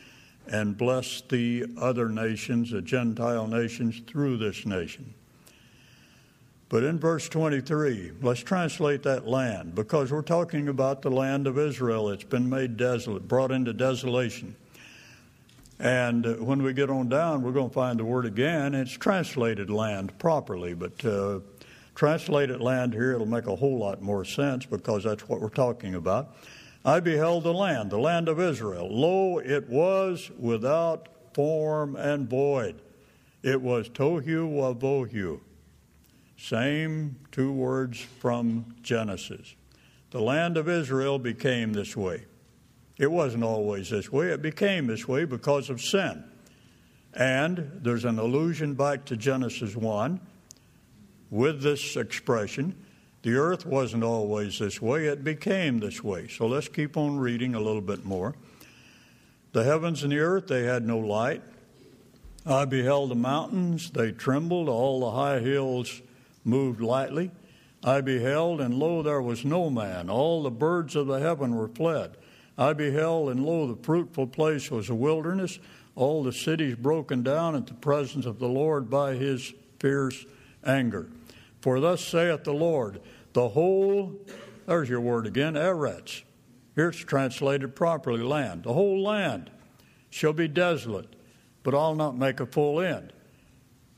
and 0.47 0.77
bless 0.77 1.21
the 1.21 1.65
other 1.77 2.09
nations, 2.09 2.71
the 2.71 2.81
Gentile 2.81 3.47
nations, 3.47 4.01
through 4.07 4.37
this 4.37 4.65
nation. 4.65 5.13
But 6.69 6.83
in 6.83 6.99
verse 6.99 7.27
23, 7.27 8.13
let's 8.21 8.41
translate 8.41 9.03
that 9.03 9.27
land 9.27 9.75
because 9.75 10.11
we're 10.11 10.21
talking 10.21 10.69
about 10.69 11.01
the 11.01 11.11
land 11.11 11.45
of 11.45 11.59
Israel. 11.59 12.09
It's 12.09 12.23
been 12.23 12.49
made 12.49 12.77
desolate, 12.77 13.27
brought 13.27 13.51
into 13.51 13.73
desolation. 13.73 14.55
And 15.81 16.27
uh, 16.27 16.33
when 16.35 16.61
we 16.61 16.73
get 16.73 16.91
on 16.91 17.09
down, 17.09 17.41
we're 17.41 17.51
going 17.51 17.69
to 17.69 17.73
find 17.73 17.99
the 17.99 18.05
word 18.05 18.27
again. 18.27 18.75
It's 18.75 18.91
translated 18.91 19.71
land 19.71 20.17
properly, 20.19 20.75
but 20.75 21.03
uh, 21.03 21.39
translated 21.95 22.61
land 22.61 22.93
here, 22.93 23.13
it'll 23.13 23.25
make 23.25 23.47
a 23.47 23.55
whole 23.55 23.79
lot 23.79 23.99
more 23.99 24.23
sense 24.23 24.63
because 24.63 25.03
that's 25.03 25.27
what 25.27 25.41
we're 25.41 25.49
talking 25.49 25.95
about. 25.95 26.35
I 26.85 26.99
beheld 26.99 27.43
the 27.43 27.53
land, 27.53 27.89
the 27.89 27.97
land 27.97 28.29
of 28.29 28.39
Israel. 28.39 28.87
Lo, 28.91 29.39
it 29.39 29.67
was 29.69 30.29
without 30.37 31.09
form 31.33 31.95
and 31.95 32.29
void. 32.29 32.83
It 33.41 33.59
was 33.59 33.89
tohu 33.89 34.47
wavohu 34.47 35.39
same 36.37 37.17
two 37.31 37.51
words 37.51 37.99
from 37.99 38.75
Genesis. 38.81 39.55
The 40.09 40.21
land 40.21 40.57
of 40.57 40.67
Israel 40.67 41.19
became 41.19 41.73
this 41.73 41.95
way. 41.95 42.25
It 43.01 43.11
wasn't 43.11 43.43
always 43.43 43.89
this 43.89 44.11
way, 44.11 44.27
it 44.27 44.43
became 44.43 44.85
this 44.85 45.07
way 45.07 45.25
because 45.25 45.71
of 45.71 45.81
sin. 45.81 46.23
And 47.15 47.79
there's 47.81 48.05
an 48.05 48.19
allusion 48.19 48.75
back 48.75 49.05
to 49.05 49.17
Genesis 49.17 49.75
1 49.75 50.21
with 51.31 51.63
this 51.63 51.97
expression 51.97 52.75
the 53.23 53.33
earth 53.35 53.65
wasn't 53.65 54.03
always 54.03 54.59
this 54.59 54.79
way, 54.79 55.07
it 55.07 55.23
became 55.23 55.79
this 55.79 56.03
way. 56.03 56.27
So 56.27 56.45
let's 56.45 56.67
keep 56.67 56.95
on 56.95 57.17
reading 57.17 57.55
a 57.55 57.59
little 57.59 57.81
bit 57.81 58.05
more. 58.05 58.35
The 59.51 59.63
heavens 59.63 60.03
and 60.03 60.11
the 60.11 60.19
earth, 60.19 60.45
they 60.47 60.63
had 60.63 60.85
no 60.85 60.99
light. 60.99 61.41
I 62.45 62.65
beheld 62.65 63.09
the 63.09 63.15
mountains, 63.15 63.89
they 63.89 64.11
trembled, 64.11 64.69
all 64.69 64.99
the 64.99 65.11
high 65.11 65.39
hills 65.39 66.01
moved 66.43 66.81
lightly. 66.81 67.31
I 67.83 68.01
beheld, 68.01 68.61
and 68.61 68.75
lo, 68.75 69.01
there 69.01 69.23
was 69.23 69.43
no 69.43 69.71
man. 69.71 70.07
All 70.07 70.43
the 70.43 70.51
birds 70.51 70.95
of 70.95 71.07
the 71.07 71.19
heaven 71.19 71.55
were 71.55 71.67
fled. 71.67 72.15
I 72.61 72.73
beheld, 72.73 73.29
and 73.29 73.43
lo, 73.43 73.65
the 73.65 73.81
fruitful 73.81 74.27
place 74.27 74.69
was 74.69 74.87
a 74.87 74.93
wilderness, 74.93 75.57
all 75.95 76.21
the 76.21 76.31
cities 76.31 76.75
broken 76.75 77.23
down 77.23 77.55
at 77.55 77.65
the 77.65 77.73
presence 77.73 78.27
of 78.27 78.37
the 78.37 78.47
Lord 78.47 78.87
by 78.87 79.15
his 79.15 79.51
fierce 79.79 80.27
anger. 80.63 81.07
For 81.61 81.79
thus 81.79 82.05
saith 82.05 82.43
the 82.43 82.53
Lord, 82.53 83.01
the 83.33 83.49
whole, 83.49 84.15
there's 84.67 84.89
your 84.89 85.01
word 85.01 85.25
again, 85.25 85.55
Eretz. 85.55 86.21
Here 86.75 86.89
it's 86.89 86.99
translated 86.99 87.75
properly, 87.75 88.21
land. 88.21 88.61
The 88.65 88.73
whole 88.73 89.01
land 89.01 89.49
shall 90.11 90.33
be 90.33 90.47
desolate, 90.47 91.15
but 91.63 91.73
I'll 91.73 91.95
not 91.95 92.15
make 92.15 92.39
a 92.39 92.45
full 92.45 92.79
end. 92.79 93.11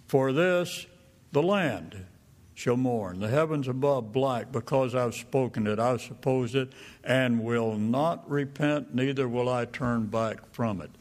For 0.08 0.32
this, 0.32 0.86
the 1.34 1.44
land 1.44 2.06
shall 2.56 2.78
mourn. 2.78 3.20
The 3.20 3.30
heavens 3.30 3.68
above 3.68 4.12
black, 4.12 4.52
because 4.52 4.96
I've 4.96 5.16
spoken 5.16 5.68
it, 5.68 5.80
I've 5.80 6.02
supposed 6.02 6.56
it, 6.56 6.74
and 7.04 7.44
will 7.44 7.78
not 7.78 8.30
repent, 8.30 8.94
neither 8.94 9.28
will 9.28 9.50
I 9.50 9.66
turn 9.66 10.08
back 10.08 10.54
from 10.54 10.82
it. 10.82 10.92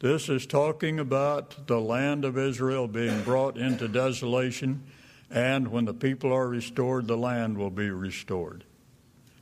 This 0.00 0.28
is 0.28 0.46
talking 0.46 0.98
about 0.98 1.66
the 1.66 1.80
land 1.80 2.24
of 2.24 2.36
Israel 2.36 2.88
being 2.88 3.22
brought 3.22 3.56
into 3.56 3.86
desolation, 3.88 4.82
and 5.30 5.68
when 5.68 5.84
the 5.84 5.94
people 5.94 6.32
are 6.32 6.48
restored, 6.48 7.06
the 7.06 7.16
land 7.16 7.56
will 7.56 7.70
be 7.70 7.88
restored. 7.90 8.64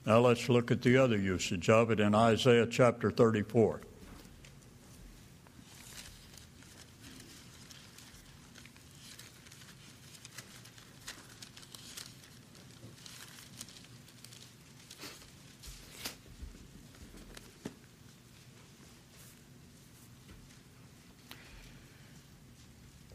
Now 0.06 0.20
let's 0.20 0.48
look 0.48 0.70
at 0.70 0.82
the 0.82 0.96
other 0.96 1.16
usage 1.16 1.68
of 1.68 1.90
it 1.90 2.00
in 2.00 2.14
Isaiah 2.14 2.66
chapter 2.66 3.10
34. 3.10 3.80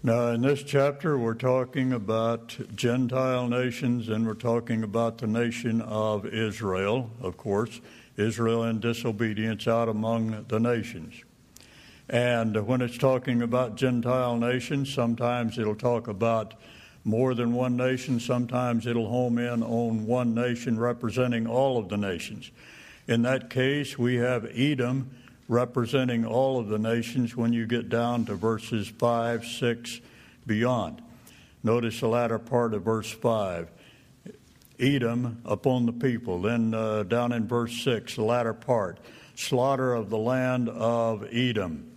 Now, 0.06 0.28
in 0.28 0.44
this 0.44 0.62
chapter, 0.62 1.18
we're 1.18 1.34
talking 1.34 1.92
about 1.92 2.56
Gentile 2.76 3.48
nations 3.48 4.08
and 4.08 4.28
we're 4.28 4.36
talking 4.36 4.84
about 4.84 5.18
the 5.18 5.26
nation 5.26 5.82
of 5.82 6.28
Israel, 6.28 7.10
of 7.24 7.38
course, 7.38 7.82
Israel 8.16 8.66
in 8.66 8.80
disobedience 8.80 9.68
out 9.68 9.90
among 9.90 10.46
the 10.48 10.60
nations. 10.60 11.16
And 12.08 12.68
when 12.68 12.82
it's 12.82 13.00
talking 13.00 13.42
about 13.42 13.78
Gentile 13.78 14.38
nations, 14.38 14.94
sometimes 14.94 15.58
it'll 15.58 15.74
talk 15.74 16.08
about 16.08 16.54
more 17.04 17.34
than 17.34 17.54
one 17.54 17.76
nation, 17.76 18.20
sometimes 18.20 18.86
it'll 18.86 19.10
home 19.10 19.40
in 19.40 19.64
on 19.64 20.06
one 20.06 20.36
nation 20.36 20.78
representing 20.78 21.48
all 21.48 21.80
of 21.80 21.90
the 21.90 21.98
nations. 21.98 22.52
In 23.08 23.24
that 23.24 23.50
case, 23.50 23.98
we 23.98 24.18
have 24.18 24.46
Edom 24.56 25.10
representing 25.48 26.26
all 26.26 26.60
of 26.60 26.68
the 26.68 26.80
nations 26.80 27.36
when 27.36 27.54
you 27.54 27.66
get 27.66 27.90
down 27.90 28.26
to 28.26 28.36
verses 28.36 28.88
5, 28.88 29.46
6, 29.46 30.02
beyond. 30.46 31.02
Notice 31.64 32.00
the 32.00 32.08
latter 32.08 32.40
part 32.40 32.74
of 32.74 32.84
verse 32.84 33.12
5. 33.12 33.72
Edom 34.80 35.42
upon 35.46 35.86
the 35.86 35.94
people. 35.94 36.42
Then 36.42 36.74
uh, 36.74 37.04
down 37.04 37.32
in 37.32 37.48
verse 37.48 37.82
6, 37.84 38.16
the 38.16 38.24
latter 38.24 38.54
part, 38.54 39.00
slaughter 39.36 39.94
of 39.94 40.10
the 40.10 40.18
land 40.18 40.70
of 40.70 41.26
Edom. 41.32 41.92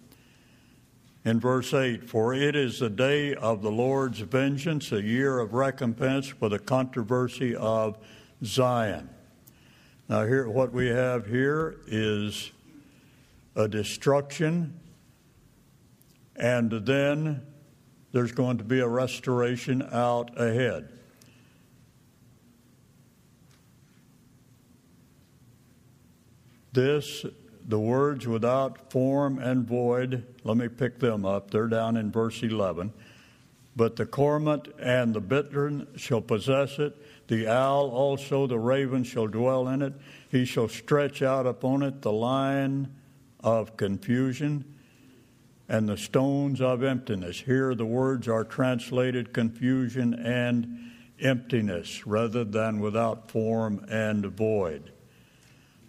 In 1.25 1.41
verse 1.41 1.75
8, 1.75 2.09
for 2.09 2.33
it 2.33 2.55
is 2.57 2.79
the 2.79 2.89
day 2.89 3.35
of 3.35 3.61
the 3.61 3.71
Lord's 3.71 4.21
vengeance, 4.21 4.93
a 4.93 5.03
year 5.03 5.41
of 5.41 5.53
recompense 5.53 6.29
for 6.29 6.49
the 6.49 6.59
controversy 6.59 7.55
of 7.55 7.99
Zion. 8.45 9.11
Now, 10.09 10.25
here, 10.25 10.49
what 10.49 10.73
we 10.73 10.87
have 10.87 11.27
here 11.27 11.81
is 11.87 12.53
a 13.55 13.69
destruction, 13.69 14.79
and 16.37 16.71
then 16.71 17.43
there's 18.13 18.33
going 18.33 18.59
to 18.59 18.65
be 18.65 18.81
a 18.81 18.89
restoration 18.89 19.87
out 19.93 20.31
ahead. 20.41 20.89
This, 26.73 27.25
the 27.67 27.79
words 27.79 28.27
without 28.27 28.93
form 28.93 29.39
and 29.39 29.67
void, 29.67 30.25
let 30.45 30.57
me 30.57 30.69
pick 30.69 31.01
them 31.01 31.25
up. 31.25 31.51
They're 31.51 31.67
down 31.67 31.97
in 31.97 32.13
verse 32.13 32.43
11. 32.43 32.93
But 33.75 33.97
the 33.97 34.07
cormorant 34.07 34.69
and 34.81 35.15
the 35.15 35.21
bittern 35.21 35.87
shall 35.97 36.21
possess 36.21 36.79
it. 36.79 36.97
The 37.29 37.47
owl 37.47 37.91
also, 37.91 38.47
the 38.47 38.59
raven, 38.59 39.05
shall 39.05 39.27
dwell 39.27 39.69
in 39.69 39.83
it. 39.83 39.93
He 40.31 40.45
shall 40.45 40.69
stretch 40.69 41.23
out 41.23 41.47
upon 41.47 41.83
it 41.83 42.03
the 42.03 42.13
line 42.13 42.95
of 43.41 43.77
confusion 43.77 44.65
and 45.69 45.89
the 45.89 45.97
stones 45.97 46.61
of 46.61 46.83
emptiness. 46.83 47.41
Here 47.41 47.75
the 47.75 47.85
words 47.85 48.27
are 48.27 48.45
translated 48.45 49.33
confusion 49.33 50.15
and 50.15 50.93
emptiness 51.21 52.07
rather 52.07 52.45
than 52.45 52.81
without 52.81 53.31
form 53.31 53.85
and 53.89 54.25
void. 54.27 54.93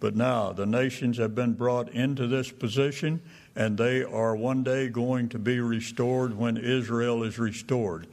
But 0.00 0.16
now 0.16 0.52
the 0.52 0.66
nations 0.66 1.18
have 1.18 1.34
been 1.34 1.54
brought 1.54 1.90
into 1.90 2.26
this 2.26 2.50
position 2.50 3.22
and 3.56 3.76
they 3.76 4.02
are 4.02 4.36
one 4.36 4.62
day 4.62 4.88
going 4.88 5.28
to 5.30 5.38
be 5.38 5.60
restored 5.60 6.36
when 6.36 6.56
Israel 6.56 7.22
is 7.22 7.38
restored. 7.38 8.06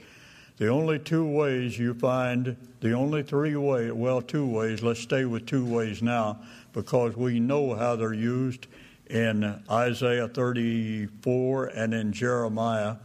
The 0.58 0.68
only 0.68 0.98
two 0.98 1.26
ways 1.26 1.78
you 1.78 1.94
find, 1.94 2.58
the 2.82 2.94
only 2.94 3.22
three 3.22 3.56
ways, 3.56 3.92
well, 3.94 4.22
two 4.22 4.48
ways, 4.48 4.82
let's 4.82 5.00
stay 5.00 5.26
with 5.26 5.46
two 5.46 5.64
ways 5.64 6.02
now 6.02 6.40
because 6.74 7.16
we 7.16 7.40
know 7.40 7.76
how 7.76 7.96
they're 7.96 8.14
used 8.14 8.68
in 9.10 9.62
Isaiah 9.70 10.28
34 10.28 11.68
and 11.68 11.93
in 11.93 12.12
Jeremiah 12.12 12.97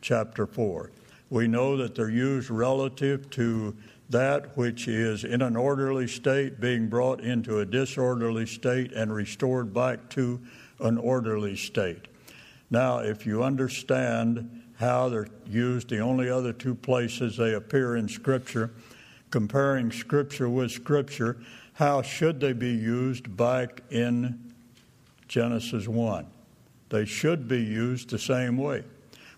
chapter 0.00 0.46
4. 0.46 0.90
We 1.30 1.46
know 1.46 1.76
that 1.76 1.94
they're 1.94 2.10
used 2.10 2.50
relative 2.50 3.30
to 3.30 3.76
that 4.10 4.56
which 4.56 4.88
is 4.88 5.22
in 5.22 5.40
an 5.40 5.56
orderly 5.56 6.08
state 6.08 6.60
being 6.60 6.88
brought 6.88 7.20
into 7.20 7.60
a 7.60 7.64
disorderly 7.64 8.46
state 8.46 8.92
and 8.92 9.14
restored 9.14 9.72
back 9.72 10.10
to 10.10 10.40
an 10.80 10.98
orderly 10.98 11.54
state. 11.56 12.08
Now, 12.70 12.98
if 12.98 13.24
you 13.24 13.44
understand 13.44 14.62
how 14.78 15.08
they're 15.08 15.28
used, 15.46 15.90
the 15.90 15.98
only 15.98 16.28
other 16.28 16.52
two 16.52 16.74
places 16.74 17.36
they 17.36 17.54
appear 17.54 17.96
in 17.96 18.08
Scripture, 18.08 18.72
comparing 19.30 19.92
Scripture 19.92 20.48
with 20.48 20.72
Scripture, 20.72 21.36
how 21.74 22.02
should 22.02 22.40
they 22.40 22.52
be 22.52 22.72
used 22.72 23.36
back 23.36 23.82
in 23.90 24.49
Genesis 25.30 25.86
1. 25.86 26.26
They 26.88 27.04
should 27.04 27.46
be 27.46 27.62
used 27.62 28.10
the 28.10 28.18
same 28.18 28.56
way. 28.56 28.82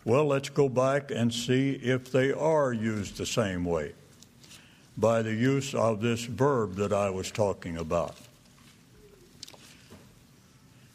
Well, 0.06 0.24
let's 0.24 0.48
go 0.48 0.70
back 0.70 1.10
and 1.10 1.32
see 1.32 1.72
if 1.72 2.10
they 2.10 2.32
are 2.32 2.72
used 2.72 3.18
the 3.18 3.26
same 3.26 3.66
way 3.66 3.92
by 4.96 5.20
the 5.20 5.34
use 5.34 5.74
of 5.74 6.00
this 6.00 6.24
verb 6.24 6.76
that 6.76 6.94
I 6.94 7.10
was 7.10 7.30
talking 7.30 7.76
about. 7.76 8.16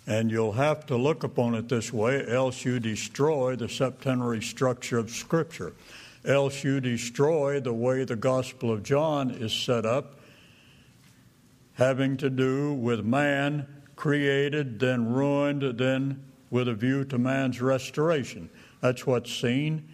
And 0.07 0.31
you'll 0.31 0.53
have 0.53 0.87
to 0.87 0.95
look 0.95 1.23
upon 1.23 1.53
it 1.53 1.69
this 1.69 1.93
way, 1.93 2.27
else 2.27 2.65
you 2.65 2.79
destroy 2.79 3.55
the 3.55 3.69
septenary 3.69 4.41
structure 4.41 4.97
of 4.97 5.11
Scripture. 5.11 5.73
else 6.25 6.63
you 6.63 6.81
destroy 6.81 7.59
the 7.59 7.71
way 7.71 8.03
the 8.03 8.15
Gospel 8.15 8.73
of 8.73 8.81
John 8.81 9.29
is 9.29 9.53
set 9.53 9.85
up, 9.85 10.19
having 11.75 12.17
to 12.17 12.31
do 12.31 12.73
with 12.73 13.05
man 13.05 13.76
created, 13.97 14.79
then 14.79 15.11
ruined, 15.11 15.77
then 15.77 16.23
with 16.49 16.69
a 16.69 16.73
view 16.73 17.03
to 17.03 17.17
man's 17.17 17.59
restoration. 17.59 18.49
That's 18.79 19.05
what's 19.05 19.33
seen 19.33 19.89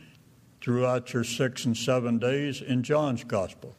throughout 0.62 1.14
your 1.14 1.24
six 1.24 1.66
and 1.66 1.76
seven 1.76 2.20
days 2.20 2.62
in 2.62 2.84
John's 2.84 3.24
Gospel. 3.24 3.76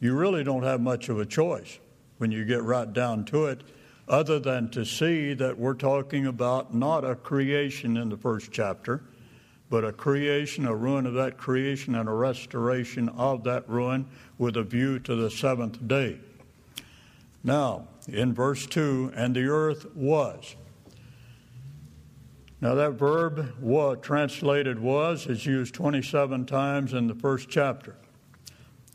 You 0.00 0.16
really 0.16 0.42
don't 0.42 0.62
have 0.62 0.80
much 0.80 1.10
of 1.10 1.20
a 1.20 1.26
choice 1.26 1.78
when 2.18 2.32
you 2.32 2.44
get 2.44 2.62
right 2.62 2.90
down 2.90 3.24
to 3.26 3.46
it, 3.46 3.62
other 4.08 4.38
than 4.38 4.70
to 4.70 4.84
see 4.84 5.34
that 5.34 5.58
we're 5.58 5.74
talking 5.74 6.26
about 6.26 6.74
not 6.74 7.04
a 7.04 7.14
creation 7.14 7.96
in 7.96 8.08
the 8.08 8.16
first 8.16 8.50
chapter, 8.50 9.02
but 9.70 9.84
a 9.84 9.92
creation, 9.92 10.66
a 10.66 10.74
ruin 10.74 11.06
of 11.06 11.14
that 11.14 11.36
creation, 11.36 11.94
and 11.94 12.08
a 12.08 12.12
restoration 12.12 13.08
of 13.10 13.44
that 13.44 13.68
ruin 13.68 14.06
with 14.38 14.56
a 14.56 14.62
view 14.62 14.98
to 15.00 15.14
the 15.14 15.30
seventh 15.30 15.86
day. 15.86 16.18
Now, 17.44 17.88
in 18.08 18.34
verse 18.34 18.66
2, 18.66 19.12
and 19.14 19.34
the 19.34 19.46
earth 19.46 19.86
was. 19.94 20.56
Now, 22.60 22.76
that 22.76 22.92
verb, 22.92 23.56
was, 23.60 23.98
translated 24.02 24.78
was, 24.78 25.26
is 25.26 25.44
used 25.44 25.74
27 25.74 26.46
times 26.46 26.92
in 26.92 27.08
the 27.08 27.14
first 27.14 27.48
chapter. 27.48 27.96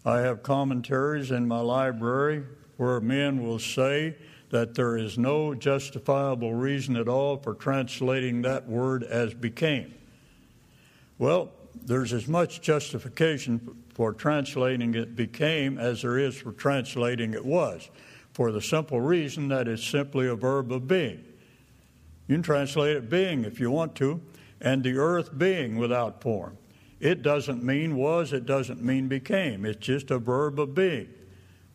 I 0.06 0.20
have 0.20 0.42
commentaries 0.42 1.32
in 1.32 1.48
my 1.48 1.60
library 1.60 2.46
where 2.78 3.02
men 3.02 3.44
will 3.44 3.60
say 3.60 4.16
that 4.52 4.74
there 4.76 4.98
is 4.98 5.18
no 5.18 5.54
justifiable 5.54 6.54
reason 6.54 6.96
at 6.96 7.10
all 7.10 7.36
for 7.36 7.54
translating 7.54 8.42
that 8.44 8.68
word 8.70 9.04
as 9.04 9.34
became. 9.34 9.94
Well, 11.18 11.52
there's 11.76 12.14
as 12.14 12.28
much 12.28 12.62
justification 12.62 13.84
for 13.94 14.14
translating 14.14 14.94
it 14.96 15.16
became 15.16 15.78
as 15.78 16.04
there 16.04 16.18
is 16.18 16.38
for 16.38 16.54
translating 16.54 17.34
it 17.34 17.44
was, 17.44 17.90
for 18.38 18.52
the 18.52 18.62
simple 18.62 19.02
reason 19.02 19.48
that 19.48 19.68
it's 19.68 19.84
simply 19.84 20.28
a 20.28 20.36
verb 20.36 20.72
of 20.72 20.88
being. 20.88 21.24
You 22.28 22.36
can 22.36 22.44
translate 22.44 22.96
it 22.96 23.10
being 23.10 23.46
if 23.46 23.60
you 23.60 23.72
want 23.72 23.96
to, 23.96 24.22
and 24.62 24.84
the 24.84 24.96
earth 24.96 25.36
being 25.36 25.76
without 25.76 26.22
form. 26.22 26.56
It 27.00 27.24
doesn't 27.24 27.64
mean 27.64 27.96
was, 27.96 28.34
it 28.34 28.46
doesn't 28.46 28.80
mean 28.80 29.08
became. 29.08 29.66
It's 29.66 29.84
just 29.84 30.12
a 30.12 30.20
verb 30.20 30.60
of 30.60 30.76
being. 30.76 31.10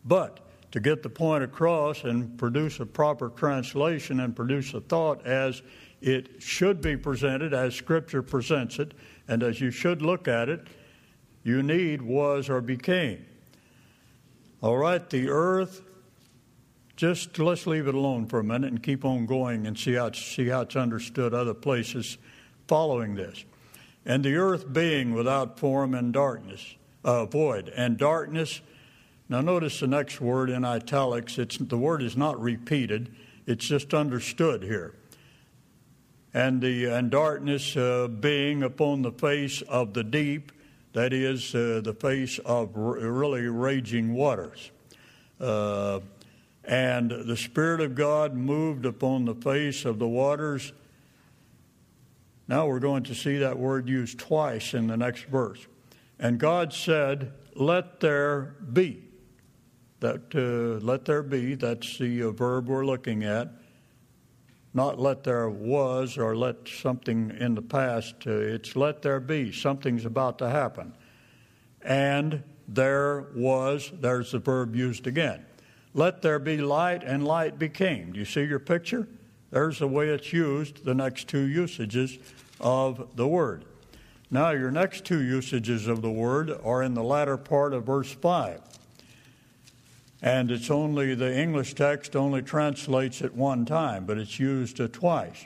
But 0.05 0.39
to 0.71 0.79
get 0.79 1.03
the 1.03 1.09
point 1.09 1.43
across 1.43 2.05
and 2.05 2.37
produce 2.39 2.79
a 2.79 2.85
proper 2.85 3.27
translation 3.27 4.21
and 4.21 4.33
produce 4.33 4.73
a 4.73 4.79
thought 4.79 5.27
as 5.27 5.63
it 5.99 6.41
should 6.41 6.79
be 6.79 6.95
presented, 6.95 7.53
as 7.53 7.75
Scripture 7.75 8.21
presents 8.21 8.79
it, 8.79 8.93
and 9.27 9.43
as 9.43 9.59
you 9.59 9.69
should 9.69 10.01
look 10.01 10.29
at 10.29 10.47
it, 10.47 10.65
you 11.43 11.61
need 11.61 12.01
was 12.01 12.49
or 12.49 12.61
became. 12.61 13.25
All 14.61 14.77
right, 14.77 15.09
the 15.09 15.27
earth, 15.27 15.81
just 16.95 17.39
let's 17.39 17.65
leave 17.65 17.87
it 17.87 17.95
alone 17.95 18.27
for 18.27 18.39
a 18.39 18.43
minute 18.43 18.71
and 18.71 18.83
keep 18.83 19.03
on 19.03 19.25
going 19.25 19.65
and 19.67 19.77
see 19.77 19.93
how, 19.93 20.11
see 20.11 20.47
how 20.47 20.61
it's 20.61 20.75
understood 20.75 21.33
other 21.33 21.53
places 21.53 22.17
following 22.67 23.15
this 23.15 23.45
and 24.05 24.23
the 24.23 24.35
earth 24.35 24.71
being 24.71 25.13
without 25.13 25.59
form 25.59 25.93
and 25.93 26.13
darkness, 26.13 26.75
uh, 27.03 27.25
void, 27.25 27.69
and 27.69 27.97
darkness. 27.97 28.61
Now, 29.29 29.41
notice 29.41 29.79
the 29.79 29.87
next 29.87 30.19
word 30.19 30.49
in 30.49 30.65
italics. 30.65 31.37
It's, 31.37 31.57
the 31.57 31.77
word 31.77 32.01
is 32.01 32.17
not 32.17 32.39
repeated, 32.39 33.13
it's 33.45 33.65
just 33.65 33.93
understood 33.93 34.63
here. 34.63 34.93
And, 36.33 36.61
the, 36.61 36.85
and 36.85 37.11
darkness 37.11 37.77
uh, 37.77 38.07
being 38.07 38.63
upon 38.63 39.03
the 39.03 39.11
face 39.11 39.61
of 39.63 39.93
the 39.93 40.03
deep, 40.03 40.51
that 40.93 41.13
is, 41.13 41.53
uh, 41.53 41.81
the 41.83 41.93
face 41.93 42.39
of 42.39 42.75
r- 42.75 42.97
really 42.97 43.47
raging 43.47 44.13
waters. 44.13 44.71
And 46.65 47.11
the 47.11 47.37
Spirit 47.37 47.81
of 47.81 47.95
God 47.95 48.35
moved 48.35 48.85
upon 48.85 49.25
the 49.25 49.35
face 49.35 49.85
of 49.85 49.99
the 49.99 50.07
waters 50.07 50.71
now 52.47 52.67
we're 52.67 52.79
going 52.79 53.03
to 53.03 53.15
see 53.15 53.37
that 53.37 53.57
word 53.57 53.87
used 53.87 54.19
twice 54.19 54.73
in 54.73 54.87
the 54.87 54.97
next 54.97 55.25
verse. 55.25 55.65
And 56.19 56.37
God 56.39 56.73
said, 56.73 57.33
Let 57.55 57.99
there 57.99 58.55
be. 58.73 59.03
That 60.01 60.35
uh, 60.35 60.83
let 60.85 61.05
there 61.05 61.23
be, 61.23 61.55
that's 61.55 61.97
the 61.97 62.23
uh, 62.23 62.31
verb 62.31 62.67
we're 62.67 62.85
looking 62.85 63.23
at. 63.23 63.49
Not 64.73 64.99
let 64.99 65.23
there 65.23 65.49
was 65.49 66.17
or 66.17 66.35
let 66.35 66.67
something 66.67 67.33
in 67.39 67.55
the 67.55 67.61
past. 67.61 68.15
Uh, 68.27 68.31
it's 68.31 68.75
let 68.75 69.01
there 69.01 69.21
be. 69.21 69.53
Something's 69.53 70.03
about 70.03 70.39
to 70.39 70.49
happen. 70.49 70.93
And 71.81 72.43
there 72.67 73.27
was, 73.35 73.91
there's 74.01 74.31
the 74.31 74.39
verb 74.39 74.75
used 74.75 75.07
again. 75.07 75.45
Let 75.93 76.21
there 76.21 76.39
be 76.39 76.57
light, 76.57 77.03
and 77.03 77.25
light 77.25 77.59
became. 77.59 78.13
Do 78.13 78.19
you 78.19 78.25
see 78.25 78.43
your 78.43 78.59
picture? 78.59 79.07
There's 79.51 79.79
the 79.79 79.87
way 79.87 80.09
it's 80.09 80.33
used, 80.33 80.83
the 80.83 80.95
next 80.95 81.27
two 81.27 81.45
usages 81.45 82.17
of 82.59 83.15
the 83.15 83.27
word. 83.27 83.65
Now, 84.31 84.49
your 84.49 84.71
next 84.71 85.05
two 85.05 85.21
usages 85.21 85.87
of 85.87 86.01
the 86.01 86.09
word 86.09 86.49
are 86.63 86.81
in 86.81 86.95
the 86.95 87.03
latter 87.03 87.37
part 87.37 87.73
of 87.73 87.85
verse 87.85 88.11
5. 88.11 88.61
And 90.23 90.49
it's 90.49 90.71
only, 90.71 91.13
the 91.13 91.37
English 91.37 91.75
text 91.75 92.15
only 92.15 92.41
translates 92.41 93.21
it 93.21 93.35
one 93.35 93.65
time, 93.65 94.05
but 94.05 94.17
it's 94.17 94.39
used 94.39 94.81
twice. 94.93 95.45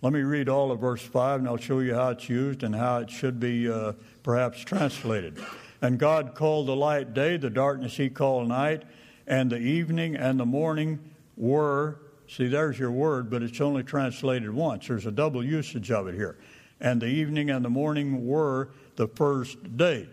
Let 0.00 0.12
me 0.12 0.20
read 0.20 0.48
all 0.48 0.70
of 0.70 0.80
verse 0.80 1.02
5 1.02 1.40
and 1.40 1.48
I'll 1.48 1.56
show 1.56 1.80
you 1.80 1.94
how 1.94 2.10
it's 2.10 2.28
used 2.28 2.62
and 2.62 2.74
how 2.74 2.98
it 2.98 3.10
should 3.10 3.40
be 3.40 3.70
uh, 3.70 3.92
perhaps 4.22 4.60
translated. 4.60 5.38
And 5.84 5.98
God 5.98 6.34
called 6.34 6.66
the 6.66 6.76
light 6.76 7.14
day, 7.14 7.36
the 7.36 7.50
darkness 7.50 7.96
he 7.96 8.08
called 8.08 8.48
night, 8.48 8.84
and 9.26 9.50
the 9.50 9.58
evening 9.58 10.16
and 10.16 10.40
the 10.40 10.46
morning 10.46 10.98
were 11.36 11.98
See, 12.26 12.48
there's 12.48 12.78
your 12.78 12.90
word, 12.90 13.30
but 13.30 13.42
it's 13.42 13.60
only 13.60 13.82
translated 13.82 14.50
once. 14.50 14.88
There's 14.88 15.06
a 15.06 15.12
double 15.12 15.44
usage 15.44 15.90
of 15.90 16.08
it 16.08 16.14
here. 16.14 16.38
And 16.80 17.00
the 17.00 17.06
evening 17.06 17.50
and 17.50 17.64
the 17.64 17.70
morning 17.70 18.26
were 18.26 18.70
the 18.96 19.06
first 19.08 19.76
day. 19.76 20.08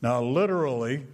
Now, 0.00 0.22
literally, 0.22 1.04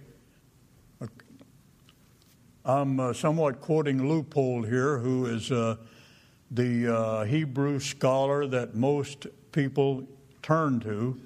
I'm 2.63 2.99
uh, 2.99 3.13
somewhat 3.13 3.61
quoting 3.61 3.99
Leupold 3.99 4.69
here, 4.69 4.99
who 4.99 5.25
is 5.25 5.51
uh, 5.51 5.77
the 6.51 6.95
uh, 6.95 7.23
Hebrew 7.25 7.79
scholar 7.79 8.45
that 8.47 8.75
most 8.75 9.27
people 9.51 10.07
turn 10.41 10.79
to. 10.81 11.19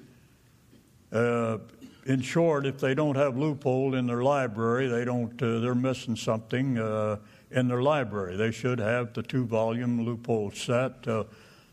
In 2.06 2.20
short, 2.22 2.66
if 2.66 2.80
they 2.80 2.94
don't 2.94 3.16
have 3.16 3.34
Leupold 3.34 3.98
in 3.98 4.06
their 4.06 4.22
library, 4.22 4.88
they 4.88 5.04
don't. 5.04 5.40
Uh, 5.42 5.60
they're 5.60 5.74
missing 5.74 6.16
something. 6.16 6.78
Uh, 6.78 7.16
in 7.50 7.68
their 7.68 7.82
library. 7.82 8.36
They 8.36 8.50
should 8.50 8.78
have 8.78 9.12
the 9.12 9.22
two 9.22 9.44
volume 9.44 10.04
Leupold 10.04 10.56
set 10.56 11.06
uh, 11.08 11.24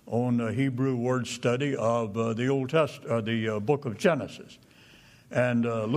on 0.05 0.37
the 0.37 0.51
Hebrew 0.51 0.95
word 0.95 1.27
study 1.27 1.75
of 1.75 2.17
uh, 2.17 2.33
the 2.33 2.47
Old 2.47 2.69
Test, 2.69 3.03
uh, 3.05 3.21
the 3.21 3.49
uh, 3.49 3.59
book 3.59 3.85
of 3.85 3.97
Genesis. 3.97 4.57
And 5.31 5.65
uh, 5.65 5.87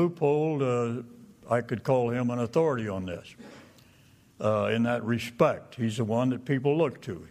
I 1.49 1.61
could 1.61 1.83
call 1.83 2.11
him 2.11 2.31
an 2.31 2.41
authority 2.41 2.89
on 2.89 3.07
this 3.07 3.35
in 4.41 4.83
that 4.85 5.05
respect. 5.05 5.75
He's 5.75 5.99
the 5.99 6.05
one 6.05 6.31
that 6.31 6.45
people 6.45 6.77
look 6.77 7.01
to, 7.03 7.27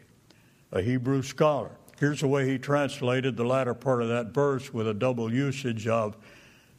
a 0.72 0.82
Hebrew 0.82 1.22
scholar. 1.22 1.72
Here's 2.00 2.22
the 2.22 2.28
way 2.28 2.48
he 2.48 2.58
translated 2.58 3.36
the 3.36 3.44
latter 3.44 3.74
part 3.74 4.02
of 4.02 4.08
that 4.08 4.28
verse 4.28 4.74
with 4.74 4.88
a 4.88 4.94
double 4.94 5.34
usage 5.34 5.88
of 5.88 6.16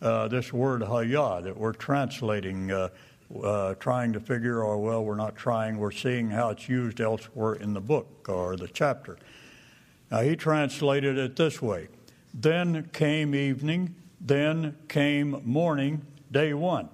this 0.01 0.53
word 0.53 0.82
hayah 0.82 1.42
that 1.44 1.57
we're 1.57 1.72
translating 1.72 2.70
uh, 3.44 3.74
trying 3.74 4.12
to 4.12 4.20
figure, 4.20 4.62
or 4.62 4.78
well, 4.78 5.05
we're 5.05 5.14
not 5.14 5.36
trying, 5.36 5.78
we're 5.78 5.92
seeing 5.92 6.30
how 6.30 6.51
it's 6.51 6.68
used 6.68 7.01
elsewhere 7.01 7.55
in 7.55 7.72
the 7.72 7.80
book 7.80 8.28
or 8.28 8.57
the 8.57 8.68
chapter. 8.68 9.18
Now, 10.11 10.20
he 10.20 10.34
translated 10.34 11.16
it 11.16 11.36
this 11.36 11.62
way 11.62 11.88
Then 12.34 12.90
came 12.92 13.34
evening, 13.34 13.94
then 14.20 14.76
came 14.88 15.40
morning, 15.44 16.05
day 16.30 16.55
one. 16.55 16.88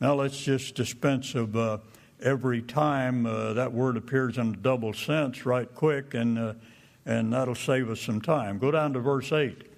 Now, 0.00 0.14
let's 0.14 0.38
just 0.38 0.74
dispense 0.74 1.34
of 1.34 1.54
uh, 1.54 1.78
every 2.20 2.62
time 2.62 3.26
uh, 3.26 3.52
that 3.52 3.72
word 3.72 3.96
appears 3.96 4.38
in 4.38 4.54
a 4.54 4.56
double 4.56 4.92
sense 4.92 5.46
right 5.46 5.72
quick, 5.72 6.14
and, 6.14 6.38
uh, 6.38 6.54
and 7.06 7.32
that'll 7.32 7.54
save 7.54 7.90
us 7.90 8.00
some 8.00 8.20
time. 8.20 8.58
Go 8.58 8.70
down 8.70 8.94
to 8.94 9.00
verse 9.00 9.30
8. 9.30 9.71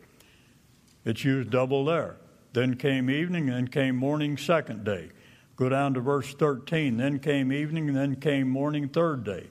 It's 1.05 1.25
used 1.25 1.51
double 1.51 1.85
there. 1.85 2.17
Then 2.53 2.77
came 2.77 3.11
evening, 3.11 3.47
then 3.47 3.69
came 3.69 3.97
morning, 3.97 4.37
second 4.37 4.85
day. 4.85 5.11
Go 5.57 5.69
down 5.69 5.95
to 5.95 6.01
verse 6.01 6.35
13. 6.35 6.97
Then 6.97 7.19
came 7.19 7.53
evening, 7.53 7.93
then 7.93 8.17
came 8.17 8.49
morning, 8.49 8.89
third 8.89 9.25
day. 9.25 9.49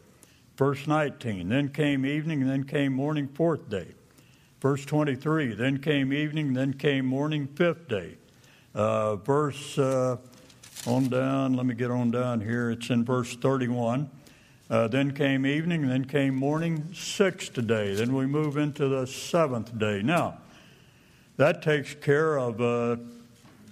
Verse 0.57 0.87
19. 0.87 1.49
Then 1.49 1.69
came 1.69 2.05
evening, 2.05 2.45
then 2.45 2.63
came 2.63 2.93
morning, 2.93 3.27
fourth 3.27 3.69
day. 3.69 3.87
Verse 4.61 4.85
23. 4.85 5.55
Then 5.55 5.79
came 5.79 6.13
evening, 6.13 6.53
then 6.53 6.73
came 6.73 7.05
morning, 7.05 7.47
fifth 7.47 7.87
day. 7.87 8.17
Uh, 8.73 9.17
verse 9.17 9.77
uh, 9.77 10.17
on 10.87 11.07
down, 11.09 11.53
let 11.53 11.65
me 11.65 11.75
get 11.75 11.91
on 11.91 12.11
down 12.11 12.41
here. 12.41 12.71
It's 12.71 12.89
in 12.89 13.05
verse 13.05 13.35
31. 13.35 14.09
Uh, 14.69 14.87
then 14.87 15.11
came 15.11 15.45
evening, 15.45 15.87
then 15.87 16.05
came 16.05 16.35
morning, 16.35 16.89
sixth 16.93 17.53
day. 17.67 17.93
Then 17.93 18.15
we 18.15 18.25
move 18.25 18.57
into 18.57 18.87
the 18.87 19.05
seventh 19.05 19.77
day. 19.77 20.01
Now, 20.01 20.39
That 21.37 21.61
takes 21.61 21.95
care 21.95 22.37
of 22.37 22.61
uh, 22.61 22.97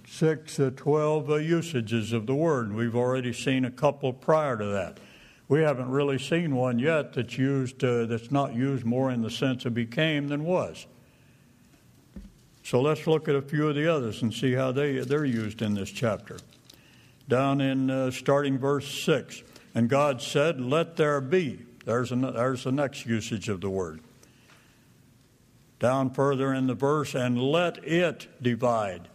six, 0.07 0.59
uh, 0.59 0.71
12 0.75 1.29
uh, 1.29 1.35
usages 1.35 2.11
of 2.11 2.25
the 2.25 2.33
word. 2.33 2.73
We've 2.73 2.95
already 2.95 3.33
seen 3.33 3.65
a 3.65 3.71
couple 3.71 4.13
prior 4.13 4.57
to 4.57 4.65
that. 4.65 4.99
We 5.47 5.61
haven't 5.61 5.89
really 5.89 6.17
seen 6.17 6.55
one 6.55 6.79
yet 6.79 7.13
that's 7.13 7.37
used 7.37 7.83
uh, 7.83 8.05
that's 8.05 8.31
not 8.31 8.55
used 8.55 8.85
more 8.85 9.11
in 9.11 9.21
the 9.21 9.29
sense 9.29 9.65
of 9.65 9.73
became 9.73 10.29
than 10.29 10.43
was. 10.43 10.87
So 12.63 12.81
let's 12.81 13.05
look 13.05 13.27
at 13.27 13.35
a 13.35 13.41
few 13.41 13.67
of 13.67 13.75
the 13.75 13.87
others 13.87 14.21
and 14.21 14.33
see 14.33 14.53
how 14.53 14.71
they, 14.71 14.99
they're 14.99 15.25
used 15.25 15.61
in 15.61 15.73
this 15.73 15.89
chapter. 15.89 16.37
Down 17.27 17.59
in 17.59 17.89
uh, 17.89 18.11
starting 18.11 18.57
verse 18.57 19.03
6, 19.03 19.43
and 19.75 19.89
God 19.89 20.21
said, 20.21 20.61
Let 20.61 20.95
there 20.95 21.21
be. 21.21 21.59
There's, 21.85 22.11
an, 22.11 22.21
there's 22.21 22.63
the 22.63 22.71
next 22.71 23.05
usage 23.05 23.49
of 23.49 23.61
the 23.61 23.69
word. 23.69 24.01
Down 25.81 26.11
further 26.11 26.53
in 26.53 26.67
the 26.67 26.75
verse, 26.75 27.15
and 27.15 27.41
let 27.41 27.83
it 27.83 28.27
divide. 28.39 29.07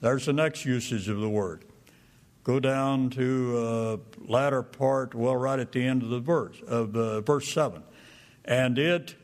There's 0.00 0.26
the 0.26 0.32
next 0.32 0.64
usage 0.64 1.08
of 1.08 1.18
the 1.18 1.28
word. 1.28 1.64
Go 2.44 2.60
down 2.60 3.10
to 3.10 3.58
uh, 3.58 3.96
latter 4.24 4.62
part, 4.62 5.12
well, 5.12 5.36
right 5.36 5.58
at 5.58 5.72
the 5.72 5.84
end 5.84 6.04
of 6.04 6.08
the 6.08 6.20
verse 6.20 6.56
of 6.68 6.94
uh, 6.94 7.20
verse 7.22 7.52
seven, 7.52 7.82
and 8.44 8.78
it 8.78 9.16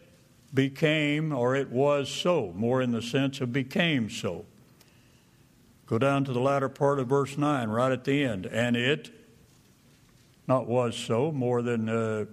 became, 0.53 1.33
or 1.33 1.55
it 1.55 1.71
was 1.71 2.09
so, 2.09 2.53
more 2.57 2.83
in 2.83 2.91
the 2.91 3.03
sense 3.03 3.41
of 3.41 3.53
became 3.53 4.11
so. 4.11 4.45
Go 5.87 5.97
down 5.97 6.25
to 6.25 6.33
the 6.33 6.41
latter 6.41 6.69
part 6.69 6.99
of 6.99 7.07
verse 7.07 7.39
nine, 7.39 7.69
right 7.71 7.93
at 7.93 8.03
the 8.03 8.25
end, 8.25 8.47
and 8.47 8.77
it, 8.77 9.13
not 10.49 10.67
was 10.67 10.97
so, 10.97 11.31
more 11.31 11.63
than 11.63 11.89
uh, 11.89 12.25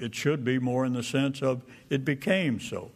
it 0.00 0.14
should 0.14 0.44
be, 0.44 0.58
more 0.58 0.84
in 0.84 0.92
the 0.92 1.02
sense 1.02 1.42
of 1.42 1.64
it 1.90 2.04
became 2.04 2.60
so. 2.60 2.90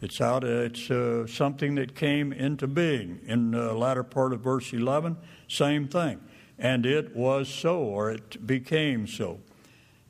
It's 0.00 0.20
out. 0.20 0.44
It's 0.44 0.90
uh, 0.90 1.26
something 1.26 1.74
that 1.74 1.94
came 1.94 2.32
into 2.32 2.66
being. 2.66 3.20
In 3.26 3.50
the 3.50 3.74
latter 3.74 4.04
part 4.04 4.32
of 4.32 4.40
verse 4.40 4.72
11, 4.72 5.16
same 5.48 5.88
thing. 5.88 6.20
And 6.58 6.86
it 6.86 7.14
was 7.16 7.48
so, 7.48 7.78
or 7.78 8.10
it 8.10 8.46
became 8.46 9.06
so. 9.06 9.40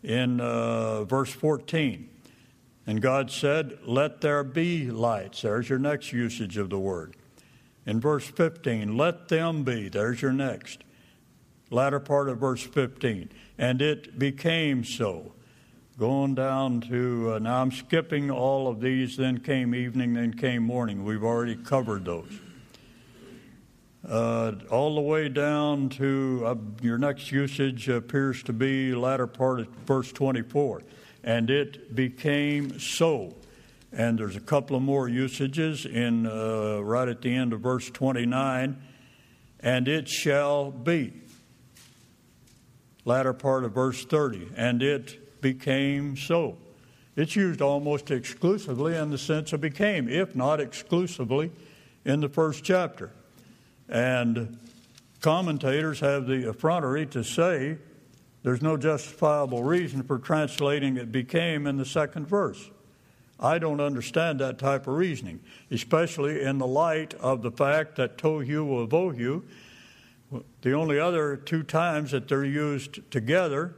In 0.03 0.41
uh, 0.41 1.05
verse 1.05 1.33
14, 1.33 2.09
and 2.87 3.03
God 3.03 3.31
said, 3.31 3.79
Let 3.85 4.23
there 4.23 4.43
be 4.43 4.91
lights. 4.91 5.43
There's 5.43 5.69
your 5.69 5.79
next 5.79 6.13
usage 6.13 6.57
of 6.57 6.71
the 6.71 6.79
word. 6.79 7.17
In 7.85 8.01
verse 8.01 8.27
15, 8.27 8.97
let 8.97 9.29
them 9.29 9.63
be. 9.63 9.89
There's 9.89 10.23
your 10.23 10.33
next. 10.33 10.85
Latter 11.71 12.01
part 12.01 12.29
of 12.29 12.39
verse 12.39 12.63
15. 12.63 13.31
And 13.59 13.83
it 13.83 14.19
became 14.19 14.85
so. 14.85 15.33
Going 15.99 16.37
down 16.37 16.81
to, 16.83 17.33
uh, 17.33 17.39
now 17.41 17.61
I'm 17.61 17.73
skipping 17.73 18.31
all 18.31 18.69
of 18.69 18.81
these, 18.81 19.17
then 19.17 19.39
came 19.39 19.75
evening, 19.75 20.15
then 20.15 20.33
came 20.33 20.63
morning. 20.63 21.05
We've 21.05 21.25
already 21.25 21.57
covered 21.57 22.05
those. 22.05 22.31
Uh, 24.09 24.53
all 24.71 24.95
the 24.95 25.01
way 25.01 25.29
down 25.29 25.89
to 25.89 26.45
uh, 26.47 26.55
your 26.81 26.99
next 26.99 27.33
usage 27.33 27.89
appears 27.89 28.45
to 28.45 28.53
be 28.53 28.95
latter 28.95 29.27
part 29.27 29.59
of 29.59 29.67
verse 29.87 30.13
24. 30.13 30.83
And 31.25 31.51
it 31.51 31.97
became 31.97 32.79
so. 32.79 33.35
And 33.93 34.17
there's 34.17 34.37
a 34.37 34.41
couple 34.41 34.77
of 34.77 34.83
more 34.83 35.09
usages 35.09 35.85
in 35.85 36.29
uh, 36.29 36.79
right 36.79 37.09
at 37.09 37.23
the 37.23 37.35
end 37.35 37.53
of 37.53 37.61
verse 37.61 37.91
29. 37.91 38.81
And 39.59 39.89
it 39.89 40.09
shall 40.09 40.71
be. 40.71 41.13
Latter 43.05 43.33
part 43.33 43.65
of 43.65 43.73
verse 43.73 44.05
30. 44.05 44.53
And 44.55 44.81
it 44.81 45.25
became 45.41 46.17
so. 46.17 46.57
It's 47.17 47.35
used 47.35 47.61
almost 47.61 48.11
exclusively 48.11 48.95
in 48.95 49.11
the 49.11 49.19
sense 49.19 49.53
of 49.53 49.61
became, 49.61 50.09
if 50.09 50.37
not 50.37 50.61
exclusively 50.61 51.51
in 52.05 52.21
the 52.21 52.29
first 52.29 52.63
chapter. 52.63 53.11
And 53.89 54.59
commentators 55.21 56.01
have 56.01 56.27
the 56.27 56.49
effrontery 56.49 57.07
to 57.07 57.25
say 57.25 57.79
there's 58.45 58.63
no 58.63 58.77
justifiable 58.77 59.65
reason 59.65 60.05
for 60.05 60.19
translating 60.19 60.97
it 60.97 61.11
became 61.11 61.67
in 61.67 61.77
the 61.77 61.85
second 61.85 62.29
verse. 62.29 62.71
I 63.41 63.59
don't 63.59 63.81
understand 63.81 64.41
that 64.41 64.59
type 64.59 64.87
of 64.87 64.95
reasoning, 64.95 65.41
especially 65.71 66.43
in 66.43 66.59
the 66.59 66.67
light 66.67 67.15
of 67.15 67.43
the 67.43 67.51
fact 67.51 67.97
that 67.97 68.17
tohu 68.17 68.89
wavohu, 68.89 69.43
the 70.63 70.73
only 70.73 70.99
other 70.99 71.37
two 71.37 71.63
times 71.63 72.11
that 72.11 72.29
they're 72.29 72.45
used 72.45 73.11
together 73.11 73.75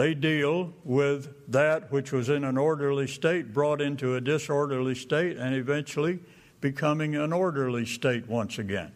they 0.00 0.14
deal 0.14 0.72
with 0.82 1.28
that 1.52 1.92
which 1.92 2.10
was 2.10 2.30
in 2.30 2.42
an 2.42 2.56
orderly 2.56 3.06
state, 3.06 3.52
brought 3.52 3.82
into 3.82 4.14
a 4.14 4.20
disorderly 4.20 4.94
state, 4.94 5.36
and 5.36 5.54
eventually 5.54 6.18
becoming 6.62 7.16
an 7.16 7.34
orderly 7.34 7.84
state 7.84 8.26
once 8.26 8.58
again. 8.58 8.92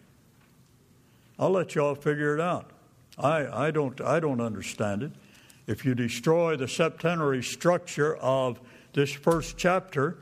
I'll 1.38 1.50
let 1.50 1.74
y'all 1.74 1.94
figure 1.94 2.34
it 2.34 2.40
out. 2.40 2.70
I, 3.18 3.66
I, 3.66 3.70
don't, 3.70 4.00
I 4.00 4.18
don't 4.18 4.40
understand 4.40 5.02
it. 5.02 5.11
If 5.66 5.84
you 5.84 5.94
destroy 5.94 6.57
the 6.57 6.66
septenary 6.66 7.42
structure 7.42 8.16
of 8.16 8.59
this 8.94 9.12
first 9.12 9.59
chapter, 9.59 10.16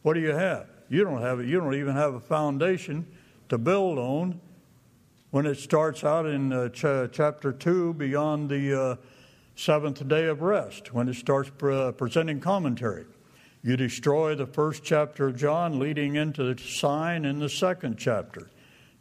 what 0.00 0.14
do 0.14 0.20
you 0.20 0.32
have? 0.32 0.68
You 0.88 1.04
don't 1.04 1.20
have. 1.20 1.46
You 1.46 1.60
don't 1.60 1.74
even 1.74 1.96
have 1.96 2.14
a 2.14 2.20
foundation 2.20 3.06
to 3.50 3.58
build 3.58 3.98
on 3.98 4.40
when 5.32 5.44
it 5.44 5.56
starts 5.56 6.02
out 6.02 6.24
in 6.24 6.50
uh, 6.50 6.70
ch- 6.70 7.12
chapter 7.12 7.52
2 7.52 7.92
beyond 7.92 8.48
the 8.48 8.80
uh, 8.80 8.96
seventh 9.58 10.06
day 10.06 10.26
of 10.26 10.40
rest, 10.40 10.94
when 10.94 11.08
it 11.08 11.14
starts 11.14 11.50
pre- 11.50 11.76
uh, 11.76 11.92
presenting 11.92 12.38
commentary. 12.38 13.04
You 13.64 13.76
destroy 13.76 14.36
the 14.36 14.46
first 14.46 14.84
chapter 14.84 15.26
of 15.26 15.36
John 15.36 15.80
leading 15.80 16.14
into 16.14 16.54
the 16.54 16.62
sign 16.62 17.24
in 17.24 17.40
the 17.40 17.48
second 17.48 17.98
chapter. 17.98 18.50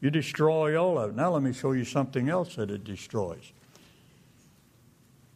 You 0.02 0.10
destroy 0.10 0.76
all 0.76 0.98
of 0.98 1.12
it. 1.12 1.16
Now, 1.16 1.30
let 1.32 1.44
me 1.44 1.54
show 1.54 1.74
you 1.74 1.86
something 1.86 2.28
else 2.28 2.56
that 2.56 2.72
it 2.72 2.84
destroys. 2.84 3.52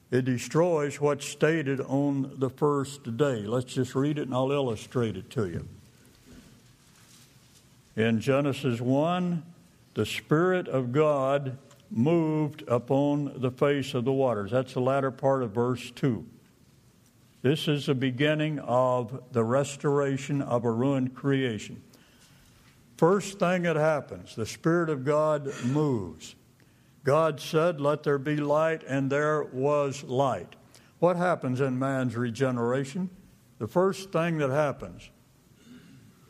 It 0.09 0.25
destroys 0.25 0.99
what's 0.99 1.25
stated 1.25 1.79
on 1.81 2.33
the 2.37 2.49
first 2.49 3.15
day. 3.15 3.41
Let's 3.41 3.73
just 3.73 3.93
read 3.93 4.17
it 4.17 4.23
and 4.23 4.33
I'll 4.33 4.51
illustrate 4.51 5.17
it 5.17 5.29
to 5.31 5.47
you. 5.47 5.67
In 7.95 8.19
Genesis 8.21 8.81
1, 8.81 9.43
the 9.93 10.05
Spirit 10.05 10.67
of 10.67 10.91
God 10.91 11.57
moved 11.91 12.63
upon 12.67 13.33
the 13.41 13.51
face 13.51 13.93
of 13.93 14.05
the 14.05 14.11
waters. 14.11 14.51
That's 14.51 14.73
the 14.73 14.79
latter 14.79 15.11
part 15.11 15.43
of 15.43 15.51
verse 15.51 15.91
2. 15.91 16.25
This 17.41 17.67
is 17.67 17.87
the 17.87 17.95
beginning 17.95 18.59
of 18.59 19.21
the 19.31 19.43
restoration 19.43 20.41
of 20.41 20.63
a 20.63 20.71
ruined 20.71 21.15
creation. 21.15 21.81
First 22.97 23.39
thing 23.39 23.63
that 23.63 23.75
happens, 23.75 24.35
the 24.35 24.45
Spirit 24.45 24.89
of 24.89 25.03
God 25.03 25.51
moves. 25.65 26.35
God 27.03 27.39
said, 27.39 27.81
Let 27.81 28.03
there 28.03 28.19
be 28.19 28.37
light, 28.37 28.83
and 28.87 29.11
there 29.11 29.43
was 29.43 30.03
light. 30.03 30.55
What 30.99 31.17
happens 31.17 31.61
in 31.61 31.79
man's 31.79 32.15
regeneration? 32.15 33.09
The 33.57 33.67
first 33.67 34.11
thing 34.11 34.37
that 34.37 34.51
happens, 34.51 35.09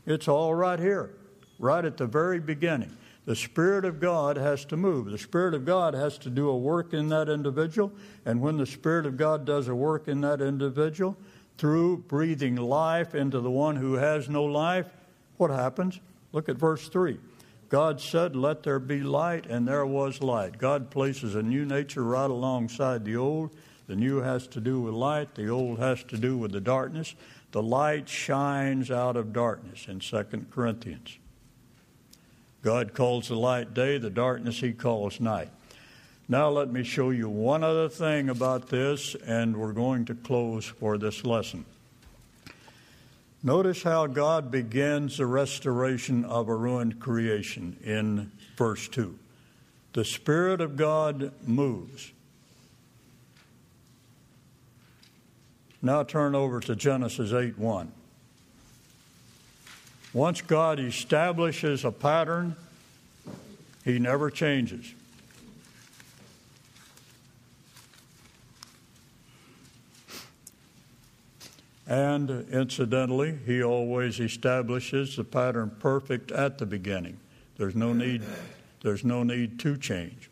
it's 0.06 0.30
all 0.30 0.56
right 0.56 0.80
here, 0.80 1.14
right 1.60 1.84
at 1.84 1.98
the 1.98 2.08
very 2.08 2.40
beginning. 2.40 2.96
The 3.32 3.38
Spirit 3.38 3.86
of 3.86 4.02
God 4.02 4.36
has 4.36 4.66
to 4.66 4.76
move. 4.76 5.06
The 5.06 5.18
Spirit 5.18 5.54
of 5.54 5.64
God 5.64 5.94
has 5.94 6.18
to 6.18 6.30
do 6.30 6.50
a 6.50 6.58
work 6.58 6.94
in 6.94 7.08
that 7.08 7.30
individual. 7.30 7.94
And 8.26 8.42
when 8.42 8.58
the 8.58 8.66
Spirit 8.66 9.06
of 9.06 9.16
God 9.16 9.46
does 9.46 9.70
a 9.70 9.74
work 9.74 10.10
in 10.10 10.20
that 10.20 10.42
individual, 10.42 11.16
through 11.58 12.00
breathing 12.00 12.58
life 12.58 13.16
into 13.16 13.40
the 13.40 13.50
one 13.50 13.78
who 13.78 13.94
has 13.94 14.28
no 14.28 14.44
life, 14.44 14.88
what 15.38 15.50
happens? 15.50 16.02
Look 16.34 16.50
at 16.50 16.58
verse 16.58 16.90
3. 16.90 17.20
God 17.70 18.02
said, 18.02 18.36
Let 18.36 18.64
there 18.64 18.80
be 18.80 19.00
light, 19.00 19.46
and 19.46 19.66
there 19.66 19.86
was 19.86 20.22
light. 20.22 20.58
God 20.58 20.90
places 20.92 21.34
a 21.34 21.42
new 21.42 21.64
nature 21.64 22.04
right 22.04 22.30
alongside 22.30 23.06
the 23.06 23.16
old. 23.16 23.56
The 23.88 23.96
new 23.96 24.18
has 24.18 24.46
to 24.48 24.60
do 24.60 24.82
with 24.82 24.94
light, 24.94 25.36
the 25.36 25.48
old 25.48 25.80
has 25.80 26.04
to 26.04 26.18
do 26.18 26.38
with 26.38 26.52
the 26.52 26.60
darkness. 26.60 27.16
The 27.54 27.64
light 27.64 28.10
shines 28.10 28.92
out 28.92 29.16
of 29.16 29.32
darkness 29.32 29.86
in 29.88 30.02
2 30.02 30.48
Corinthians. 30.52 31.18
God 32.62 32.94
calls 32.94 33.28
the 33.28 33.36
light 33.36 33.74
day, 33.74 33.98
the 33.98 34.10
darkness 34.10 34.60
he 34.60 34.72
calls 34.74 35.20
night. 35.20 35.50
Now, 36.28 36.50
let 36.50 36.72
me 36.72 36.84
show 36.84 37.10
you 37.10 37.28
one 37.28 37.64
other 37.64 37.90
thing 37.90 38.30
about 38.30 38.70
this, 38.70 39.16
and 39.16 39.58
we're 39.58 39.74
going 39.74 40.06
to 40.06 40.16
close 40.16 40.66
for 40.66 40.98
this 40.98 41.26
lesson. 41.26 41.66
Notice 43.44 43.82
how 43.82 44.06
God 44.06 44.52
begins 44.52 45.18
the 45.18 45.26
restoration 45.26 46.24
of 46.24 46.48
a 46.48 46.56
ruined 46.56 47.00
creation 47.00 47.76
in 47.84 48.32
verse 48.56 48.88
2. 48.88 49.18
The 49.94 50.06
Spirit 50.06 50.62
of 50.62 50.78
God 50.78 51.34
moves. 51.46 52.12
Now 55.82 56.04
turn 56.04 56.36
over 56.36 56.60
to 56.62 56.76
Genesis 56.76 57.34
8 57.34 57.58
1. 57.58 57.92
Once 60.14 60.42
God 60.42 60.80
establishes 60.80 61.86
a 61.86 61.92
pattern, 61.92 62.56
He 63.86 64.00
never 64.00 64.30
changes. 64.30 64.94
And 71.92 72.48
incidentally, 72.54 73.38
he 73.46 73.62
always 73.62 74.22
establishes 74.22 75.18
the 75.18 75.26
pattern 75.26 75.76
perfect 75.80 76.32
at 76.32 76.58
the 76.58 76.66
beginning. 76.66 77.18
There's 77.58 77.76
no 77.76 77.92
need, 77.92 78.24
there's 78.82 79.04
no 79.04 79.24
need 79.24 79.60
to 79.60 79.76
change. 79.76 80.30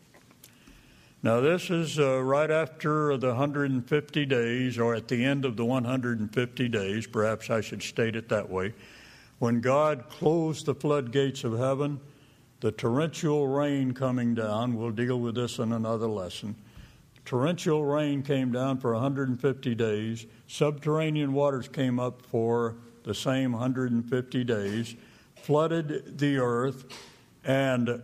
Now, 1.22 1.40
this 1.40 1.68
is 1.68 1.98
uh, 1.98 2.22
right 2.22 2.50
after 2.50 3.18
the 3.18 3.26
150 3.26 4.24
days, 4.24 4.78
or 4.78 4.94
at 4.94 5.08
the 5.08 5.22
end 5.22 5.44
of 5.44 5.58
the 5.58 5.66
150 5.66 6.68
days, 6.70 7.06
perhaps 7.06 7.50
I 7.50 7.60
should 7.60 7.82
state 7.82 8.16
it 8.16 8.30
that 8.30 8.48
way, 8.48 8.72
when 9.40 9.62
God 9.62 10.04
closed 10.10 10.66
the 10.66 10.74
floodgates 10.74 11.44
of 11.44 11.58
heaven, 11.58 11.98
the 12.60 12.70
torrential 12.70 13.48
rain 13.48 13.92
coming 13.92 14.34
down, 14.34 14.76
we'll 14.76 14.90
deal 14.90 15.18
with 15.18 15.34
this 15.34 15.58
in 15.58 15.72
another 15.72 16.06
lesson. 16.06 16.54
Torrential 17.24 17.82
rain 17.82 18.22
came 18.22 18.52
down 18.52 18.76
for 18.76 18.92
150 18.92 19.74
days. 19.74 20.26
Subterranean 20.46 21.32
waters 21.32 21.68
came 21.68 21.98
up 21.98 22.20
for 22.26 22.76
the 23.04 23.14
same 23.14 23.52
150 23.52 24.44
days, 24.44 24.94
flooded 25.36 26.18
the 26.18 26.36
earth, 26.36 26.84
and 27.42 28.02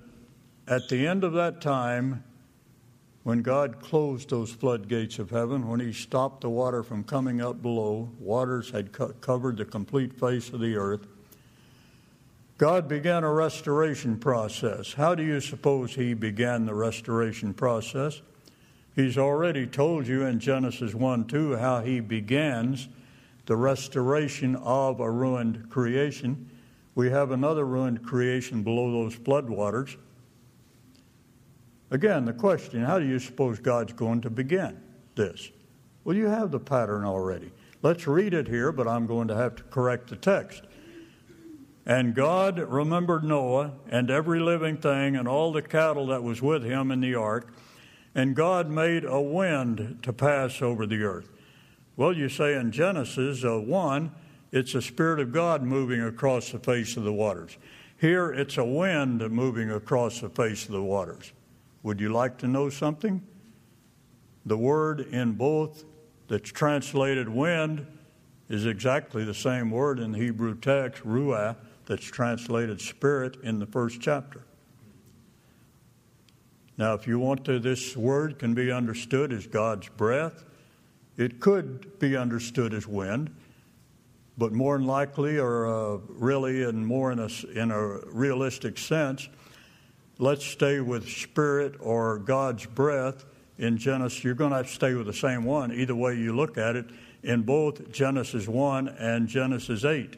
at 0.66 0.88
the 0.88 1.06
end 1.06 1.22
of 1.22 1.34
that 1.34 1.60
time, 1.60 2.24
when 3.24 3.42
God 3.42 3.80
closed 3.82 4.30
those 4.30 4.52
floodgates 4.52 5.18
of 5.18 5.28
heaven, 5.28 5.68
when 5.68 5.80
He 5.80 5.92
stopped 5.92 6.40
the 6.40 6.48
water 6.48 6.82
from 6.82 7.04
coming 7.04 7.42
up 7.42 7.60
below, 7.60 8.08
waters 8.18 8.70
had 8.70 8.92
co- 8.92 9.12
covered 9.20 9.58
the 9.58 9.66
complete 9.66 10.18
face 10.18 10.48
of 10.48 10.60
the 10.60 10.76
earth. 10.76 11.06
God 12.58 12.88
began 12.88 13.22
a 13.22 13.32
restoration 13.32 14.18
process. 14.18 14.94
How 14.94 15.14
do 15.14 15.22
you 15.22 15.40
suppose 15.40 15.94
He 15.94 16.14
began 16.14 16.64
the 16.64 16.74
restoration 16.74 17.52
process? 17.52 18.22
He's 18.94 19.18
already 19.18 19.66
told 19.66 20.06
you 20.06 20.24
in 20.24 20.40
Genesis 20.40 20.94
1 20.94 21.26
2 21.26 21.56
how 21.56 21.82
He 21.82 22.00
begins 22.00 22.88
the 23.44 23.56
restoration 23.56 24.56
of 24.56 25.00
a 25.00 25.10
ruined 25.10 25.68
creation. 25.68 26.50
We 26.94 27.10
have 27.10 27.30
another 27.30 27.66
ruined 27.66 28.02
creation 28.02 28.62
below 28.62 28.90
those 28.90 29.14
floodwaters. 29.14 29.96
Again, 31.90 32.24
the 32.24 32.32
question 32.32 32.82
how 32.82 32.98
do 32.98 33.06
you 33.06 33.18
suppose 33.18 33.58
God's 33.58 33.92
going 33.92 34.22
to 34.22 34.30
begin 34.30 34.80
this? 35.14 35.50
Well, 36.04 36.16
you 36.16 36.26
have 36.26 36.50
the 36.50 36.58
pattern 36.58 37.04
already. 37.04 37.52
Let's 37.82 38.06
read 38.06 38.32
it 38.32 38.48
here, 38.48 38.72
but 38.72 38.88
I'm 38.88 39.06
going 39.06 39.28
to 39.28 39.36
have 39.36 39.56
to 39.56 39.62
correct 39.64 40.08
the 40.08 40.16
text. 40.16 40.62
And 41.86 42.16
God 42.16 42.58
remembered 42.58 43.22
Noah 43.22 43.72
and 43.88 44.10
every 44.10 44.40
living 44.40 44.76
thing 44.76 45.14
and 45.14 45.28
all 45.28 45.52
the 45.52 45.62
cattle 45.62 46.08
that 46.08 46.24
was 46.24 46.42
with 46.42 46.64
him 46.64 46.90
in 46.90 47.00
the 47.00 47.14
ark, 47.14 47.52
and 48.12 48.34
God 48.34 48.68
made 48.68 49.04
a 49.04 49.20
wind 49.20 50.00
to 50.02 50.12
pass 50.12 50.60
over 50.60 50.84
the 50.84 51.04
earth. 51.04 51.30
Well, 51.96 52.12
you 52.12 52.28
say 52.28 52.54
in 52.54 52.72
Genesis 52.72 53.44
uh, 53.44 53.58
1, 53.60 54.12
it's 54.50 54.72
the 54.72 54.82
Spirit 54.82 55.20
of 55.20 55.32
God 55.32 55.62
moving 55.62 56.02
across 56.02 56.50
the 56.50 56.58
face 56.58 56.96
of 56.96 57.04
the 57.04 57.12
waters. 57.12 57.56
Here, 57.98 58.32
it's 58.32 58.58
a 58.58 58.64
wind 58.64 59.20
moving 59.30 59.70
across 59.70 60.20
the 60.20 60.28
face 60.28 60.66
of 60.66 60.72
the 60.72 60.82
waters. 60.82 61.32
Would 61.82 62.00
you 62.00 62.12
like 62.12 62.36
to 62.38 62.48
know 62.48 62.68
something? 62.68 63.22
The 64.44 64.58
word 64.58 65.00
in 65.00 65.32
both 65.32 65.84
that's 66.28 66.50
translated 66.50 67.28
wind 67.28 67.86
is 68.48 68.66
exactly 68.66 69.24
the 69.24 69.34
same 69.34 69.70
word 69.70 69.98
in 69.98 70.12
the 70.12 70.18
Hebrew 70.18 70.56
text, 70.56 71.02
ruah, 71.04 71.56
that's 71.86 72.04
translated 72.04 72.80
spirit 72.80 73.36
in 73.42 73.58
the 73.58 73.66
first 73.66 74.00
chapter. 74.00 74.42
Now, 76.78 76.92
if 76.92 77.06
you 77.06 77.18
want 77.18 77.44
to, 77.46 77.58
this 77.58 77.96
word 77.96 78.38
can 78.38 78.54
be 78.54 78.70
understood 78.70 79.32
as 79.32 79.46
God's 79.46 79.88
breath. 79.88 80.44
It 81.16 81.40
could 81.40 81.98
be 81.98 82.16
understood 82.16 82.74
as 82.74 82.86
wind, 82.86 83.34
but 84.36 84.52
more 84.52 84.76
than 84.76 84.86
likely, 84.86 85.38
or 85.38 85.66
uh, 85.66 85.98
really, 86.08 86.64
and 86.64 86.86
more 86.86 87.12
in 87.12 87.18
a, 87.18 87.28
in 87.54 87.70
a 87.70 88.00
realistic 88.12 88.76
sense, 88.76 89.28
let's 90.18 90.44
stay 90.44 90.80
with 90.80 91.08
spirit 91.08 91.76
or 91.80 92.18
God's 92.18 92.66
breath 92.66 93.24
in 93.56 93.78
Genesis. 93.78 94.22
You're 94.22 94.34
going 94.34 94.50
to 94.50 94.58
have 94.58 94.66
to 94.66 94.72
stay 94.72 94.92
with 94.92 95.06
the 95.06 95.14
same 95.14 95.44
one, 95.44 95.72
either 95.72 95.94
way 95.94 96.16
you 96.16 96.36
look 96.36 96.58
at 96.58 96.76
it, 96.76 96.86
in 97.22 97.42
both 97.42 97.90
Genesis 97.90 98.46
1 98.46 98.88
and 98.88 99.26
Genesis 99.26 99.84
8, 99.84 100.16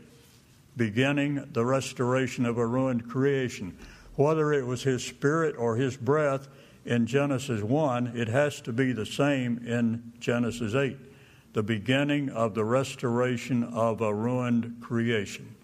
beginning 0.79 1.47
the 1.53 1.64
restoration 1.66 2.47
of 2.47 2.57
a 2.57 2.66
ruined 2.66 3.11
creation. 3.11 3.76
Whether 4.14 4.55
it 4.55 4.66
was 4.66 4.83
his 4.83 5.05
spirit 5.05 5.55
or 5.59 5.76
his 5.76 5.97
breath 5.99 6.49
in 6.87 7.07
Genesis 7.07 7.62
1, 7.62 8.12
it 8.16 8.29
has 8.29 8.62
to 8.62 8.72
be 8.72 8.93
the 8.93 9.05
same 9.05 9.59
in 9.66 10.14
Genesis 10.18 10.74
8, 10.74 10.97
the 11.53 11.62
beginning 11.62 12.31
of 12.31 12.55
the 12.55 12.64
restoration 12.64 13.64
of 13.64 14.01
a 14.01 14.14
ruined 14.14 14.79
creation 14.81 15.55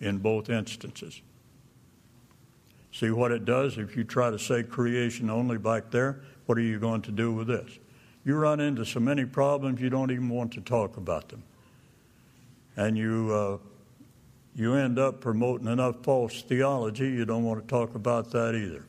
in 0.00 0.18
both 0.18 0.50
instances. 0.50 1.22
See 2.92 3.10
what 3.10 3.32
it 3.32 3.44
does 3.44 3.78
if 3.78 3.96
you 3.96 4.04
try 4.04 4.30
to 4.30 4.38
say 4.38 4.62
creation 4.62 5.30
only 5.30 5.56
back 5.56 5.90
there? 5.90 6.20
What 6.46 6.58
are 6.58 6.62
you 6.62 6.78
going 6.78 7.02
to 7.02 7.12
do 7.12 7.32
with 7.32 7.46
this? 7.46 7.78
You 8.24 8.36
run 8.36 8.60
into 8.60 8.84
so 8.84 9.00
many 9.00 9.24
problems 9.24 9.80
you 9.80 9.90
don't 9.90 10.10
even 10.10 10.28
want 10.28 10.52
to 10.52 10.60
talk 10.60 10.96
about 10.96 11.28
them. 11.28 11.42
And 12.76 12.96
you, 12.96 13.32
uh, 13.32 13.58
you 14.58 14.74
end 14.74 14.98
up 14.98 15.20
promoting 15.20 15.68
enough 15.68 15.96
false 16.02 16.42
theology, 16.42 17.08
you 17.08 17.24
don't 17.24 17.44
want 17.44 17.60
to 17.60 17.66
talk 17.68 17.94
about 17.94 18.32
that 18.32 18.54
either. 18.54 18.84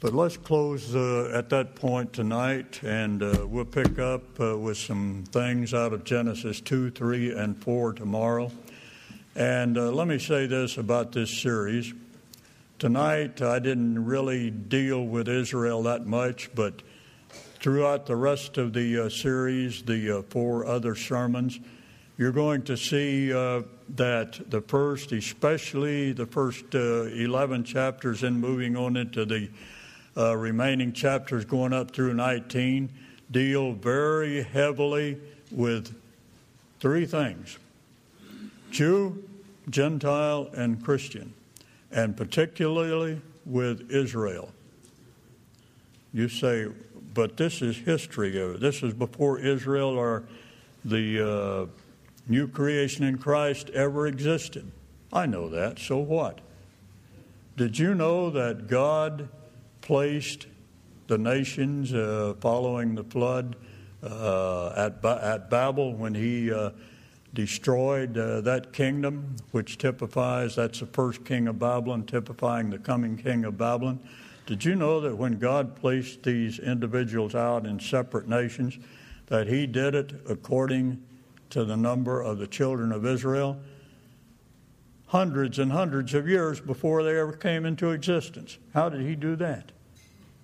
But 0.00 0.12
let's 0.12 0.36
close 0.36 0.94
uh, 0.94 1.30
at 1.32 1.48
that 1.50 1.74
point 1.74 2.12
tonight, 2.12 2.80
and 2.82 3.22
uh, 3.22 3.46
we'll 3.46 3.64
pick 3.64 3.98
up 3.98 4.22
uh, 4.40 4.58
with 4.58 4.76
some 4.76 5.24
things 5.30 5.72
out 5.72 5.92
of 5.92 6.04
Genesis 6.04 6.60
2, 6.60 6.90
3, 6.90 7.32
and 7.32 7.56
4 7.56 7.92
tomorrow. 7.92 8.50
And 9.36 9.78
uh, 9.78 9.90
let 9.90 10.08
me 10.08 10.18
say 10.18 10.46
this 10.46 10.76
about 10.76 11.12
this 11.12 11.30
series. 11.30 11.94
Tonight, 12.78 13.40
I 13.42 13.58
didn't 13.58 14.04
really 14.04 14.50
deal 14.50 15.06
with 15.06 15.28
Israel 15.28 15.82
that 15.84 16.04
much, 16.04 16.50
but 16.54 16.82
throughout 17.60 18.06
the 18.06 18.16
rest 18.16 18.58
of 18.58 18.72
the 18.72 19.04
uh, 19.04 19.08
series, 19.08 19.82
the 19.82 20.18
uh, 20.18 20.22
four 20.22 20.66
other 20.66 20.94
sermons, 20.94 21.58
you're 22.18 22.32
going 22.32 22.62
to 22.62 22.76
see 22.76 23.32
uh, 23.32 23.62
that 23.96 24.50
the 24.50 24.62
first, 24.62 25.12
especially 25.12 26.12
the 26.12 26.26
first 26.26 26.74
uh, 26.74 27.04
11 27.04 27.64
chapters, 27.64 28.22
and 28.22 28.40
moving 28.40 28.76
on 28.76 28.96
into 28.96 29.24
the 29.24 29.48
uh, 30.16 30.34
remaining 30.36 30.92
chapters 30.92 31.44
going 31.44 31.72
up 31.74 31.90
through 31.90 32.14
19, 32.14 32.88
deal 33.30 33.72
very 33.72 34.42
heavily 34.42 35.18
with 35.50 35.94
three 36.80 37.04
things 37.06 37.58
Jew, 38.70 39.22
Gentile, 39.68 40.48
and 40.54 40.82
Christian, 40.82 41.34
and 41.90 42.16
particularly 42.16 43.20
with 43.44 43.90
Israel. 43.90 44.50
You 46.14 46.28
say, 46.30 46.68
but 47.12 47.36
this 47.36 47.60
is 47.60 47.76
history. 47.76 48.30
This 48.58 48.82
is 48.82 48.94
before 48.94 49.38
Israel 49.38 49.90
or 49.90 50.24
the 50.84 51.66
uh, 51.66 51.66
new 52.28 52.48
creation 52.48 53.04
in 53.04 53.18
Christ 53.18 53.70
ever 53.70 54.06
existed. 54.06 54.70
I 55.12 55.26
know 55.26 55.48
that, 55.48 55.78
so 55.78 55.98
what? 55.98 56.40
Did 57.56 57.78
you 57.78 57.94
know 57.94 58.30
that 58.30 58.66
God 58.66 59.28
placed 59.80 60.46
the 61.06 61.16
nations 61.16 61.94
uh, 61.94 62.34
following 62.40 62.94
the 62.94 63.04
flood 63.04 63.56
uh, 64.02 64.74
at, 64.76 65.00
ba- 65.00 65.20
at 65.22 65.48
Babel 65.48 65.94
when 65.94 66.14
He 66.14 66.52
uh, 66.52 66.70
destroyed 67.32 68.18
uh, 68.18 68.40
that 68.42 68.72
kingdom, 68.72 69.36
which 69.52 69.78
typifies, 69.78 70.56
that's 70.56 70.80
the 70.80 70.86
first 70.86 71.24
king 71.24 71.48
of 71.48 71.58
Babylon, 71.58 72.04
typifying 72.04 72.70
the 72.70 72.78
coming 72.78 73.16
king 73.16 73.44
of 73.44 73.56
Babylon. 73.56 74.00
Did 74.46 74.64
you 74.64 74.74
know 74.74 75.00
that 75.00 75.16
when 75.16 75.38
God 75.38 75.76
placed 75.76 76.22
these 76.22 76.58
individuals 76.58 77.34
out 77.34 77.66
in 77.66 77.80
separate 77.80 78.28
nations, 78.28 78.78
that 79.26 79.46
He 79.46 79.66
did 79.66 79.94
it 79.94 80.12
according 80.28 81.02
to 81.50 81.64
the 81.64 81.76
number 81.76 82.20
of 82.20 82.38
the 82.38 82.46
children 82.46 82.92
of 82.92 83.06
Israel? 83.06 83.58
Hundreds 85.06 85.58
and 85.58 85.72
hundreds 85.72 86.14
of 86.14 86.28
years 86.28 86.60
before 86.60 87.02
they 87.02 87.18
ever 87.18 87.32
came 87.32 87.64
into 87.64 87.90
existence. 87.90 88.58
How 88.74 88.88
did 88.88 89.02
He 89.02 89.14
do 89.14 89.36
that? 89.36 89.72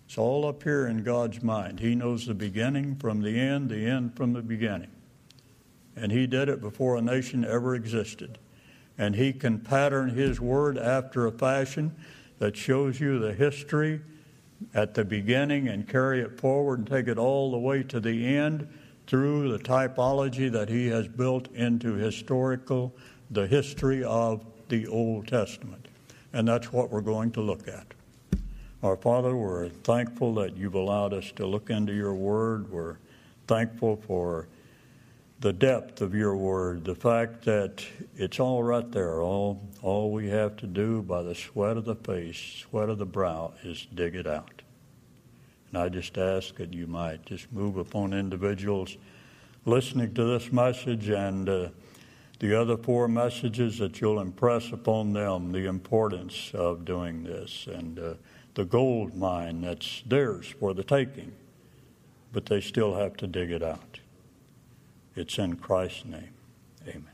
It's 0.06 0.18
all 0.18 0.46
up 0.46 0.62
here 0.62 0.86
in 0.86 1.02
God's 1.02 1.42
mind. 1.42 1.80
He 1.80 1.94
knows 1.94 2.26
the 2.26 2.34
beginning 2.34 2.96
from 2.96 3.22
the 3.22 3.38
end, 3.38 3.70
the 3.70 3.86
end 3.86 4.16
from 4.16 4.32
the 4.32 4.42
beginning 4.42 4.90
and 5.96 6.12
he 6.12 6.26
did 6.26 6.48
it 6.48 6.60
before 6.60 6.96
a 6.96 7.02
nation 7.02 7.44
ever 7.44 7.74
existed. 7.74 8.38
And 8.98 9.14
he 9.14 9.32
can 9.32 9.58
pattern 9.58 10.10
his 10.10 10.40
word 10.40 10.78
after 10.78 11.26
a 11.26 11.32
fashion 11.32 11.94
that 12.38 12.56
shows 12.56 13.00
you 13.00 13.18
the 13.18 13.32
history 13.32 14.00
at 14.74 14.94
the 14.94 15.04
beginning 15.04 15.68
and 15.68 15.88
carry 15.88 16.20
it 16.20 16.40
forward 16.40 16.80
and 16.80 16.88
take 16.88 17.08
it 17.08 17.18
all 17.18 17.50
the 17.50 17.58
way 17.58 17.82
to 17.84 18.00
the 18.00 18.26
end 18.26 18.68
through 19.06 19.52
the 19.52 19.58
typology 19.58 20.50
that 20.50 20.68
he 20.68 20.88
has 20.88 21.08
built 21.08 21.48
into 21.52 21.94
historical 21.94 22.94
the 23.30 23.46
history 23.46 24.04
of 24.04 24.44
the 24.68 24.86
Old 24.86 25.26
Testament. 25.26 25.88
And 26.32 26.46
that's 26.46 26.72
what 26.72 26.90
we're 26.90 27.00
going 27.00 27.30
to 27.32 27.40
look 27.40 27.66
at. 27.68 27.86
Our 28.82 28.96
Father, 28.96 29.36
we're 29.36 29.68
thankful 29.68 30.34
that 30.34 30.56
you've 30.56 30.74
allowed 30.74 31.12
us 31.12 31.30
to 31.36 31.46
look 31.46 31.70
into 31.70 31.92
your 31.92 32.14
word. 32.14 32.70
We're 32.70 32.96
thankful 33.46 33.96
for 33.96 34.48
the 35.40 35.52
depth 35.52 36.00
of 36.00 36.14
your 36.14 36.36
word, 36.36 36.84
the 36.84 36.94
fact 36.94 37.44
that 37.44 37.84
it's 38.16 38.38
all 38.38 38.62
right 38.62 38.90
there. 38.92 39.20
All, 39.20 39.60
all 39.82 40.10
we 40.12 40.28
have 40.28 40.56
to 40.58 40.66
do 40.66 41.02
by 41.02 41.22
the 41.22 41.34
sweat 41.34 41.76
of 41.76 41.84
the 41.84 41.96
face, 41.96 42.64
sweat 42.70 42.88
of 42.88 42.98
the 42.98 43.06
brow, 43.06 43.52
is 43.62 43.86
dig 43.94 44.14
it 44.14 44.26
out. 44.26 44.61
And 45.72 45.82
I 45.82 45.88
just 45.88 46.18
ask 46.18 46.54
that 46.56 46.74
you 46.74 46.86
might 46.86 47.24
just 47.24 47.50
move 47.52 47.78
upon 47.78 48.12
individuals 48.12 48.96
listening 49.64 50.12
to 50.14 50.24
this 50.24 50.52
message 50.52 51.08
and 51.08 51.48
uh, 51.48 51.68
the 52.40 52.60
other 52.60 52.76
four 52.76 53.08
messages 53.08 53.78
that 53.78 54.00
you'll 54.00 54.20
impress 54.20 54.72
upon 54.72 55.12
them 55.12 55.52
the 55.52 55.66
importance 55.66 56.50
of 56.54 56.84
doing 56.84 57.22
this 57.22 57.68
and 57.72 57.98
uh, 57.98 58.14
the 58.54 58.64
gold 58.64 59.14
mine 59.14 59.62
that's 59.62 60.02
theirs 60.06 60.52
for 60.58 60.74
the 60.74 60.84
taking, 60.84 61.32
but 62.32 62.46
they 62.46 62.60
still 62.60 62.96
have 62.96 63.16
to 63.16 63.26
dig 63.26 63.50
it 63.50 63.62
out. 63.62 64.00
It's 65.14 65.38
in 65.38 65.56
Christ's 65.56 66.04
name. 66.04 66.34
Amen. 66.86 67.11